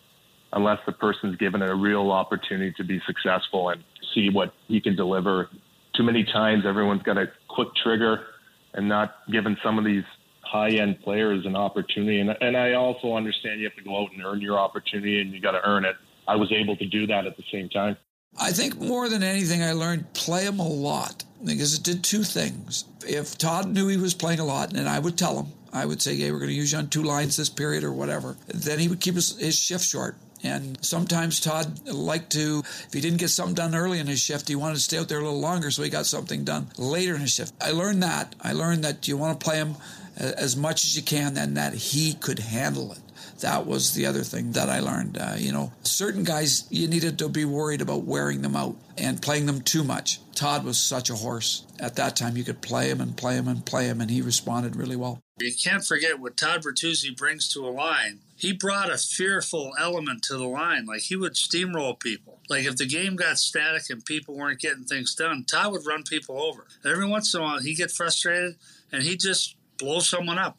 unless 0.53 0.79
the 0.87 0.93
person's 0.93 1.37
given 1.37 1.63
a 1.63 1.75
real 1.75 2.11
opportunity 2.11 2.73
to 2.77 2.85
be 2.85 3.01
successful 3.07 3.71
and 3.71 3.83
see 4.15 4.29
what 4.31 4.53
he 4.69 4.81
can 4.81 4.97
deliver. 4.97 5.49
Too 5.95 6.03
many 6.03 6.25
times, 6.25 6.65
everyone's 6.67 7.03
got 7.03 7.19
a 7.19 7.27
quick 7.49 7.69
trigger 7.83 8.27
and 8.75 8.89
not 8.89 9.17
given 9.31 9.57
some 9.63 9.79
of 9.79 9.85
these 9.85 10.05
high 10.41 10.71
end 10.71 11.01
players 11.03 11.47
an 11.47 11.57
opportunity. 11.57 12.21
And, 12.21 12.31
and 12.41 12.57
I 12.57 12.75
also 12.75 13.15
understand 13.15 13.61
you 13.61 13.67
have 13.67 13.77
to 13.77 13.85
go 13.85 14.03
out 14.03 14.13
and 14.13 14.25
earn 14.25 14.41
your 14.41 14.59
opportunity 14.59 15.21
and 15.21 15.33
you 15.33 15.41
got 15.41 15.53
to 15.53 15.67
earn 15.67 15.85
it. 15.85 15.97
I 16.29 16.37
was 16.37 16.53
able 16.53 16.77
to 16.77 16.87
do 16.87 17.07
that 17.09 17.27
at 17.27 17.37
the 17.37 17.45
same 17.51 17.69
time. 17.69 17.97
I 18.41 18.53
think 18.53 18.81
more 18.81 19.09
than 19.09 19.23
anything, 19.23 19.63
I 19.63 19.73
learned 19.73 20.13
play 20.15 20.45
him 20.45 20.59
a 20.59 20.67
lot 20.67 21.25
because 21.45 21.75
it 21.75 21.83
did 21.83 22.03
two 22.03 22.23
things. 22.23 22.85
If 23.07 23.37
Todd 23.37 23.69
knew 23.69 23.89
he 23.89 23.97
was 23.97 24.15
playing 24.15 24.41
a 24.41 24.45
lot, 24.45 24.73
and 24.73 24.89
I 24.89 24.99
would 24.99 25.19
tell 25.19 25.39
him, 25.39 25.53
I 25.73 25.85
would 25.85 26.01
say, 26.01 26.17
"Hey, 26.17 26.31
we're 26.31 26.39
going 26.39 26.49
to 26.49 26.55
use 26.55 26.73
you 26.73 26.79
on 26.79 26.89
two 26.89 27.03
lines 27.03 27.37
this 27.37 27.51
period 27.51 27.85
or 27.85 27.93
whatever," 27.93 28.37
then 28.49 28.79
he 28.79 28.89
would 28.89 29.01
keep 29.01 29.17
his, 29.17 29.37
his 29.39 29.59
shift 29.59 29.85
short. 29.85 30.17
And 30.43 30.85
sometimes 30.85 31.41
Todd 31.41 31.89
liked 31.89 32.33
to, 32.33 32.63
if 32.65 32.93
he 32.93 33.01
didn't 33.01 33.19
get 33.19 33.29
something 33.29 33.55
done 33.55 33.75
early 33.75 34.01
in 34.01 34.07
his 34.07 34.21
shift, 34.21 34.49
he 34.49 34.57
wanted 34.57 34.75
to 34.75 34.81
stay 34.81 34.99
out 34.99 35.09
there 35.09 35.21
a 35.21 35.23
little 35.23 35.41
longer 35.41 35.71
so 35.71 35.83
he 35.83 35.91
got 35.91 36.07
something 36.07 36.45
done 36.45 36.69
later 36.79 37.15
in 37.15 37.21
his 37.21 37.33
shift. 37.33 37.55
I 37.61 37.71
learned 37.71 38.03
that. 38.03 38.35
I 38.41 38.53
learned 38.53 38.85
that 38.85 39.07
you 39.07 39.17
want 39.17 39.39
to 39.39 39.45
play 39.45 39.57
him 39.57 39.77
as 40.17 40.57
much 40.57 40.85
as 40.85 40.97
you 40.97 41.03
can 41.03 41.37
and 41.37 41.57
that 41.57 41.75
he 41.75 42.15
could 42.15 42.39
handle 42.39 42.93
it. 42.93 42.99
That 43.41 43.67
was 43.67 43.95
the 43.95 44.07
other 44.07 44.23
thing 44.23 44.53
that 44.53 44.69
I 44.69 44.79
learned. 44.79 45.19
Uh, 45.19 45.35
you 45.37 45.51
know, 45.51 45.73
certain 45.83 46.23
guys, 46.23 46.65
you 46.71 46.87
needed 46.87 47.19
to 47.19 47.29
be 47.29 47.45
worried 47.45 47.81
about 47.81 48.05
wearing 48.05 48.41
them 48.43 48.55
out 48.55 48.77
and 48.97 49.21
playing 49.21 49.47
them 49.47 49.63
too 49.63 49.83
much. 49.83 50.21
Todd 50.35 50.65
was 50.65 50.79
such 50.79 51.11
a 51.11 51.17
horse. 51.17 51.67
At 51.81 51.97
that 51.97 52.15
time, 52.15 52.37
you 52.37 52.45
could 52.45 52.61
play 52.61 52.89
him 52.89 53.01
and 53.01 53.17
play 53.17 53.35
him 53.35 53.49
and 53.49 53.65
play 53.67 53.87
him, 53.87 54.01
and 54.01 54.11
he 54.11 54.23
responded 54.23 54.77
really 54.77 54.95
well. 54.95 55.21
You 55.41 55.53
can't 55.53 55.85
forget 55.85 56.21
what 56.21 56.37
Todd 56.37 56.63
Bertuzzi 56.63 57.17
brings 57.17 57.53
to 57.55 57.67
a 57.67 57.71
line. 57.71 58.21
He 58.43 58.53
brought 58.53 58.91
a 58.91 58.99
fearful 58.99 59.71
element 59.79 60.25
to 60.25 60.37
the 60.37 60.49
line. 60.49 60.85
Like 60.85 61.03
he 61.03 61.15
would 61.15 61.35
steamroll 61.35 62.01
people. 62.01 62.41
Like 62.51 62.65
if 62.65 62.77
the 62.77 62.87
game 62.87 63.15
got 63.15 63.39
static 63.39 63.85
and 63.89 64.05
people 64.05 64.37
weren't 64.37 64.59
getting 64.59 64.83
things 64.83 65.15
done, 65.15 65.45
Todd 65.45 65.71
would 65.71 65.87
run 65.87 66.03
people 66.03 66.43
over. 66.43 66.67
Every 66.85 67.07
once 67.07 67.33
in 67.33 67.41
a 67.41 67.45
while, 67.45 67.61
he'd 67.61 67.77
get 67.77 67.93
frustrated 67.93 68.57
and 68.91 69.05
he'd 69.05 69.21
just 69.21 69.55
blow 69.79 70.01
someone 70.01 70.39
up. 70.39 70.59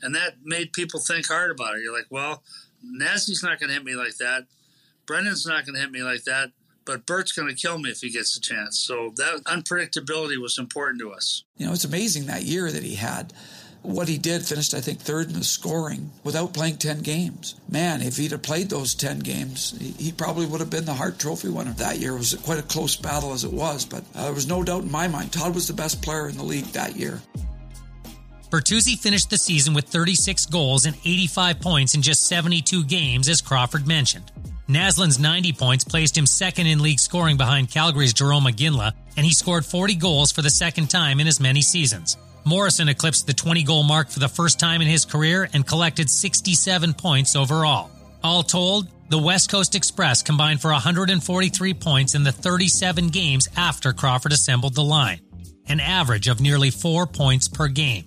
And 0.00 0.14
that 0.14 0.36
made 0.42 0.72
people 0.72 1.00
think 1.00 1.28
hard 1.28 1.50
about 1.50 1.74
it. 1.74 1.82
You're 1.82 1.94
like, 1.94 2.06
well, 2.08 2.42
Nasty's 2.82 3.42
not 3.42 3.60
going 3.60 3.68
to 3.68 3.74
hit 3.74 3.84
me 3.84 3.94
like 3.94 4.16
that. 4.16 4.46
Brendan's 5.04 5.44
not 5.44 5.66
going 5.66 5.74
to 5.74 5.82
hit 5.82 5.90
me 5.90 6.02
like 6.02 6.24
that. 6.24 6.52
But 6.86 7.04
Bert's 7.04 7.32
going 7.32 7.48
to 7.48 7.54
kill 7.54 7.76
me 7.76 7.90
if 7.90 8.00
he 8.00 8.10
gets 8.10 8.38
a 8.38 8.40
chance. 8.40 8.78
So 8.78 9.12
that 9.16 9.42
unpredictability 9.44 10.38
was 10.40 10.56
important 10.56 10.98
to 11.02 11.12
us. 11.12 11.44
You 11.58 11.66
know, 11.66 11.74
it's 11.74 11.84
amazing 11.84 12.24
that 12.24 12.44
year 12.44 12.72
that 12.72 12.82
he 12.82 12.94
had. 12.94 13.34
What 13.82 14.08
he 14.08 14.18
did 14.18 14.44
finished, 14.44 14.74
I 14.74 14.80
think, 14.80 15.00
third 15.00 15.28
in 15.28 15.34
the 15.34 15.44
scoring 15.44 16.10
without 16.24 16.52
playing 16.52 16.76
10 16.76 17.00
games. 17.00 17.54
Man, 17.68 18.02
if 18.02 18.16
he'd 18.16 18.32
have 18.32 18.42
played 18.42 18.68
those 18.68 18.94
10 18.94 19.20
games, 19.20 19.74
he 19.98 20.12
probably 20.12 20.46
would 20.46 20.60
have 20.60 20.70
been 20.70 20.84
the 20.84 20.94
Hart 20.94 21.18
Trophy 21.18 21.48
winner 21.48 21.72
that 21.72 21.98
year. 21.98 22.14
It 22.14 22.18
was 22.18 22.34
quite 22.34 22.58
a 22.58 22.62
close 22.62 22.96
battle 22.96 23.32
as 23.32 23.44
it 23.44 23.52
was, 23.52 23.84
but 23.84 24.04
uh, 24.14 24.24
there 24.24 24.32
was 24.32 24.48
no 24.48 24.62
doubt 24.62 24.82
in 24.82 24.90
my 24.90 25.08
mind 25.08 25.32
Todd 25.32 25.54
was 25.54 25.68
the 25.68 25.74
best 25.74 26.02
player 26.02 26.28
in 26.28 26.36
the 26.36 26.42
league 26.42 26.66
that 26.66 26.96
year. 26.96 27.20
Bertuzzi 28.50 28.98
finished 28.98 29.30
the 29.30 29.36
season 29.36 29.74
with 29.74 29.86
36 29.86 30.46
goals 30.46 30.86
and 30.86 30.96
85 31.04 31.60
points 31.60 31.94
in 31.94 32.02
just 32.02 32.26
72 32.28 32.84
games, 32.84 33.28
as 33.28 33.42
Crawford 33.42 33.86
mentioned. 33.86 34.32
Naslund's 34.68 35.18
90 35.18 35.52
points 35.54 35.84
placed 35.84 36.16
him 36.16 36.26
second 36.26 36.66
in 36.66 36.82
league 36.82 37.00
scoring 37.00 37.36
behind 37.36 37.70
Calgary's 37.70 38.12
Jarome 38.12 38.50
Iginla, 38.50 38.92
and 39.16 39.24
he 39.24 39.32
scored 39.32 39.64
40 39.64 39.94
goals 39.96 40.32
for 40.32 40.42
the 40.42 40.50
second 40.50 40.88
time 40.88 41.20
in 41.20 41.26
as 41.26 41.40
many 41.40 41.62
seasons. 41.62 42.16
Morrison 42.44 42.88
eclipsed 42.88 43.26
the 43.26 43.34
20 43.34 43.62
goal 43.64 43.82
mark 43.82 44.08
for 44.08 44.20
the 44.20 44.28
first 44.28 44.58
time 44.58 44.80
in 44.80 44.88
his 44.88 45.04
career 45.04 45.48
and 45.52 45.66
collected 45.66 46.08
67 46.08 46.94
points 46.94 47.36
overall. 47.36 47.90
All 48.22 48.42
told, 48.42 48.88
the 49.10 49.18
West 49.18 49.50
Coast 49.50 49.74
Express 49.74 50.22
combined 50.22 50.60
for 50.60 50.70
143 50.70 51.74
points 51.74 52.14
in 52.14 52.24
the 52.24 52.32
37 52.32 53.08
games 53.08 53.48
after 53.56 53.92
Crawford 53.92 54.32
assembled 54.32 54.74
the 54.74 54.84
line, 54.84 55.20
an 55.66 55.80
average 55.80 56.28
of 56.28 56.40
nearly 56.40 56.70
four 56.70 57.06
points 57.06 57.48
per 57.48 57.68
game. 57.68 58.04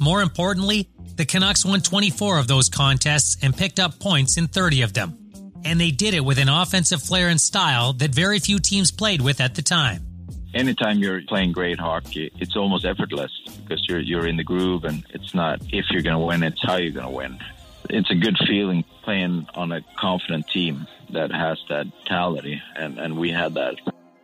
More 0.00 0.22
importantly, 0.22 0.88
the 1.16 1.26
Canucks 1.26 1.64
won 1.64 1.80
24 1.80 2.38
of 2.38 2.46
those 2.46 2.68
contests 2.68 3.36
and 3.42 3.56
picked 3.56 3.80
up 3.80 3.98
points 3.98 4.38
in 4.38 4.46
30 4.46 4.82
of 4.82 4.94
them. 4.94 5.18
And 5.64 5.80
they 5.80 5.90
did 5.90 6.14
it 6.14 6.24
with 6.24 6.38
an 6.38 6.48
offensive 6.48 7.02
flair 7.02 7.28
and 7.28 7.40
style 7.40 7.92
that 7.94 8.14
very 8.14 8.38
few 8.38 8.58
teams 8.58 8.92
played 8.92 9.20
with 9.20 9.40
at 9.40 9.54
the 9.54 9.62
time. 9.62 10.07
Anytime 10.54 10.98
you're 10.98 11.22
playing 11.22 11.52
great 11.52 11.78
hockey, 11.78 12.32
it's 12.38 12.56
almost 12.56 12.84
effortless 12.84 13.30
because 13.62 13.84
you're 13.88 14.00
you're 14.00 14.26
in 14.26 14.36
the 14.36 14.44
groove 14.44 14.84
and 14.84 15.04
it's 15.10 15.34
not 15.34 15.60
if 15.72 15.86
you're 15.90 16.02
going 16.02 16.18
to 16.18 16.24
win, 16.24 16.42
it's 16.42 16.62
how 16.62 16.76
you're 16.76 16.92
going 16.92 17.06
to 17.06 17.12
win. 17.12 17.38
It's 17.90 18.10
a 18.10 18.14
good 18.14 18.36
feeling 18.46 18.84
playing 19.02 19.46
on 19.54 19.72
a 19.72 19.82
confident 19.96 20.48
team 20.48 20.86
that 21.10 21.30
has 21.32 21.58
that 21.68 21.86
mentality, 21.86 22.60
and, 22.76 22.98
and 22.98 23.16
we 23.16 23.30
had 23.30 23.54
that. 23.54 23.76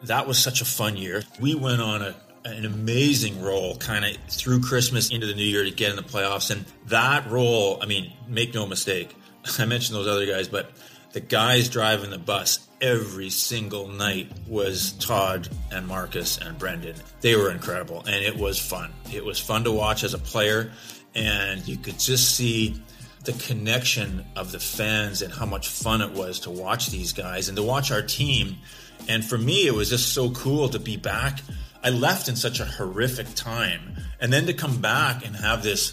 That 0.02 0.26
was 0.26 0.38
such 0.38 0.60
a 0.60 0.66
fun 0.66 0.96
year. 0.96 1.22
We 1.40 1.54
went 1.54 1.80
on 1.80 2.02
a 2.02 2.14
an 2.44 2.66
amazing 2.66 3.40
role 3.40 3.76
kind 3.76 4.04
of 4.04 4.16
through 4.28 4.60
Christmas 4.60 5.10
into 5.10 5.26
the 5.26 5.34
new 5.34 5.44
year 5.44 5.64
to 5.64 5.70
get 5.70 5.90
in 5.90 5.96
the 5.96 6.02
playoffs. 6.02 6.50
And 6.50 6.66
that 6.86 7.30
role, 7.30 7.78
I 7.80 7.86
mean, 7.86 8.12
make 8.28 8.52
no 8.52 8.66
mistake, 8.66 9.14
I 9.58 9.64
mentioned 9.64 9.96
those 9.96 10.06
other 10.06 10.26
guys, 10.26 10.48
but 10.48 10.70
the 11.12 11.20
guys 11.20 11.68
driving 11.68 12.10
the 12.10 12.18
bus 12.18 12.58
every 12.84 13.30
single 13.30 13.88
night 13.88 14.30
was 14.46 14.92
Todd 14.92 15.48
and 15.72 15.86
Markus 15.86 16.36
and 16.38 16.58
Brendan. 16.58 16.96
They 17.22 17.34
were 17.34 17.50
incredible 17.50 18.00
and 18.00 18.16
it 18.16 18.36
was 18.36 18.58
fun. 18.58 18.92
It 19.12 19.24
was 19.24 19.38
fun 19.40 19.64
to 19.64 19.72
watch 19.72 20.04
as 20.04 20.12
a 20.12 20.18
player 20.18 20.70
and 21.14 21.66
you 21.66 21.78
could 21.78 21.98
just 21.98 22.36
see 22.36 22.80
the 23.24 23.32
connection 23.32 24.24
of 24.36 24.52
the 24.52 24.60
fans 24.60 25.22
and 25.22 25.32
how 25.32 25.46
much 25.46 25.68
fun 25.68 26.02
it 26.02 26.12
was 26.12 26.40
to 26.40 26.50
watch 26.50 26.88
these 26.88 27.14
guys 27.14 27.48
and 27.48 27.56
to 27.56 27.62
watch 27.62 27.90
our 27.90 28.02
team. 28.02 28.58
And 29.08 29.24
for 29.24 29.38
me, 29.38 29.66
it 29.66 29.72
was 29.72 29.88
just 29.88 30.12
so 30.12 30.30
cool 30.32 30.68
to 30.68 30.78
be 30.78 30.98
back 30.98 31.40
I 31.84 31.90
left 31.90 32.30
in 32.30 32.36
such 32.36 32.60
a 32.60 32.64
horrific 32.64 33.26
time, 33.34 33.96
and 34.18 34.32
then 34.32 34.46
to 34.46 34.54
come 34.54 34.80
back 34.80 35.26
and 35.26 35.36
have 35.36 35.62
this 35.62 35.92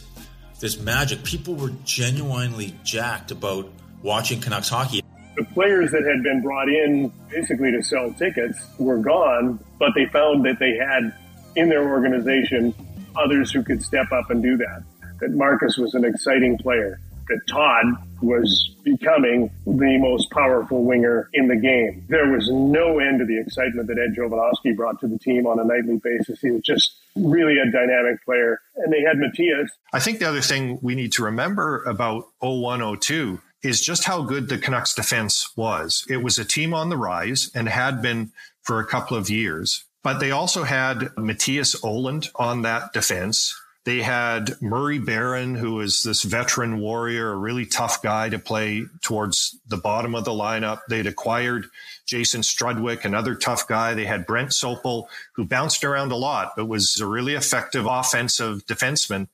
this 0.61 0.79
magic. 0.79 1.25
People 1.25 1.55
were 1.55 1.73
genuinely 1.83 2.73
jacked 2.85 3.31
about 3.31 3.69
watching 4.01 4.39
Canucks 4.39 4.69
hockey. 4.69 5.01
The 5.36 5.45
players 5.53 5.91
that 5.91 6.03
had 6.03 6.23
been 6.23 6.41
brought 6.41 6.69
in 6.69 7.11
basically 7.29 7.71
to 7.71 7.82
sell 7.82 8.11
tickets 8.13 8.59
were 8.77 8.97
gone, 8.97 9.63
but 9.79 9.91
they 9.95 10.05
found 10.07 10.45
that 10.45 10.59
they 10.59 10.75
had 10.75 11.13
in 11.55 11.69
their 11.69 11.89
organization 11.89 12.73
others 13.15 13.51
who 13.51 13.63
could 13.63 13.84
step 13.84 14.11
up 14.11 14.29
and 14.29 14.41
do 14.41 14.57
that. 14.57 14.84
That 15.19 15.32
Markus 15.32 15.77
was 15.77 15.93
an 15.93 16.03
exciting 16.03 16.57
player 16.57 16.99
that 17.27 17.39
Todd 17.47 17.86
was 18.21 18.75
becoming 18.84 19.49
the 19.65 19.97
most 19.99 20.29
powerful 20.32 20.84
winger 20.84 21.29
in 21.34 21.47
the 21.47 21.55
game. 21.55 22.05
There 22.09 22.29
was 22.29 22.49
no 22.51 22.99
end 22.99 23.19
to 23.19 23.25
the 23.25 23.39
excitement 23.39 23.88
that 23.88 23.97
Ed 23.97 24.15
Jovanovski 24.17 24.75
brought 24.75 24.99
to 25.01 25.07
the 25.07 25.17
team 25.17 25.47
on 25.47 25.59
a 25.59 25.63
nightly 25.63 25.99
basis. 26.03 26.39
He 26.41 26.51
was 26.51 26.61
just 26.61 26.99
really 27.15 27.55
a 27.57 27.71
dynamic 27.71 28.23
player. 28.25 28.59
And 28.75 28.91
they 28.91 29.01
had 29.01 29.17
Mattias. 29.17 29.67
I 29.93 29.99
think 29.99 30.19
the 30.19 30.27
other 30.27 30.41
thing 30.41 30.79
we 30.82 30.95
need 30.95 31.13
to 31.13 31.23
remember 31.23 31.84
about 31.84 32.25
0102 32.39 33.39
is 33.64 33.82
just 33.82 34.05
how 34.05 34.22
good 34.24 34.49
the 34.49 34.57
Canucks 34.57 34.93
defense 34.93 35.51
was. 35.55 36.05
It 36.09 36.18
was 36.18 36.38
a 36.38 36.45
team 36.45 36.74
on 36.74 36.89
the 36.89 36.97
rise 36.97 37.51
and 37.53 37.70
had 37.70 38.01
been 38.01 38.32
for 38.62 38.80
a 38.80 38.88
couple 38.88 39.18
of 39.18 39.30
years. 39.30 39.84
But 40.03 40.20
they 40.20 40.32
also 40.32 40.64
had 40.64 40.99
Mattias 41.18 41.80
Ohlund 41.82 42.30
on 42.36 42.64
that 42.64 42.91
defense. 42.91 43.55
They 43.84 44.01
had 44.01 44.62
Murray 44.62 44.99
Baron, 44.99 45.55
who 45.55 45.80
is 45.82 46.03
this 46.03 46.22
veteran 46.22 46.80
warrior, 46.80 47.32
a 47.32 47.38
really 47.38 47.66
tough 47.66 48.01
guy 48.01 48.30
to 48.30 48.38
play 48.38 48.86
towards 49.01 49.57
the 49.68 49.78
bottom 49.78 50.14
of 50.14 50.24
the 50.24 50.32
lineup. 50.32 50.82
They'd 50.88 51.07
acquired 51.07 51.66
Jason 52.05 52.41
Strudwick, 52.41 53.05
another 53.05 53.34
tough 53.34 53.68
guy. 53.68 53.93
They 53.93 54.05
had 54.05 54.28
Brent 54.28 54.49
Sopel, 54.49 55.05
who 55.34 55.45
bounced 55.45 55.84
around 55.84 56.12
a 56.12 56.16
lot, 56.16 56.53
but 56.55 56.66
was 56.66 56.99
a 56.99 57.07
really 57.07 57.34
effective 57.34 57.88
offensive 57.88 58.66
defenseman. 58.68 59.28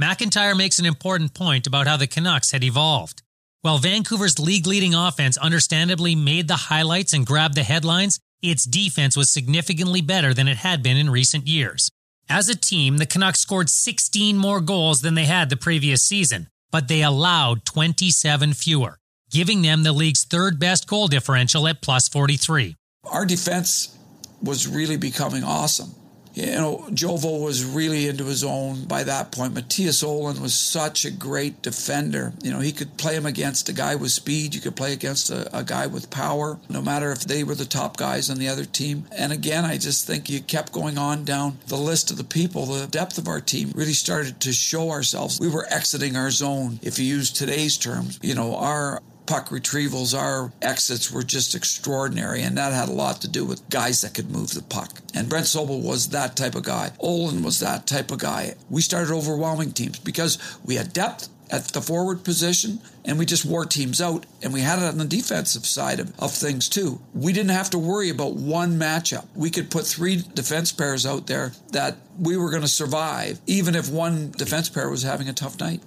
McIntyre 0.00 0.56
makes 0.56 0.78
an 0.78 0.86
important 0.86 1.34
point 1.34 1.66
about 1.66 1.86
how 1.86 1.96
the 1.96 2.06
Canucks 2.06 2.52
had 2.52 2.64
evolved. 2.64 3.22
While 3.62 3.78
Vancouver's 3.78 4.38
league 4.38 4.68
leading 4.68 4.94
offense 4.94 5.36
understandably 5.36 6.14
made 6.14 6.46
the 6.46 6.54
highlights 6.54 7.12
and 7.12 7.26
grabbed 7.26 7.56
the 7.56 7.64
headlines, 7.64 8.20
its 8.40 8.64
defense 8.64 9.16
was 9.16 9.32
significantly 9.32 10.00
better 10.00 10.32
than 10.32 10.46
it 10.46 10.58
had 10.58 10.80
been 10.80 10.96
in 10.96 11.10
recent 11.10 11.48
years. 11.48 11.90
As 12.28 12.48
a 12.48 12.54
team, 12.54 12.98
the 12.98 13.06
Canucks 13.06 13.40
scored 13.40 13.68
16 13.68 14.38
more 14.38 14.60
goals 14.60 15.00
than 15.00 15.14
they 15.16 15.24
had 15.24 15.50
the 15.50 15.56
previous 15.56 16.04
season, 16.04 16.46
but 16.70 16.86
they 16.86 17.02
allowed 17.02 17.64
27 17.64 18.52
fewer, 18.52 18.96
giving 19.28 19.62
them 19.62 19.82
the 19.82 19.92
league's 19.92 20.24
third 20.24 20.60
best 20.60 20.86
goal 20.86 21.08
differential 21.08 21.66
at 21.66 21.82
plus 21.82 22.08
43. 22.08 22.76
Our 23.10 23.26
defense 23.26 23.98
was 24.40 24.68
really 24.68 24.96
becoming 24.96 25.42
awesome 25.42 25.96
you 26.38 26.52
know, 26.52 26.84
Jovo 26.90 27.42
was 27.42 27.64
really 27.64 28.06
into 28.06 28.24
his 28.24 28.44
own 28.44 28.84
by 28.84 29.02
that 29.02 29.32
point. 29.32 29.54
Mattias 29.54 30.04
Ohlund 30.04 30.40
was 30.40 30.54
such 30.54 31.04
a 31.04 31.10
great 31.10 31.62
defender. 31.62 32.32
You 32.42 32.52
know, 32.52 32.60
he 32.60 32.70
could 32.70 32.96
play 32.96 33.16
him 33.16 33.26
against 33.26 33.68
a 33.68 33.72
guy 33.72 33.96
with 33.96 34.12
speed. 34.12 34.54
You 34.54 34.60
could 34.60 34.76
play 34.76 34.92
against 34.92 35.30
a, 35.30 35.56
a, 35.56 35.64
guy 35.64 35.88
with 35.88 36.10
power, 36.10 36.60
no 36.68 36.80
matter 36.80 37.10
if 37.10 37.22
they 37.22 37.42
were 37.42 37.56
the 37.56 37.64
top 37.64 37.96
guys 37.96 38.30
on 38.30 38.38
the 38.38 38.48
other 38.48 38.64
team. 38.64 39.06
And 39.10 39.32
again, 39.32 39.64
I 39.64 39.78
just 39.78 40.06
think 40.06 40.30
you 40.30 40.40
kept 40.40 40.70
going 40.70 40.96
on 40.96 41.24
down 41.24 41.58
the 41.66 41.76
list 41.76 42.12
of 42.12 42.16
the 42.16 42.24
people. 42.24 42.66
The 42.66 42.86
depth 42.86 43.18
of 43.18 43.26
our 43.26 43.40
team 43.40 43.72
really 43.74 43.92
started 43.92 44.38
to 44.40 44.52
show 44.52 44.90
ourselves. 44.90 45.40
We 45.40 45.48
were 45.48 45.66
exiting 45.70 46.14
our 46.16 46.30
zone. 46.30 46.78
If 46.82 47.00
you 47.00 47.06
use 47.06 47.32
today's 47.32 47.76
terms, 47.76 48.20
you 48.22 48.36
know, 48.36 48.54
our 48.54 49.02
puck 49.28 49.50
retrievals, 49.50 50.18
our 50.18 50.50
exits 50.62 51.12
were 51.12 51.22
just 51.22 51.54
extraordinary, 51.54 52.42
and 52.42 52.56
that 52.56 52.72
had 52.72 52.88
a 52.88 52.92
lot 52.92 53.20
to 53.20 53.28
do 53.28 53.44
with 53.44 53.68
guys 53.68 54.00
that 54.00 54.14
could 54.14 54.30
move 54.30 54.54
the 54.54 54.62
puck. 54.62 55.02
And 55.14 55.28
Brent 55.28 55.44
Sopel 55.44 55.82
was 55.82 56.08
that 56.08 56.34
type 56.34 56.54
of 56.54 56.62
guy. 56.62 56.92
Ohlund 57.02 57.44
was 57.44 57.60
that 57.60 57.86
type 57.86 58.10
of 58.10 58.20
guy. 58.20 58.54
We 58.70 58.80
started 58.80 59.12
overwhelming 59.12 59.72
teams 59.72 59.98
because 59.98 60.38
we 60.64 60.76
had 60.76 60.94
depth 60.94 61.28
at 61.50 61.68
the 61.68 61.82
forward 61.82 62.24
position 62.24 62.78
and 63.04 63.18
we 63.18 63.24
just 63.24 63.44
wore 63.44 63.64
teams 63.64 64.00
out 64.00 64.26
and 64.42 64.52
we 64.52 64.60
had 64.60 64.78
it 64.78 64.84
on 64.84 64.98
the 64.98 65.04
defensive 65.04 65.64
side 65.64 66.00
of, 66.00 66.12
of 66.18 66.32
things 66.32 66.68
too. 66.68 67.00
We 67.14 67.32
didn't 67.32 67.50
have 67.50 67.70
to 67.70 67.78
worry 67.78 68.10
about 68.10 68.34
one 68.34 68.78
matchup. 68.78 69.26
We 69.34 69.50
could 69.50 69.70
put 69.70 69.86
three 69.86 70.22
defense 70.34 70.72
pairs 70.72 71.06
out 71.06 71.26
there 71.26 71.52
that 71.72 71.96
we 72.18 72.36
were 72.36 72.50
going 72.50 72.62
to 72.62 72.68
survive 72.68 73.40
even 73.46 73.74
if 73.74 73.90
one 73.90 74.30
defense 74.32 74.68
pair 74.68 74.90
was 74.90 75.04
having 75.04 75.28
a 75.28 75.32
tough 75.32 75.58
night. 75.58 75.82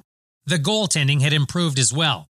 The 0.48 0.58
goaltending 0.58 1.22
had 1.22 1.34
improved 1.34 1.78
as 1.78 1.94
well. 1.94 2.28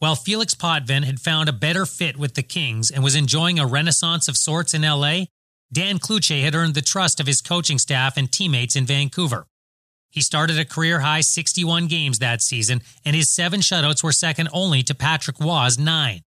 While 0.00 0.16
Felix 0.16 0.54
Potvin 0.54 1.02
had 1.02 1.20
found 1.20 1.50
a 1.50 1.52
better 1.52 1.84
fit 1.84 2.16
with 2.16 2.32
the 2.32 2.42
Kings 2.42 2.90
and 2.90 3.04
was 3.04 3.14
enjoying 3.14 3.58
a 3.58 3.66
renaissance 3.66 4.28
of 4.28 4.36
sorts 4.38 4.72
in 4.72 4.80
LA, 4.80 5.24
Dan 5.70 5.98
Cloutier 5.98 6.42
had 6.42 6.54
earned 6.54 6.74
the 6.74 6.80
trust 6.80 7.20
of 7.20 7.26
his 7.26 7.42
coaching 7.42 7.78
staff 7.78 8.16
and 8.16 8.32
teammates 8.32 8.76
in 8.76 8.86
Vancouver. 8.86 9.46
He 10.08 10.22
started 10.22 10.58
a 10.58 10.64
career 10.64 11.00
high 11.00 11.20
61 11.20 11.86
games 11.86 12.18
that 12.18 12.40
season, 12.40 12.80
and 13.04 13.14
his 13.14 13.28
seven 13.28 13.60
shutouts 13.60 14.02
were 14.02 14.10
second 14.10 14.48
only 14.54 14.82
to 14.84 14.94
Patrick 14.94 15.38
Roy's 15.38 15.78
nine. 15.78 16.22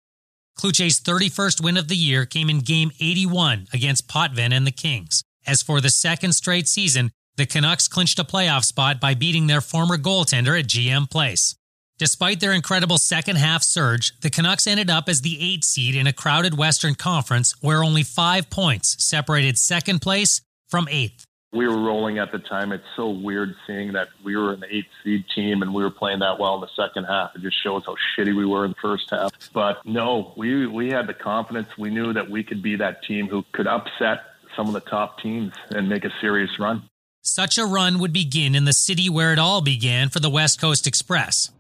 Cloutier's 0.58 1.00
31st 1.00 1.64
win 1.64 1.78
of 1.78 1.90
the 1.90 1.96
year 1.96 2.26
came 2.26 2.50
in 2.50 2.62
Game 2.62 2.90
81 3.00 3.68
against 3.72 4.08
Potvin 4.08 4.52
and 4.52 4.66
the 4.66 4.72
Kings. 4.72 5.24
As 5.46 5.62
for 5.62 5.80
the 5.80 5.92
second 5.92 6.34
straight 6.34 6.68
season, 6.68 7.12
the 7.38 7.46
Canucks 7.46 7.88
clinched 7.88 8.18
a 8.18 8.24
playoff 8.24 8.66
spot 8.66 9.00
by 9.00 9.14
beating 9.14 9.46
their 9.46 9.62
former 9.62 9.98
goaltender 9.98 10.60
at 10.60 10.66
GM 10.66 11.08
Place. 11.08 11.56
Despite 12.00 12.40
their 12.40 12.54
incredible 12.54 12.98
second 12.98 13.36
half 13.36 13.62
surge, 13.62 14.18
the 14.22 14.30
Canucks 14.30 14.66
ended 14.66 14.90
up 14.90 15.10
as 15.10 15.20
the 15.20 15.38
eighth 15.42 15.66
seed 15.66 15.96
in 15.96 16.08
a 16.08 16.14
crowded 16.14 16.58
Western 16.58 16.96
Conference 16.96 17.54
where 17.60 17.84
only 17.84 18.04
five 18.04 18.50
points 18.50 19.04
separated 19.04 19.58
second 19.58 20.00
place 20.00 20.40
from 20.70 20.88
eighth. 20.90 21.26
We 21.52 21.68
were 21.68 21.78
rolling 21.78 22.18
at 22.18 22.32
the 22.32 22.40
time. 22.40 22.72
It's 22.72 22.86
so 22.96 23.10
weird 23.10 23.54
seeing 23.68 23.92
that 23.94 24.08
we 24.24 24.38
were 24.38 24.54
an 24.54 24.64
eighth 24.70 24.88
seed 25.04 25.26
team 25.36 25.62
and 25.62 25.74
we 25.74 25.84
were 25.84 25.90
playing 25.90 26.20
that 26.20 26.40
well 26.40 26.56
in 26.56 26.62
the 26.62 26.70
second 26.74 27.04
half. 27.04 27.32
It 27.36 27.42
just 27.42 27.62
shows 27.62 27.84
how 27.86 27.98
shitty 28.16 28.34
we 28.34 28.46
were 28.46 28.64
in 28.64 28.72
the 28.72 28.78
first 28.82 29.10
half. 29.12 29.34
But 29.52 29.86
no, 29.86 30.34
we 30.38 30.68
we 30.68 30.92
had 30.92 31.06
the 31.06 31.14
confidence. 31.14 31.68
We 31.78 31.90
knew 31.90 32.14
that 32.14 32.30
we 32.30 32.46
could 32.46 32.64
be 32.64 32.78
that 32.78 33.04
team 33.04 33.28
who 33.28 33.44
could 33.52 33.68
upset 33.68 34.20
some 34.56 34.68
of 34.68 34.74
the 34.74 34.80
top 34.90 35.20
teams 35.20 35.52
and 35.72 35.90
make 35.90 36.06
a 36.06 36.12
serious 36.22 36.58
run. 36.60 36.84
Such 37.24 37.58
a 37.58 37.66
run 37.66 38.00
would 38.00 38.14
begin 38.14 38.56
in 38.56 38.64
the 38.64 38.72
city 38.72 39.10
where 39.10 39.34
it 39.34 39.40
all 39.40 39.60
began 39.60 40.08
for 40.08 40.22
the 40.22 40.30
West 40.30 40.62
Coast 40.62 40.88
Express. 40.88 41.52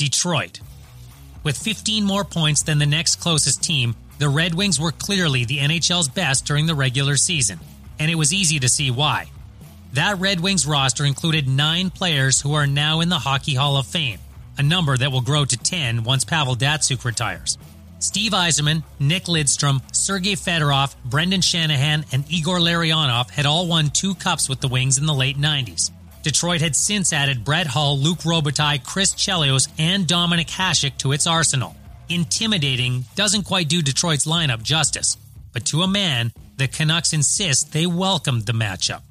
Detroit. 0.00 0.60
With 1.42 1.58
15 1.58 2.04
more 2.04 2.24
points 2.24 2.62
than 2.62 2.78
the 2.78 2.86
next 2.86 3.16
closest 3.16 3.62
team, 3.62 3.94
the 4.18 4.30
Red 4.30 4.54
Wings 4.54 4.80
were 4.80 4.92
clearly 4.92 5.44
the 5.44 5.58
NHL's 5.58 6.08
best 6.08 6.46
during 6.46 6.64
the 6.64 6.74
regular 6.74 7.18
season, 7.18 7.60
and 7.98 8.10
it 8.10 8.14
was 8.14 8.32
easy 8.32 8.58
to 8.60 8.68
see 8.70 8.90
why. 8.90 9.26
That 9.92 10.18
Red 10.18 10.40
Wings 10.40 10.66
roster 10.66 11.04
included 11.04 11.46
nine 11.46 11.90
players 11.90 12.40
who 12.40 12.54
are 12.54 12.66
now 12.66 13.00
in 13.00 13.10
the 13.10 13.18
Hockey 13.18 13.54
Hall 13.54 13.76
of 13.76 13.86
Fame, 13.86 14.20
a 14.56 14.62
number 14.62 14.96
that 14.96 15.12
will 15.12 15.20
grow 15.20 15.44
to 15.44 15.56
10 15.58 16.02
once 16.02 16.24
Pavel 16.24 16.56
Datsyuk 16.56 17.04
retires. 17.04 17.58
Steve 17.98 18.32
Yzerman, 18.32 18.82
Nick 18.98 19.24
Lidstrom, 19.24 19.82
Sergei 19.94 20.32
Fedorov, 20.32 20.94
Brendan 21.04 21.42
Shanahan, 21.42 22.06
and 22.10 22.24
Igor 22.32 22.58
Larionov 22.58 23.28
had 23.28 23.44
all 23.44 23.66
won 23.66 23.90
two 23.90 24.14
cups 24.14 24.48
with 24.48 24.62
the 24.62 24.68
Wings 24.68 24.96
in 24.96 25.04
the 25.04 25.12
late 25.12 25.36
90s. 25.36 25.90
Detroit 26.22 26.60
had 26.60 26.76
since 26.76 27.12
added 27.12 27.44
Brett 27.44 27.66
Hull, 27.66 27.98
Luc 27.98 28.18
Robitaille, 28.20 28.84
Chris 28.84 29.14
Chelios, 29.14 29.68
and 29.78 30.06
Dominik 30.06 30.48
Hasek 30.48 30.98
to 30.98 31.12
its 31.12 31.26
arsenal. 31.26 31.74
Intimidating 32.08 33.04
doesn't 33.14 33.44
quite 33.44 33.68
do 33.68 33.82
Detroit's 33.82 34.26
lineup 34.26 34.62
justice, 34.62 35.16
but 35.52 35.64
to 35.66 35.82
a 35.82 35.88
man, 35.88 36.32
the 36.56 36.68
Canucks 36.68 37.12
insist 37.12 37.72
they 37.72 37.86
welcomed 37.86 38.46
the 38.46 38.52
matchup. 38.52 39.02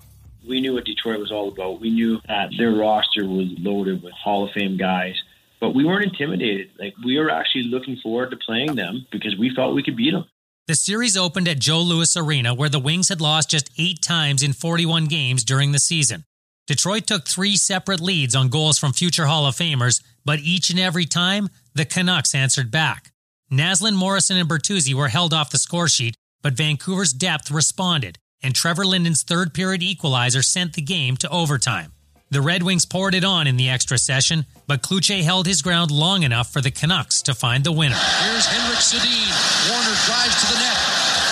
We 0.48 0.62
knew 0.62 0.74
what 0.74 0.86
Detroit 0.86 1.20
was 1.20 1.32
all 1.32 1.50
about. 1.50 1.80
We 1.80 1.92
knew 1.92 2.20
that 2.28 2.50
their 2.58 2.72
roster 2.72 3.28
was 3.28 3.48
loaded 3.60 4.04
with 4.04 4.14
Hall 4.14 4.46
of 4.46 4.52
Fame 4.52 4.78
guys 4.78 5.16
but 5.60 5.76
we 5.76 5.86
weren't 5.86 6.06
intimidated. 6.06 6.72
Like 6.80 6.94
we 7.04 7.18
were 7.18 7.30
actually 7.30 7.64
looking 7.64 7.98
forward 7.98 8.32
to 8.32 8.38
playing 8.38 8.76
them 8.76 9.06
because 9.12 9.38
we 9.38 9.54
felt 9.54 9.76
we 9.76 9.84
could 9.84 9.98
beat 9.98 10.12
them. 10.12 10.26
The 10.68 10.76
series 10.76 11.18
opened 11.18 11.48
at 11.48 11.60
Joe 11.60 11.82
Louis 11.82 12.16
Arena, 12.16 12.54
where 12.54 12.70
the 12.70 12.80
Wings 12.80 13.10
had 13.10 13.22
lost 13.22 13.50
just 13.50 13.72
eight 13.78 14.02
times 14.02 14.44
in 14.44 14.54
41 14.54 15.06
games 15.06 15.44
during 15.44 15.72
the 15.72 15.80
season. 15.80 16.26
Detroit 16.70 17.08
took 17.08 17.28
three 17.28 17.56
separate 17.56 18.00
leads 18.00 18.36
on 18.36 18.48
goals 18.48 18.78
from 18.78 18.94
future 18.94 19.26
Hall 19.26 19.48
of 19.48 19.56
Famers, 19.56 20.04
but 20.24 20.38
each 20.38 20.70
and 20.70 20.80
every 20.80 21.06
time, 21.06 21.50
the 21.74 21.84
Canucks 21.84 22.36
answered 22.36 22.70
back. 22.70 23.12
Naslund, 23.52 23.96
Morrison, 23.96 24.38
and 24.38 24.48
Bertuzzi 24.48 24.94
were 24.94 25.08
held 25.08 25.34
off 25.34 25.50
the 25.50 25.58
score 25.58 25.88
sheet, 25.88 26.14
but 26.44 26.54
Vancouver's 26.54 27.12
depth 27.12 27.50
responded, 27.50 28.20
and 28.44 28.54
Trevor 28.54 28.86
Linden's 28.86 29.24
third 29.24 29.52
period 29.56 29.82
equalizer 29.82 30.44
sent 30.44 30.74
the 30.74 30.84
game 30.84 31.18
to 31.18 31.30
overtime. 31.30 31.92
The 32.30 32.40
Red 32.40 32.62
Wings 32.62 32.86
poured 32.86 33.16
it 33.16 33.24
on 33.24 33.48
in 33.48 33.58
the 33.58 33.72
extra 33.72 33.98
session, 33.98 34.46
but 34.68 34.84
Cloutier 34.84 35.24
held 35.24 35.48
his 35.48 35.64
ground 35.64 35.90
long 35.90 36.22
enough 36.22 36.54
for 36.54 36.62
the 36.62 36.70
Canucks 36.70 37.24
to 37.24 37.34
find 37.34 37.64
the 37.64 37.72
winner. 37.72 37.98
Here's 37.98 38.46
Henrik 38.46 38.78
Sedin. 38.78 39.74
Warner 39.74 39.98
drives 40.06 40.38
to 40.46 40.54
the 40.54 40.60
net. 40.62 40.78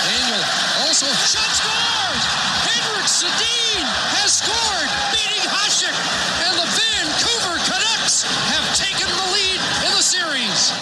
Daniel 0.02 0.44
also 0.82 1.06
shot 1.06 1.52
scores! 1.54 2.26
Henrik 2.66 3.06
Sedin 3.06 3.86
has 4.18 4.44
scored, 4.44 4.90
beating 5.14 5.46
Hasek, 5.48 5.96
and 6.44 6.54
the 6.60 6.68
Vancouver 6.68 7.56
Canucks 7.64 8.24
have 8.52 8.66
taken 8.76 9.08
the 9.08 9.28
lead 9.32 9.60
in 9.88 9.92
the 9.96 10.04
series. 10.04 10.74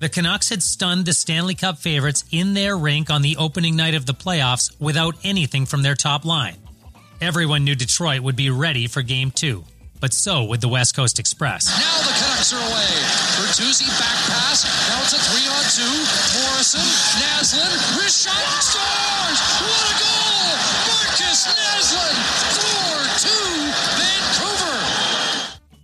The 0.00 0.08
Canucks 0.08 0.48
had 0.50 0.62
stunned 0.62 1.06
the 1.06 1.12
Stanley 1.12 1.56
Cup 1.56 1.78
favorites 1.78 2.22
in 2.30 2.54
their 2.54 2.78
rink 2.78 3.10
on 3.10 3.22
the 3.22 3.36
opening 3.36 3.74
night 3.74 3.94
of 3.94 4.06
the 4.06 4.14
playoffs 4.14 4.70
without 4.80 5.16
anything 5.24 5.66
from 5.66 5.82
their 5.82 5.96
top 5.96 6.24
line. 6.24 6.54
Everyone 7.20 7.64
knew 7.64 7.74
Detroit 7.74 8.20
would 8.20 8.36
be 8.36 8.48
ready 8.48 8.86
for 8.86 9.02
Game 9.02 9.32
2, 9.32 9.64
but 9.98 10.12
so 10.12 10.44
would 10.44 10.60
the 10.60 10.68
West 10.68 10.94
Coast 10.94 11.18
Express. 11.18 11.66
Now 11.66 11.98
the 12.06 12.14
Canucks 12.14 12.52
are 12.54 12.62
away. 12.62 12.94
Bertuzzi 13.42 13.90
back 13.98 14.18
pass. 14.30 14.62
Now 14.86 15.02
it's 15.02 15.14
a 15.14 15.18
three 15.18 15.50
on 15.50 15.66
two. 15.66 15.94
Morrison, 16.46 16.86
Naslund, 17.18 17.98
Rishon 17.98 18.62
scores! 18.62 19.40
What 19.66 19.82
a 19.82 19.94
goal! 19.98 20.46
Markus 20.94 21.42
Naslund, 21.58 22.18
4 22.54 23.18
2 23.18 23.34
Vancouver. 23.98 24.78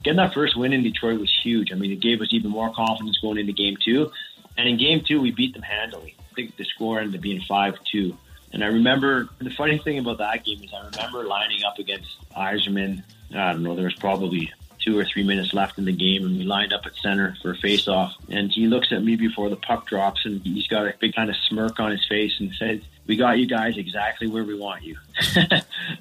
Getting 0.04 0.18
that 0.18 0.34
first 0.34 0.56
win 0.56 0.72
in 0.72 0.82
Detroit 0.82 1.18
was 1.18 1.34
huge. 1.42 1.72
I 1.72 1.76
mean, 1.76 1.90
it 1.90 2.00
gave 2.00 2.20
us 2.20 2.28
even 2.30 2.50
more 2.50 2.72
confidence 2.72 3.18
going 3.18 3.38
into 3.38 3.52
game 3.52 3.76
two. 3.82 4.12
And 4.56 4.68
in 4.68 4.76
game 4.76 5.02
two, 5.06 5.20
we 5.20 5.30
beat 5.30 5.54
them 5.54 5.62
handily. 5.62 6.14
I 6.30 6.34
think 6.34 6.56
the 6.56 6.64
score 6.64 7.00
ended 7.00 7.16
up 7.16 7.22
being 7.22 7.40
5 7.40 7.74
2. 7.90 8.16
And 8.52 8.62
I 8.62 8.68
remember 8.68 9.28
the 9.38 9.50
funny 9.50 9.78
thing 9.78 9.98
about 9.98 10.18
that 10.18 10.44
game 10.44 10.62
is 10.62 10.72
I 10.72 10.84
remember 10.84 11.24
lining 11.24 11.64
up 11.64 11.78
against 11.78 12.16
Yzerman. 12.30 13.02
I 13.34 13.52
don't 13.52 13.64
know, 13.64 13.74
there 13.74 13.86
was 13.86 13.94
probably 13.94 14.52
two 14.78 14.98
or 14.98 15.04
three 15.04 15.24
minutes 15.24 15.54
left 15.54 15.78
in 15.78 15.86
the 15.86 15.92
game, 15.92 16.24
and 16.24 16.36
we 16.36 16.44
lined 16.44 16.72
up 16.72 16.82
at 16.84 16.94
center 16.96 17.36
for 17.42 17.52
a 17.52 17.56
face-off. 17.56 18.14
And 18.28 18.52
he 18.52 18.66
looks 18.66 18.92
at 18.92 19.02
me 19.02 19.16
before 19.16 19.48
the 19.48 19.56
puck 19.56 19.86
drops, 19.86 20.24
and 20.24 20.42
he's 20.42 20.68
got 20.68 20.86
a 20.86 20.94
big 21.00 21.14
kind 21.14 21.30
of 21.30 21.36
smirk 21.48 21.80
on 21.80 21.90
his 21.90 22.06
face, 22.06 22.38
and 22.38 22.52
says, 22.54 22.80
"We 23.06 23.16
got 23.16 23.38
you 23.38 23.46
guys 23.46 23.76
exactly 23.76 24.26
where 24.26 24.44
we 24.44 24.54
want 24.54 24.82
you." 24.82 24.96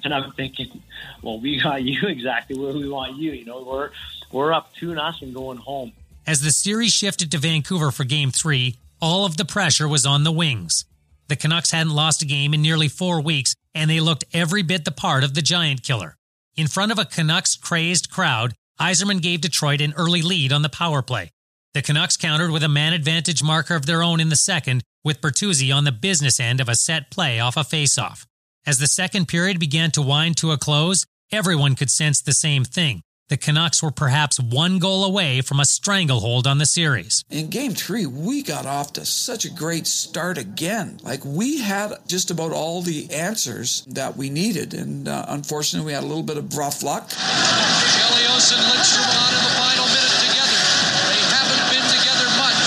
and 0.04 0.14
I'm 0.14 0.32
thinking, 0.32 0.82
well, 1.22 1.40
we 1.40 1.60
got 1.60 1.82
you 1.82 2.00
exactly 2.08 2.58
where 2.58 2.72
we 2.72 2.88
want 2.88 3.16
you. 3.16 3.32
You 3.32 3.44
know, 3.44 3.62
we're 3.62 3.90
we're 4.32 4.52
up 4.52 4.74
two 4.74 4.94
nothing 4.94 5.32
going 5.32 5.58
home. 5.58 5.92
As 6.26 6.40
the 6.40 6.50
series 6.50 6.92
shifted 6.92 7.30
to 7.32 7.38
Vancouver 7.38 7.90
for 7.90 8.04
Game 8.04 8.30
Three, 8.30 8.76
all 9.00 9.24
of 9.24 9.36
the 9.36 9.44
pressure 9.44 9.88
was 9.88 10.06
on 10.06 10.24
the 10.24 10.32
Wings. 10.32 10.84
The 11.28 11.36
Canucks 11.36 11.70
hadn't 11.70 11.94
lost 11.94 12.22
a 12.22 12.26
game 12.26 12.52
in 12.52 12.62
nearly 12.62 12.88
four 12.88 13.20
weeks, 13.20 13.54
and 13.74 13.90
they 13.90 14.00
looked 14.00 14.24
every 14.32 14.62
bit 14.62 14.84
the 14.84 14.90
part 14.90 15.24
of 15.24 15.34
the 15.34 15.42
giant 15.42 15.82
killer. 15.82 16.16
In 16.56 16.68
front 16.68 16.92
of 16.92 16.98
a 16.98 17.04
Canucks 17.04 17.56
crazed 17.56 18.10
crowd, 18.10 18.54
Yzerman 18.80 19.22
gave 19.22 19.40
Detroit 19.40 19.80
an 19.80 19.94
early 19.96 20.22
lead 20.22 20.52
on 20.52 20.62
the 20.62 20.68
power 20.68 21.02
play. 21.02 21.30
The 21.72 21.82
Canucks 21.82 22.16
countered 22.16 22.50
with 22.50 22.62
a 22.62 22.68
man 22.68 22.92
advantage 22.92 23.42
marker 23.42 23.74
of 23.74 23.86
their 23.86 24.02
own 24.02 24.20
in 24.20 24.28
the 24.28 24.36
second, 24.36 24.82
with 25.04 25.20
Bertuzzi 25.20 25.74
on 25.74 25.84
the 25.84 25.92
business 25.92 26.40
end 26.40 26.60
of 26.60 26.68
a 26.68 26.74
set 26.74 27.10
play 27.10 27.38
off 27.38 27.56
a 27.56 27.60
faceoff. 27.60 28.26
As 28.66 28.78
the 28.78 28.86
second 28.86 29.28
period 29.28 29.60
began 29.60 29.90
to 29.92 30.02
wind 30.02 30.36
to 30.38 30.52
a 30.52 30.58
close, 30.58 31.04
everyone 31.30 31.74
could 31.74 31.90
sense 31.90 32.20
the 32.20 32.32
same 32.32 32.64
thing 32.64 33.02
the 33.28 33.38
Canucks 33.38 33.82
were 33.82 33.90
perhaps 33.90 34.38
one 34.38 34.78
goal 34.78 35.02
away 35.02 35.40
from 35.40 35.58
a 35.58 35.64
stranglehold 35.64 36.46
on 36.46 36.58
the 36.58 36.66
series. 36.66 37.24
In 37.30 37.48
game 37.48 37.72
three, 37.72 38.04
we 38.04 38.42
got 38.42 38.66
off 38.66 38.92
to 38.94 39.06
such 39.06 39.46
a 39.46 39.50
great 39.50 39.86
start 39.86 40.36
again. 40.36 41.00
Like 41.02 41.24
we 41.24 41.58
had 41.60 41.94
just 42.06 42.30
about 42.30 42.52
all 42.52 42.82
the 42.82 43.10
answers 43.10 43.82
that 43.88 44.16
we 44.16 44.28
needed, 44.28 44.74
and 44.74 45.08
uh, 45.08 45.24
unfortunately, 45.28 45.86
we 45.86 45.94
had 45.94 46.04
a 46.04 46.06
little 46.06 46.22
bit 46.22 46.36
of 46.36 46.54
rough 46.56 46.82
luck. 46.82 47.08
Chelios 47.08 48.52
and 48.52 48.60
Lidstrom 48.68 49.08
on 49.08 49.32
in 49.32 49.40
the 49.40 49.54
final 49.56 49.86
minute 49.88 50.16
together. 50.20 50.60
They 51.08 51.22
haven't 51.32 51.64
been 51.72 51.86
together 51.96 52.28
much 52.36 52.62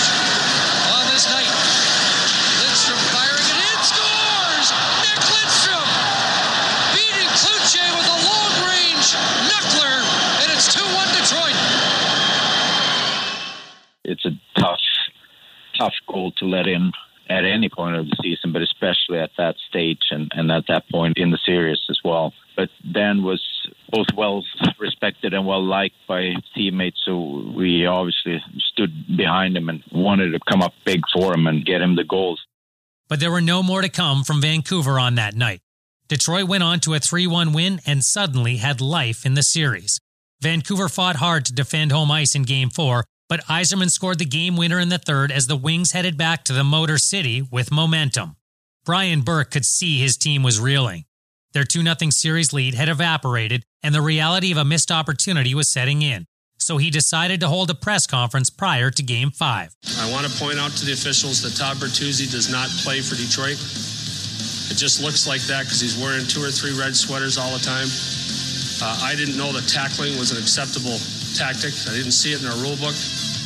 on 0.90 1.04
this 1.14 1.24
night. 1.30 1.54
Lidstrom 2.66 3.02
firing 3.14 3.46
it 3.46 3.60
in, 3.62 3.78
scores! 3.86 4.68
Nick 5.06 5.22
Lidstrom 5.22 5.88
beating 6.98 7.30
Cloutier 7.38 7.88
with 7.94 8.08
a 8.10 8.18
long-range 8.26 9.06
knuckler 9.46 10.28
and 10.42 10.52
it's 10.52 10.72
2 10.72 10.80
1 10.80 11.08
Detroit. 11.18 11.56
It's 14.08 14.24
a 14.24 14.30
tough, 14.58 14.80
tough 15.78 15.94
goal 16.06 16.32
to 16.38 16.46
let 16.46 16.66
in 16.66 16.92
at 17.28 17.44
any 17.44 17.68
point 17.68 17.96
of 17.96 18.06
the 18.06 18.16
season, 18.22 18.52
but 18.52 18.62
especially 18.62 19.18
at 19.18 19.30
that 19.36 19.56
stage 19.68 20.00
and, 20.10 20.32
and 20.34 20.50
at 20.50 20.64
that 20.68 20.88
point 20.90 21.18
in 21.18 21.30
the 21.30 21.38
series 21.44 21.78
as 21.90 22.00
well. 22.02 22.32
But 22.56 22.70
Dan 22.90 23.22
was 23.22 23.42
both 23.90 24.06
well 24.16 24.44
respected 24.78 25.34
and 25.34 25.46
well 25.46 25.62
liked 25.62 25.94
by 26.06 26.32
teammates, 26.54 27.00
so 27.04 27.52
we 27.54 27.86
obviously 27.86 28.42
stood 28.72 28.92
behind 29.16 29.56
him 29.56 29.68
and 29.68 29.82
wanted 29.92 30.30
to 30.30 30.40
come 30.48 30.62
up 30.62 30.72
big 30.84 31.02
for 31.12 31.34
him 31.34 31.46
and 31.46 31.64
get 31.64 31.82
him 31.82 31.96
the 31.96 32.04
goals. 32.04 32.40
But 33.08 33.20
there 33.20 33.30
were 33.30 33.40
no 33.40 33.62
more 33.62 33.82
to 33.82 33.88
come 33.88 34.24
from 34.24 34.40
Vancouver 34.40 34.98
on 34.98 35.14
that 35.16 35.34
night. 35.34 35.60
Detroit 36.08 36.48
went 36.48 36.62
on 36.62 36.80
to 36.80 36.94
a 36.94 36.98
3 36.98 37.26
1 37.26 37.52
win 37.52 37.80
and 37.86 38.02
suddenly 38.02 38.56
had 38.56 38.80
life 38.80 39.26
in 39.26 39.34
the 39.34 39.42
series. 39.42 40.00
Vancouver 40.40 40.88
fought 40.88 41.16
hard 41.16 41.44
to 41.44 41.52
defend 41.52 41.92
home 41.92 42.10
ice 42.10 42.34
in 42.34 42.42
Game 42.42 42.70
4, 42.70 43.04
but 43.28 43.44
Yzerman 43.44 43.90
scored 43.90 44.18
the 44.18 44.24
game 44.24 44.56
winner 44.56 44.80
in 44.80 44.88
the 44.88 44.98
third 44.98 45.30
as 45.30 45.46
the 45.46 45.56
Wings 45.56 45.92
headed 45.92 46.16
back 46.16 46.44
to 46.44 46.52
the 46.52 46.64
Motor 46.64 46.98
City 46.98 47.42
with 47.42 47.70
momentum. 47.70 48.36
Brian 48.84 49.20
Burke 49.20 49.50
could 49.50 49.66
see 49.66 49.98
his 49.98 50.16
team 50.16 50.42
was 50.42 50.58
reeling. 50.58 51.04
Their 51.52 51.64
2 51.64 51.82
0 51.82 51.94
series 52.10 52.52
lead 52.52 52.74
had 52.74 52.88
evaporated, 52.88 53.64
and 53.82 53.94
the 53.94 54.02
reality 54.02 54.50
of 54.50 54.58
a 54.58 54.64
missed 54.64 54.90
opportunity 54.90 55.54
was 55.54 55.68
setting 55.68 56.02
in. 56.02 56.26
So 56.58 56.76
he 56.76 56.90
decided 56.90 57.40
to 57.40 57.48
hold 57.48 57.70
a 57.70 57.74
press 57.74 58.06
conference 58.06 58.50
prior 58.50 58.90
to 58.90 59.02
Game 59.02 59.30
5. 59.30 59.76
I 60.00 60.10
want 60.10 60.26
to 60.26 60.38
point 60.38 60.58
out 60.58 60.72
to 60.72 60.84
the 60.84 60.92
officials 60.92 61.40
that 61.42 61.56
Todd 61.56 61.76
Bertuzzi 61.76 62.30
does 62.30 62.50
not 62.50 62.68
play 62.82 63.00
for 63.00 63.14
Detroit. 63.14 63.56
It 64.70 64.76
just 64.76 65.02
looks 65.02 65.26
like 65.26 65.40
that 65.42 65.64
because 65.64 65.80
he's 65.80 65.96
wearing 65.96 66.26
two 66.26 66.42
or 66.42 66.50
three 66.50 66.76
red 66.78 66.94
sweaters 66.94 67.38
all 67.38 67.52
the 67.52 67.64
time. 67.64 67.88
Uh, 68.80 69.00
I 69.02 69.16
didn't 69.16 69.36
know 69.36 69.52
that 69.52 69.66
tackling 69.68 70.18
was 70.18 70.30
an 70.30 70.38
acceptable 70.38 70.98
tactic. 71.34 71.74
I 71.88 71.96
didn't 71.96 72.12
see 72.12 72.32
it 72.32 72.40
in 72.40 72.48
our 72.48 72.56
rule 72.56 72.76
book. 72.76 72.94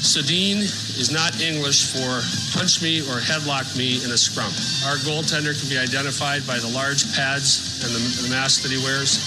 Sedin 0.03 0.59
is 0.99 1.11
not 1.11 1.41
English 1.41 1.87
for 1.95 2.21
punch 2.59 2.83
me 2.83 3.01
or 3.03 3.23
headlock 3.23 3.77
me 3.79 4.03
in 4.05 4.11
a 4.11 4.19
scrum. 4.19 4.51
Our 4.91 4.99
goaltender 5.07 5.55
can 5.55 5.71
be 5.71 5.79
identified 5.79 6.47
by 6.47 6.59
the 6.59 6.69
large 6.69 7.07
pads 7.15 7.83
and 7.85 7.95
the, 7.95 8.03
the 8.23 8.29
mask 8.29 8.63
that 8.63 8.73
he 8.73 8.83
wears. 8.83 9.19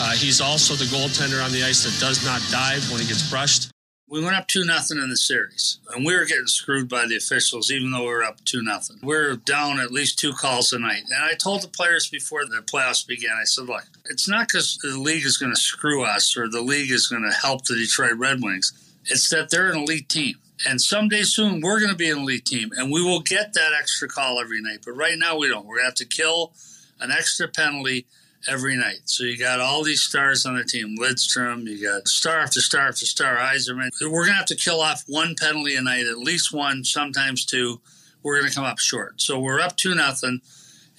Uh, 0.00 0.12
he's 0.12 0.40
also 0.40 0.74
the 0.74 0.84
goaltender 0.86 1.44
on 1.44 1.52
the 1.52 1.62
ice 1.62 1.82
that 1.84 1.98
does 2.00 2.24
not 2.24 2.40
dive 2.50 2.88
when 2.90 3.00
he 3.00 3.06
gets 3.06 3.28
brushed. 3.28 3.70
We 4.08 4.22
went 4.22 4.36
up 4.36 4.46
two 4.46 4.64
nothing 4.64 4.98
in 4.98 5.10
the 5.10 5.16
series, 5.16 5.80
and 5.92 6.04
we 6.06 6.14
were 6.14 6.24
getting 6.24 6.46
screwed 6.46 6.88
by 6.88 7.06
the 7.06 7.16
officials, 7.16 7.70
even 7.72 7.90
though 7.90 8.02
we 8.02 8.08
were 8.08 8.22
up 8.22 8.44
two 8.44 8.62
nothing. 8.62 8.98
We 9.02 9.16
are 9.16 9.34
down 9.34 9.80
at 9.80 9.90
least 9.90 10.18
two 10.18 10.32
calls 10.32 10.72
a 10.72 10.78
night, 10.78 11.02
and 11.04 11.24
I 11.24 11.34
told 11.34 11.62
the 11.62 11.68
players 11.68 12.08
before 12.08 12.44
the 12.44 12.62
playoffs 12.62 13.04
began, 13.06 13.32
I 13.32 13.44
said, 13.44 13.64
"Look, 13.64 13.84
it's 14.06 14.28
not 14.28 14.48
because 14.48 14.78
the 14.82 14.98
league 14.98 15.24
is 15.24 15.38
going 15.38 15.52
to 15.52 15.60
screw 15.60 16.04
us 16.04 16.36
or 16.36 16.48
the 16.48 16.60
league 16.60 16.90
is 16.90 17.06
going 17.06 17.22
to 17.22 17.36
help 17.36 17.64
the 17.64 17.74
Detroit 17.74 18.16
Red 18.16 18.42
Wings. 18.42 18.72
It's 19.06 19.28
that 19.30 19.50
they're 19.50 19.70
an 19.70 19.78
elite 19.78 20.08
team, 20.08 20.36
and 20.66 20.80
someday 20.80 21.22
soon 21.22 21.60
we're 21.60 21.78
going 21.78 21.90
to 21.90 21.96
be 21.96 22.10
an 22.10 22.18
elite 22.18 22.46
team, 22.46 22.70
and 22.76 22.90
we 22.90 23.02
will 23.02 23.20
get 23.20 23.52
that 23.54 23.72
extra 23.78 24.08
call 24.08 24.40
every 24.40 24.62
night. 24.62 24.80
But 24.84 24.92
right 24.92 25.18
now 25.18 25.36
we 25.36 25.48
don't. 25.48 25.66
We're 25.66 25.76
going 25.76 25.84
to 25.84 25.90
have 25.90 25.94
to 25.96 26.06
kill 26.06 26.52
an 27.00 27.10
extra 27.10 27.48
penalty." 27.48 28.06
every 28.48 28.76
night. 28.76 29.00
So 29.04 29.24
you 29.24 29.38
got 29.38 29.60
all 29.60 29.82
these 29.82 30.02
stars 30.02 30.46
on 30.46 30.56
the 30.56 30.64
team. 30.64 30.96
Lidstrom, 31.00 31.66
you 31.66 31.82
got 31.82 32.06
star 32.08 32.40
after 32.40 32.60
star 32.60 32.88
after 32.88 33.06
star, 33.06 33.36
Yzerman. 33.36 33.90
We're 34.02 34.10
going 34.10 34.26
to 34.28 34.34
have 34.34 34.46
to 34.46 34.56
kill 34.56 34.80
off 34.80 35.04
one 35.06 35.34
penalty 35.38 35.76
a 35.76 35.82
night, 35.82 36.06
at 36.06 36.18
least 36.18 36.52
one, 36.52 36.84
sometimes 36.84 37.44
two. 37.44 37.80
we're 38.22 38.38
going 38.38 38.50
to 38.50 38.54
come 38.54 38.64
up 38.64 38.78
short. 38.78 39.20
So 39.20 39.38
we're 39.38 39.60
up 39.60 39.76
two 39.76 39.94
nothing, 39.94 40.40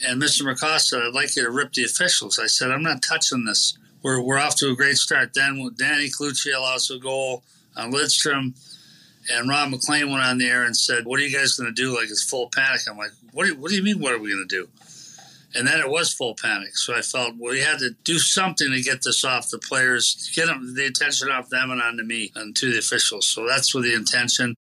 and 0.03 0.21
Mr. 0.21 0.41
McCaw 0.41 1.07
"I'd 1.07 1.13
like 1.13 1.35
you 1.35 1.43
to 1.43 1.51
rip 1.51 1.73
the 1.73 1.83
officials." 1.83 2.39
I 2.39 2.47
said, 2.47 2.71
"I'm 2.71 2.83
not 2.83 3.01
touching 3.01 3.45
this. 3.45 3.77
We're 4.01 4.21
we're 4.21 4.39
off 4.39 4.55
to 4.57 4.69
a 4.69 4.75
great 4.75 4.97
start." 4.97 5.33
Then 5.33 5.69
Danny 5.77 6.09
Cloutier 6.09 6.55
allows 6.55 6.89
a 6.91 6.97
goal 6.97 7.43
on 7.75 7.91
Lidstrom, 7.91 8.53
and 9.31 9.49
Ron 9.49 9.71
MacLean 9.71 10.11
went 10.11 10.23
on 10.23 10.37
the 10.37 10.47
air 10.47 10.63
and 10.63 10.75
said, 10.75 11.05
"What 11.05 11.19
are 11.19 11.23
you 11.23 11.35
guys 11.35 11.53
going 11.53 11.73
to 11.73 11.81
do?" 11.81 11.95
Like 11.95 12.09
it's 12.09 12.23
full 12.23 12.49
panic. 12.53 12.81
I'm 12.89 12.97
like, 12.97 13.11
"What 13.31 13.45
do 13.45 13.53
you, 13.53 13.57
what 13.57 13.69
do 13.69 13.75
you 13.75 13.83
mean? 13.83 13.99
What 13.99 14.13
are 14.13 14.19
we 14.19 14.29
going 14.29 14.47
to 14.47 14.55
do?" 14.55 14.69
And 15.57 15.65
then 15.65 15.79
it 15.79 15.89
was 15.89 16.11
full 16.11 16.35
panic. 16.35 16.77
So 16.77 16.93
I 16.93 17.01
felt 17.01 17.35
well, 17.37 17.53
we 17.53 17.61
had 17.61 17.79
to 17.79 17.91
do 18.03 18.19
something 18.19 18.69
to 18.71 18.81
get 18.81 19.03
this 19.03 19.23
off 19.23 19.49
the 19.49 19.57
players, 19.57 20.29
get 20.35 20.47
them, 20.47 20.75
the 20.75 20.85
attention 20.85 21.29
off 21.29 21.49
them 21.49 21.71
and 21.71 21.81
onto 21.81 22.03
me 22.03 22.31
and 22.35 22.53
to 22.57 22.71
the 22.71 22.79
officials. 22.79 23.29
So 23.29 23.47
that's 23.47 23.73
with 23.73 23.85
the 23.85 23.93
intention. 23.93 24.55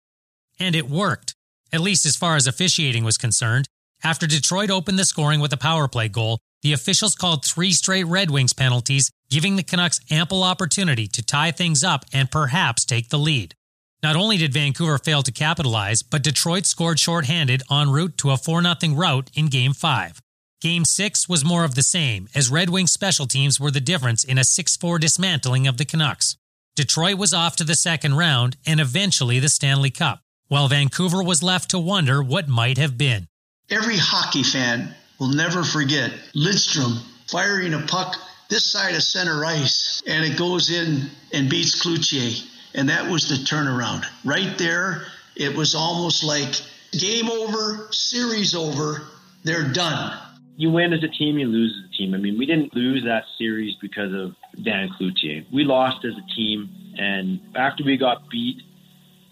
And 0.60 0.76
it 0.76 0.88
worked, 0.88 1.34
at 1.72 1.82
least 1.82 2.06
as 2.06 2.16
far 2.16 2.36
as 2.36 2.46
officiating 2.46 3.04
was 3.04 3.18
concerned. 3.18 3.68
After 4.04 4.28
Detroit 4.28 4.70
opened 4.70 5.00
the 5.00 5.06
scoring 5.06 5.40
with 5.40 5.54
a 5.54 5.58
power 5.58 5.88
play 5.88 6.10
goal, 6.10 6.40
the 6.62 6.74
officials 6.74 7.16
called 7.16 7.46
three 7.46 7.72
straight 7.72 8.04
Red 8.04 8.30
Wings 8.30 8.52
penalties, 8.52 9.10
giving 9.30 9.56
the 9.56 9.64
Canucks 9.64 10.02
ample 10.12 10.44
opportunity 10.44 11.08
to 11.08 11.24
tie 11.24 11.52
things 11.52 11.84
up 11.86 12.04
and 12.12 12.30
perhaps 12.30 12.84
take 12.84 13.10
the 13.10 13.18
lead. 13.18 13.56
Not 14.02 14.18
only 14.18 14.36
did 14.36 14.54
Vancouver 14.54 14.98
fail 14.98 15.24
to 15.24 15.32
capitalize, 15.32 16.04
but 16.04 16.22
Detroit 16.22 16.66
scored 16.66 17.00
shorthanded 17.00 17.64
en 17.72 17.90
route 17.92 18.18
to 18.18 18.32
a 18.32 18.38
4 18.38 18.62
0 18.62 18.94
rout 18.94 19.32
in 19.34 19.48
Game 19.48 19.72
5. 19.72 20.22
Game 20.62 20.84
6 20.84 21.30
was 21.30 21.46
more 21.46 21.64
of 21.64 21.76
the 21.76 21.84
same, 21.84 22.28
as 22.36 22.52
Red 22.52 22.70
Wings 22.70 22.92
special 22.92 23.26
teams 23.26 23.60
were 23.60 23.72
the 23.72 23.80
difference 23.80 24.26
in 24.26 24.38
a 24.38 24.44
6 24.44 24.76
4 24.76 25.00
dismantling 25.00 25.66
of 25.66 25.78
the 25.78 25.86
Canucks. 25.86 26.36
Detroit 26.76 27.18
was 27.18 27.34
off 27.34 27.56
to 27.56 27.64
the 27.64 27.76
second 27.76 28.16
round 28.16 28.58
and 28.66 28.82
eventually 28.82 29.40
the 29.40 29.48
Stanley 29.48 29.92
Cup, 29.92 30.20
while 30.50 30.68
Vancouver 30.68 31.24
was 31.24 31.42
left 31.42 31.70
to 31.70 31.80
wonder 31.80 32.22
what 32.22 32.50
might 32.50 32.78
have 32.78 32.98
been. 32.98 33.28
Every 33.74 33.98
hockey 33.98 34.44
fan 34.44 34.94
will 35.20 35.34
never 35.34 35.64
forget 35.64 36.12
Lidstrom 36.36 37.02
firing 37.28 37.74
a 37.74 37.82
puck 37.82 38.16
this 38.50 38.66
side 38.66 38.96
of 38.96 39.04
center 39.04 39.44
ice, 39.44 40.04
and 40.06 40.24
it 40.24 40.38
goes 40.38 40.70
in 40.70 41.10
and 41.34 41.50
beats 41.50 41.84
Cloutier. 41.84 42.50
And 42.76 42.90
that 42.90 43.10
was 43.10 43.30
the 43.30 43.36
turnaround. 43.36 44.06
Right 44.24 44.58
there, 44.58 45.06
it 45.36 45.56
was 45.56 45.76
almost 45.76 46.24
like 46.24 46.54
game 46.92 47.30
over, 47.30 47.88
series 47.92 48.56
over, 48.56 49.02
they're 49.44 49.72
done 49.74 50.20
you 50.56 50.72
win 50.72 50.94
as 50.94 51.04
a 51.04 51.08
team, 51.08 51.38
you 51.38 51.48
lose 51.48 51.76
as 51.78 51.90
a 51.90 51.98
team. 51.98 52.14
I 52.14 52.18
mean, 52.18 52.38
we 52.38 52.46
didn't 52.46 52.76
lose 52.76 53.04
that 53.06 53.24
series 53.38 53.76
because 53.82 54.14
of 54.14 54.36
Dan 54.64 54.90
Cloutier. 55.00 55.46
We 55.52 55.64
lost 55.64 56.06
as 56.06 56.14
a 56.14 56.36
team, 56.36 56.70
and 56.98 57.40
after 57.56 57.84
we 57.84 57.98
got 57.98 58.30
beat, 58.30 58.62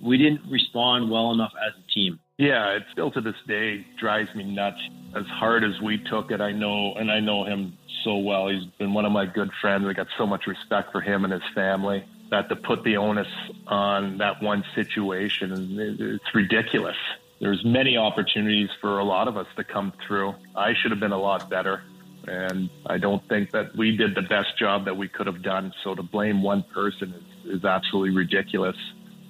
we 0.02 0.18
didn't 0.18 0.42
respond 0.50 1.12
well 1.12 1.32
enough 1.32 1.52
as 1.66 1.74
a 1.78 1.92
team. 1.92 2.20
Yeah, 2.42 2.72
it 2.72 2.84
still 2.92 3.12
to 3.12 3.22
this 3.22 3.36
day 3.48 3.86
drives 4.00 4.34
me 4.34 4.44
nuts. 4.44 4.82
As 5.16 5.26
hard 5.28 5.64
as 5.64 5.80
we 5.80 6.00
took 6.00 6.32
it, 6.32 6.42
I 6.42 6.52
know, 6.52 6.96
and 6.96 7.12
I 7.12 7.20
know 7.20 7.44
him 7.44 7.78
so 8.04 8.18
well. 8.18 8.48
He's 8.48 8.66
been 8.80 8.94
one 8.94 9.06
of 9.06 9.12
my 9.12 9.28
good 9.28 9.52
friends. 9.62 9.86
I 9.88 9.94
got 9.94 10.08
so 10.18 10.26
much 10.26 10.48
respect 10.48 10.92
for 10.92 11.02
him 11.02 11.24
and 11.24 11.32
his 11.32 11.44
family 11.54 12.04
that 12.32 12.50
to 12.50 12.56
put 12.56 12.84
the 12.84 12.98
onus 12.98 13.28
on 13.68 14.18
that 14.18 14.42
one 14.42 14.64
situation, 14.74 15.78
it's 15.80 16.34
ridiculous 16.34 16.98
there's 17.42 17.66
many 17.66 17.98
opportunities 17.98 18.70
for 18.80 19.00
a 19.00 19.04
lot 19.04 19.28
of 19.28 19.36
us 19.36 19.48
to 19.56 19.64
come 19.64 19.92
through. 20.08 20.36
I 20.56 20.76
should 20.76 20.92
have 20.92 21.00
been 21.00 21.12
a 21.12 21.20
lot 21.20 21.50
better. 21.50 21.82
And 22.28 22.70
I 22.86 23.00
don't 23.00 23.28
think 23.28 23.50
that 23.52 23.76
we 23.76 23.98
did 23.98 24.14
the 24.14 24.22
best 24.22 24.60
job 24.60 24.86
that 24.86 24.96
we 24.96 25.08
could 25.08 25.26
have 25.26 25.42
done. 25.42 25.74
So 25.84 25.96
to 25.96 26.04
blame 26.04 26.44
one 26.44 26.62
person 26.72 27.16
is, 27.44 27.58
is 27.58 27.66
absolutely 27.66 28.16
ridiculous. 28.16 28.76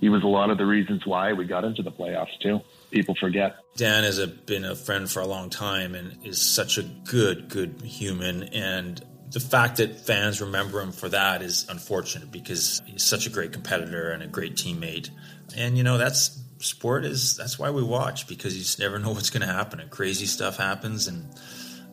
He 0.01 0.09
was 0.09 0.23
a 0.23 0.27
lot 0.27 0.49
of 0.49 0.57
the 0.57 0.65
reasons 0.65 1.05
why 1.05 1.31
we 1.31 1.45
got 1.45 1.63
into 1.63 1.83
the 1.83 1.91
playoffs 1.91 2.37
too. 2.41 2.59
People 2.89 3.15
forget. 3.19 3.55
Dan 3.77 4.03
has 4.03 4.17
a, 4.17 4.27
been 4.27 4.65
a 4.65 4.75
friend 4.75 5.09
for 5.09 5.21
a 5.21 5.27
long 5.27 5.49
time 5.49 5.95
and 5.95 6.25
is 6.25 6.41
such 6.41 6.77
a 6.77 6.83
good, 6.83 7.47
good 7.47 7.81
human. 7.83 8.43
And 8.43 9.01
the 9.29 9.39
fact 9.39 9.77
that 9.77 10.01
fans 10.01 10.41
remember 10.41 10.81
him 10.81 10.91
for 10.91 11.07
that 11.09 11.41
is 11.41 11.65
unfortunate 11.69 12.31
because 12.31 12.81
he's 12.85 13.03
such 13.03 13.27
a 13.27 13.29
great 13.29 13.53
competitor 13.53 14.11
and 14.11 14.23
a 14.23 14.27
great 14.27 14.55
teammate. 14.55 15.09
And 15.55 15.77
you 15.77 15.83
know 15.83 15.97
that's 15.97 16.41
sport 16.63 17.05
is 17.05 17.37
that's 17.37 17.57
why 17.57 17.69
we 17.69 17.83
watch 17.83 18.27
because 18.27 18.55
you 18.55 18.61
just 18.61 18.79
never 18.79 18.99
know 18.99 19.11
what's 19.11 19.29
going 19.29 19.41
to 19.41 19.51
happen 19.51 19.79
and 19.79 19.89
crazy 19.89 20.25
stuff 20.25 20.57
happens 20.57 21.07
and 21.07 21.27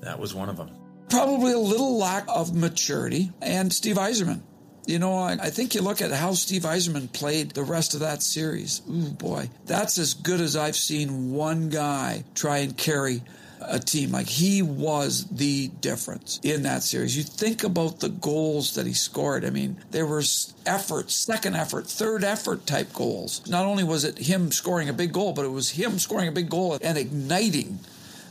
that 0.02 0.18
was 0.18 0.34
one 0.34 0.48
of 0.48 0.56
them 0.56 0.70
probably 1.08 1.52
a 1.52 1.58
little 1.58 1.96
lack 1.96 2.24
of 2.28 2.54
maturity 2.54 3.32
and 3.40 3.72
steve 3.72 3.96
yzerman 3.96 4.42
you 4.88 4.98
know 4.98 5.14
I, 5.14 5.32
I, 5.32 5.50
think 5.50 5.74
you 5.74 5.82
look 5.82 6.00
at 6.00 6.10
how 6.12 6.32
steve 6.32 6.62
yzerman 6.62 7.12
played 7.12 7.50
the 7.50 7.62
rest 7.62 7.94
of 7.94 8.00
that 8.00 8.22
series 8.22 8.82
ooh 8.90 9.10
boy 9.10 9.50
that's 9.66 9.98
as 9.98 10.14
good 10.14 10.40
as 10.40 10.56
i've 10.56 10.76
seen 10.76 11.32
one 11.32 11.68
guy 11.68 12.24
try 12.34 12.58
and 12.58 12.76
carry 12.76 13.22
a 13.60 13.78
team. 13.78 14.12
Like 14.12 14.28
he 14.28 14.62
was 14.62 15.26
the 15.26 15.68
difference 15.68 16.40
in 16.42 16.62
that 16.62 16.82
series. 16.82 17.16
You 17.16 17.22
think 17.22 17.64
about 17.64 18.00
the 18.00 18.08
goals 18.08 18.74
that 18.74 18.86
he 18.86 18.92
scored. 18.92 19.44
I 19.44 19.50
mean, 19.50 19.78
there 19.90 20.06
was 20.06 20.54
effort, 20.66 21.10
second 21.10 21.56
effort, 21.56 21.86
third 21.86 22.24
effort 22.24 22.66
type 22.66 22.92
goals. 22.92 23.46
Not 23.48 23.66
only 23.66 23.84
was 23.84 24.04
it 24.04 24.18
him 24.18 24.52
scoring 24.52 24.88
a 24.88 24.92
big 24.92 25.12
goal, 25.12 25.32
but 25.32 25.44
it 25.44 25.50
was 25.50 25.70
him 25.70 25.98
scoring 25.98 26.28
a 26.28 26.32
big 26.32 26.48
goal 26.48 26.78
and 26.80 26.98
igniting 26.98 27.80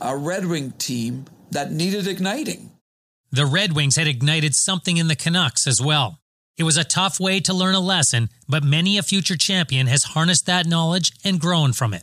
a 0.00 0.16
Red 0.16 0.46
Wing 0.46 0.72
team 0.72 1.26
that 1.50 1.72
needed 1.72 2.06
igniting. 2.06 2.70
The 3.30 3.46
Red 3.46 3.74
Wings 3.74 3.96
had 3.96 4.06
ignited 4.06 4.54
something 4.54 4.96
in 4.96 5.08
the 5.08 5.16
Canucks 5.16 5.66
as 5.66 5.82
well. 5.82 6.17
It 6.58 6.64
was 6.64 6.76
a 6.76 6.82
tough 6.82 7.20
way 7.20 7.38
to 7.40 7.54
learn 7.54 7.76
a 7.76 7.80
lesson, 7.80 8.30
but 8.48 8.64
many 8.64 8.98
a 8.98 9.02
future 9.04 9.36
champion 9.36 9.86
has 9.86 10.02
harnessed 10.02 10.46
that 10.46 10.66
knowledge 10.66 11.12
and 11.24 11.38
grown 11.38 11.72
from 11.72 11.94
it. 11.94 12.02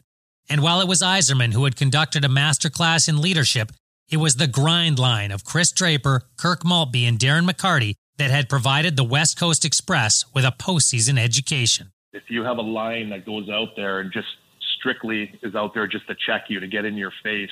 And 0.50 0.62
while 0.62 0.80
it 0.80 0.88
was 0.88 1.02
Yzerman 1.02 1.52
who 1.52 1.66
had 1.66 1.76
conducted 1.76 2.24
a 2.24 2.30
masterclass 2.30 3.10
in 3.10 3.22
leadership, 3.22 3.74
it 4.10 4.16
was 4.16 4.38
the 4.38 4.48
grind 4.48 4.98
line 4.98 5.32
of 5.32 5.44
Chris 5.44 5.74
Draper, 5.74 6.22
Kirk 6.38 6.64
Maltby, 6.64 7.06
and 7.06 7.20
Darren 7.20 7.50
McCarty 7.50 7.96
that 8.18 8.32
had 8.32 8.48
provided 8.48 8.96
the 8.96 9.04
West 9.04 9.38
Coast 9.38 9.66
Express 9.66 10.24
with 10.34 10.46
a 10.46 10.56
postseason 10.58 11.20
education. 11.20 11.92
If 12.14 12.24
you 12.30 12.44
have 12.46 12.58
a 12.58 12.62
line 12.62 13.10
that 13.10 13.26
goes 13.26 13.50
out 13.50 13.76
there 13.76 14.00
and 14.00 14.14
just 14.14 14.28
strictly 14.80 15.38
is 15.44 15.54
out 15.54 15.74
there 15.74 15.86
just 15.86 16.08
to 16.08 16.16
check 16.26 16.46
you, 16.48 16.62
to 16.62 16.68
get 16.68 16.86
in 16.86 16.96
your 16.96 17.12
face, 17.24 17.50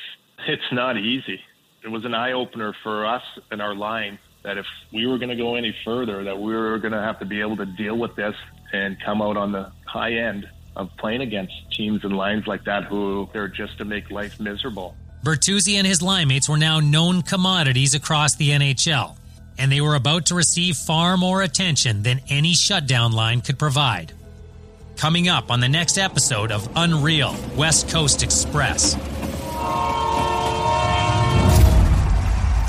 it's 0.48 0.72
not 0.72 0.98
easy. 0.98 1.42
It 1.84 1.90
was 1.90 2.06
an 2.06 2.14
eye 2.14 2.32
opener 2.32 2.74
for 2.82 3.06
us 3.06 3.24
and 3.52 3.62
our 3.62 3.76
line 3.76 4.20
that 4.44 4.58
if 4.58 4.66
we 4.92 5.08
were 5.08 5.18
going 5.18 5.30
to 5.30 5.36
go 5.36 5.56
any 5.56 5.76
further, 5.84 6.24
that 6.26 6.38
we 6.38 6.54
were 6.54 6.78
going 6.80 6.92
to 6.92 7.02
have 7.02 7.20
to 7.20 7.26
be 7.26 7.42
able 7.42 7.58
to 7.58 7.66
deal 7.66 7.98
with 7.98 8.16
this 8.16 8.36
and 8.74 8.98
come 9.04 9.22
out 9.22 9.38
on 9.38 9.52
the 9.52 9.72
high 9.86 10.14
end 10.14 10.48
of 10.76 10.90
playing 10.98 11.22
against 11.22 11.54
teams 11.72 12.04
and 12.04 12.16
lines 12.16 12.48
like 12.48 12.64
that 12.66 12.84
who 12.86 13.30
they're 13.32 13.48
just 13.48 13.78
to 13.78 13.86
make 13.86 14.10
life 14.12 14.40
miserable. 14.40 14.96
Bertuzzi 15.24 15.76
and 15.76 15.88
his 15.88 16.02
line 16.02 16.28
mates 16.28 16.50
were 16.50 16.58
now 16.58 16.80
known 16.80 17.22
commodities 17.22 17.96
across 17.96 18.36
the 18.36 18.50
NHL, 18.50 19.16
and 19.58 19.72
they 19.72 19.80
were 19.80 19.96
about 19.96 20.26
to 20.28 20.36
receive 20.36 20.76
far 20.76 21.16
more 21.16 21.42
attention 21.42 22.04
than 22.04 22.20
any 22.30 22.54
shutdown 22.54 23.14
line 23.14 23.40
could 23.42 23.58
provide. 23.58 24.12
Coming 24.98 25.30
up 25.30 25.50
on 25.50 25.60
the 25.60 25.70
next 25.70 25.98
episode 25.98 26.52
of 26.52 26.68
Unreal 26.76 27.36
West 27.56 27.90
Coast 27.90 28.24
Express. 28.24 28.96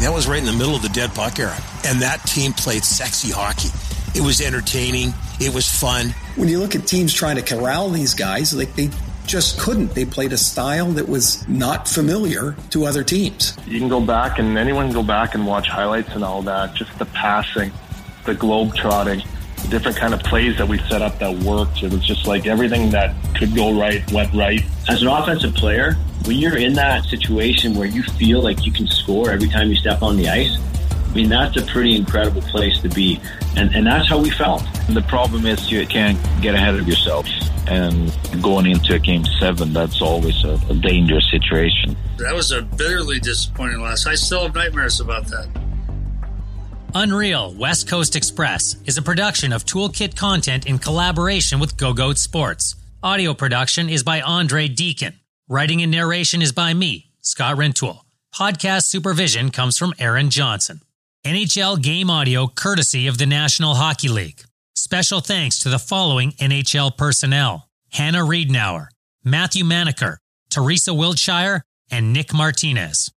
That 0.00 0.12
was 0.12 0.26
right 0.26 0.38
in 0.38 0.44
the 0.44 0.52
middle 0.52 0.74
of 0.74 0.82
the 0.82 0.88
dead 0.88 1.14
puck 1.14 1.38
era, 1.38 1.56
and 1.86 2.02
that 2.02 2.18
team 2.26 2.52
played 2.52 2.84
sexy 2.84 3.30
hockey. 3.30 3.70
It 4.14 4.22
was 4.22 4.40
entertaining. 4.40 5.14
It 5.40 5.54
was 5.54 5.68
fun. 5.70 6.14
When 6.36 6.48
you 6.48 6.58
look 6.58 6.74
at 6.74 6.86
teams 6.86 7.12
trying 7.12 7.36
to 7.36 7.42
corral 7.42 7.90
these 7.90 8.14
guys, 8.14 8.54
like 8.54 8.74
they 8.74 8.90
just 9.26 9.58
couldn't. 9.58 9.94
They 9.94 10.04
played 10.04 10.32
a 10.32 10.38
style 10.38 10.92
that 10.92 11.08
was 11.08 11.46
not 11.48 11.88
familiar 11.88 12.56
to 12.70 12.84
other 12.84 13.02
teams. 13.02 13.56
You 13.66 13.78
can 13.78 13.88
go 13.88 14.00
back 14.00 14.38
and 14.38 14.58
anyone 14.58 14.86
can 14.86 14.94
go 14.94 15.02
back 15.02 15.34
and 15.34 15.46
watch 15.46 15.68
highlights 15.68 16.10
and 16.14 16.22
all 16.22 16.42
that. 16.42 16.74
Just 16.74 16.96
the 16.98 17.06
passing, 17.06 17.72
the 18.24 18.34
globe 18.34 18.74
trotting, 18.74 19.22
the 19.62 19.68
different 19.68 19.96
kind 19.96 20.12
of 20.12 20.20
plays 20.22 20.58
that 20.58 20.68
we 20.68 20.78
set 20.80 21.02
up 21.02 21.18
that 21.20 21.36
worked. 21.38 21.82
It 21.82 21.92
was 21.92 22.04
just 22.04 22.26
like 22.26 22.46
everything 22.46 22.90
that 22.90 23.14
could 23.34 23.54
go 23.54 23.78
right 23.78 24.08
went 24.12 24.32
right. 24.34 24.62
As 24.88 25.02
an 25.02 25.08
offensive 25.08 25.54
player, 25.54 25.96
when 26.26 26.38
you're 26.38 26.56
in 26.56 26.72
that 26.74 27.04
situation 27.04 27.74
where 27.74 27.86
you 27.86 28.02
feel 28.02 28.42
like 28.42 28.64
you 28.64 28.72
can 28.72 28.86
score 28.86 29.30
every 29.30 29.48
time 29.48 29.68
you 29.68 29.76
step 29.76 30.02
on 30.02 30.16
the 30.16 30.28
ice, 30.28 30.56
I 31.14 31.14
mean, 31.14 31.28
that's 31.28 31.56
a 31.56 31.62
pretty 31.66 31.94
incredible 31.94 32.42
place 32.42 32.80
to 32.80 32.88
be. 32.88 33.20
And, 33.56 33.74
and 33.74 33.86
that's 33.86 34.08
how 34.08 34.18
we 34.18 34.30
felt. 34.30 34.62
The 34.88 35.02
problem 35.02 35.46
is 35.46 35.70
you 35.70 35.86
can't 35.86 36.18
get 36.40 36.54
ahead 36.54 36.74
of 36.74 36.88
yourself. 36.88 37.28
And 37.66 38.12
going 38.42 38.66
into 38.66 38.94
a 38.94 38.98
game 38.98 39.24
seven, 39.38 39.72
that's 39.72 40.02
always 40.02 40.42
a, 40.44 40.58
a 40.68 40.74
dangerous 40.74 41.30
situation. 41.30 41.96
That 42.18 42.34
was 42.34 42.52
a 42.52 42.62
bitterly 42.62 43.20
disappointing 43.20 43.80
loss. 43.80 44.06
I 44.06 44.16
still 44.16 44.42
have 44.42 44.54
nightmares 44.54 45.00
about 45.00 45.26
that. 45.26 45.48
Unreal 46.94 47.54
West 47.54 47.88
Coast 47.88 48.16
Express 48.16 48.76
is 48.84 48.98
a 48.98 49.02
production 49.02 49.52
of 49.52 49.64
Toolkit 49.64 50.16
content 50.16 50.66
in 50.66 50.78
collaboration 50.78 51.58
with 51.58 51.76
Go 51.76 51.92
Goat 51.92 52.18
Sports. 52.18 52.76
Audio 53.02 53.34
production 53.34 53.88
is 53.88 54.02
by 54.02 54.20
Andrei 54.20 54.68
Deacon. 54.68 55.14
Writing 55.46 55.82
and 55.82 55.92
narration 55.92 56.40
is 56.40 56.52
by 56.52 56.72
me, 56.72 57.10
Scott 57.20 57.56
Rintoul. 57.56 58.00
Podcast 58.34 58.84
supervision 58.84 59.50
comes 59.50 59.76
from 59.76 59.92
Aaron 59.98 60.30
Johnson. 60.30 60.80
NHL 61.22 61.82
game 61.82 62.08
audio 62.08 62.46
courtesy 62.46 63.06
of 63.06 63.18
the 63.18 63.26
National 63.26 63.74
Hockey 63.74 64.08
League. 64.08 64.40
Special 64.74 65.20
thanks 65.20 65.58
to 65.58 65.68
the 65.68 65.78
following 65.78 66.32
NHL 66.32 66.96
personnel 66.96 67.68
Hannah 67.92 68.24
Readnour, 68.24 68.86
Matthew 69.22 69.64
Manacher, 69.64 70.16
Teresa 70.48 70.94
Wiltshire, 70.94 71.62
and 71.90 72.14
Nick 72.14 72.32
Martinez. 72.32 73.10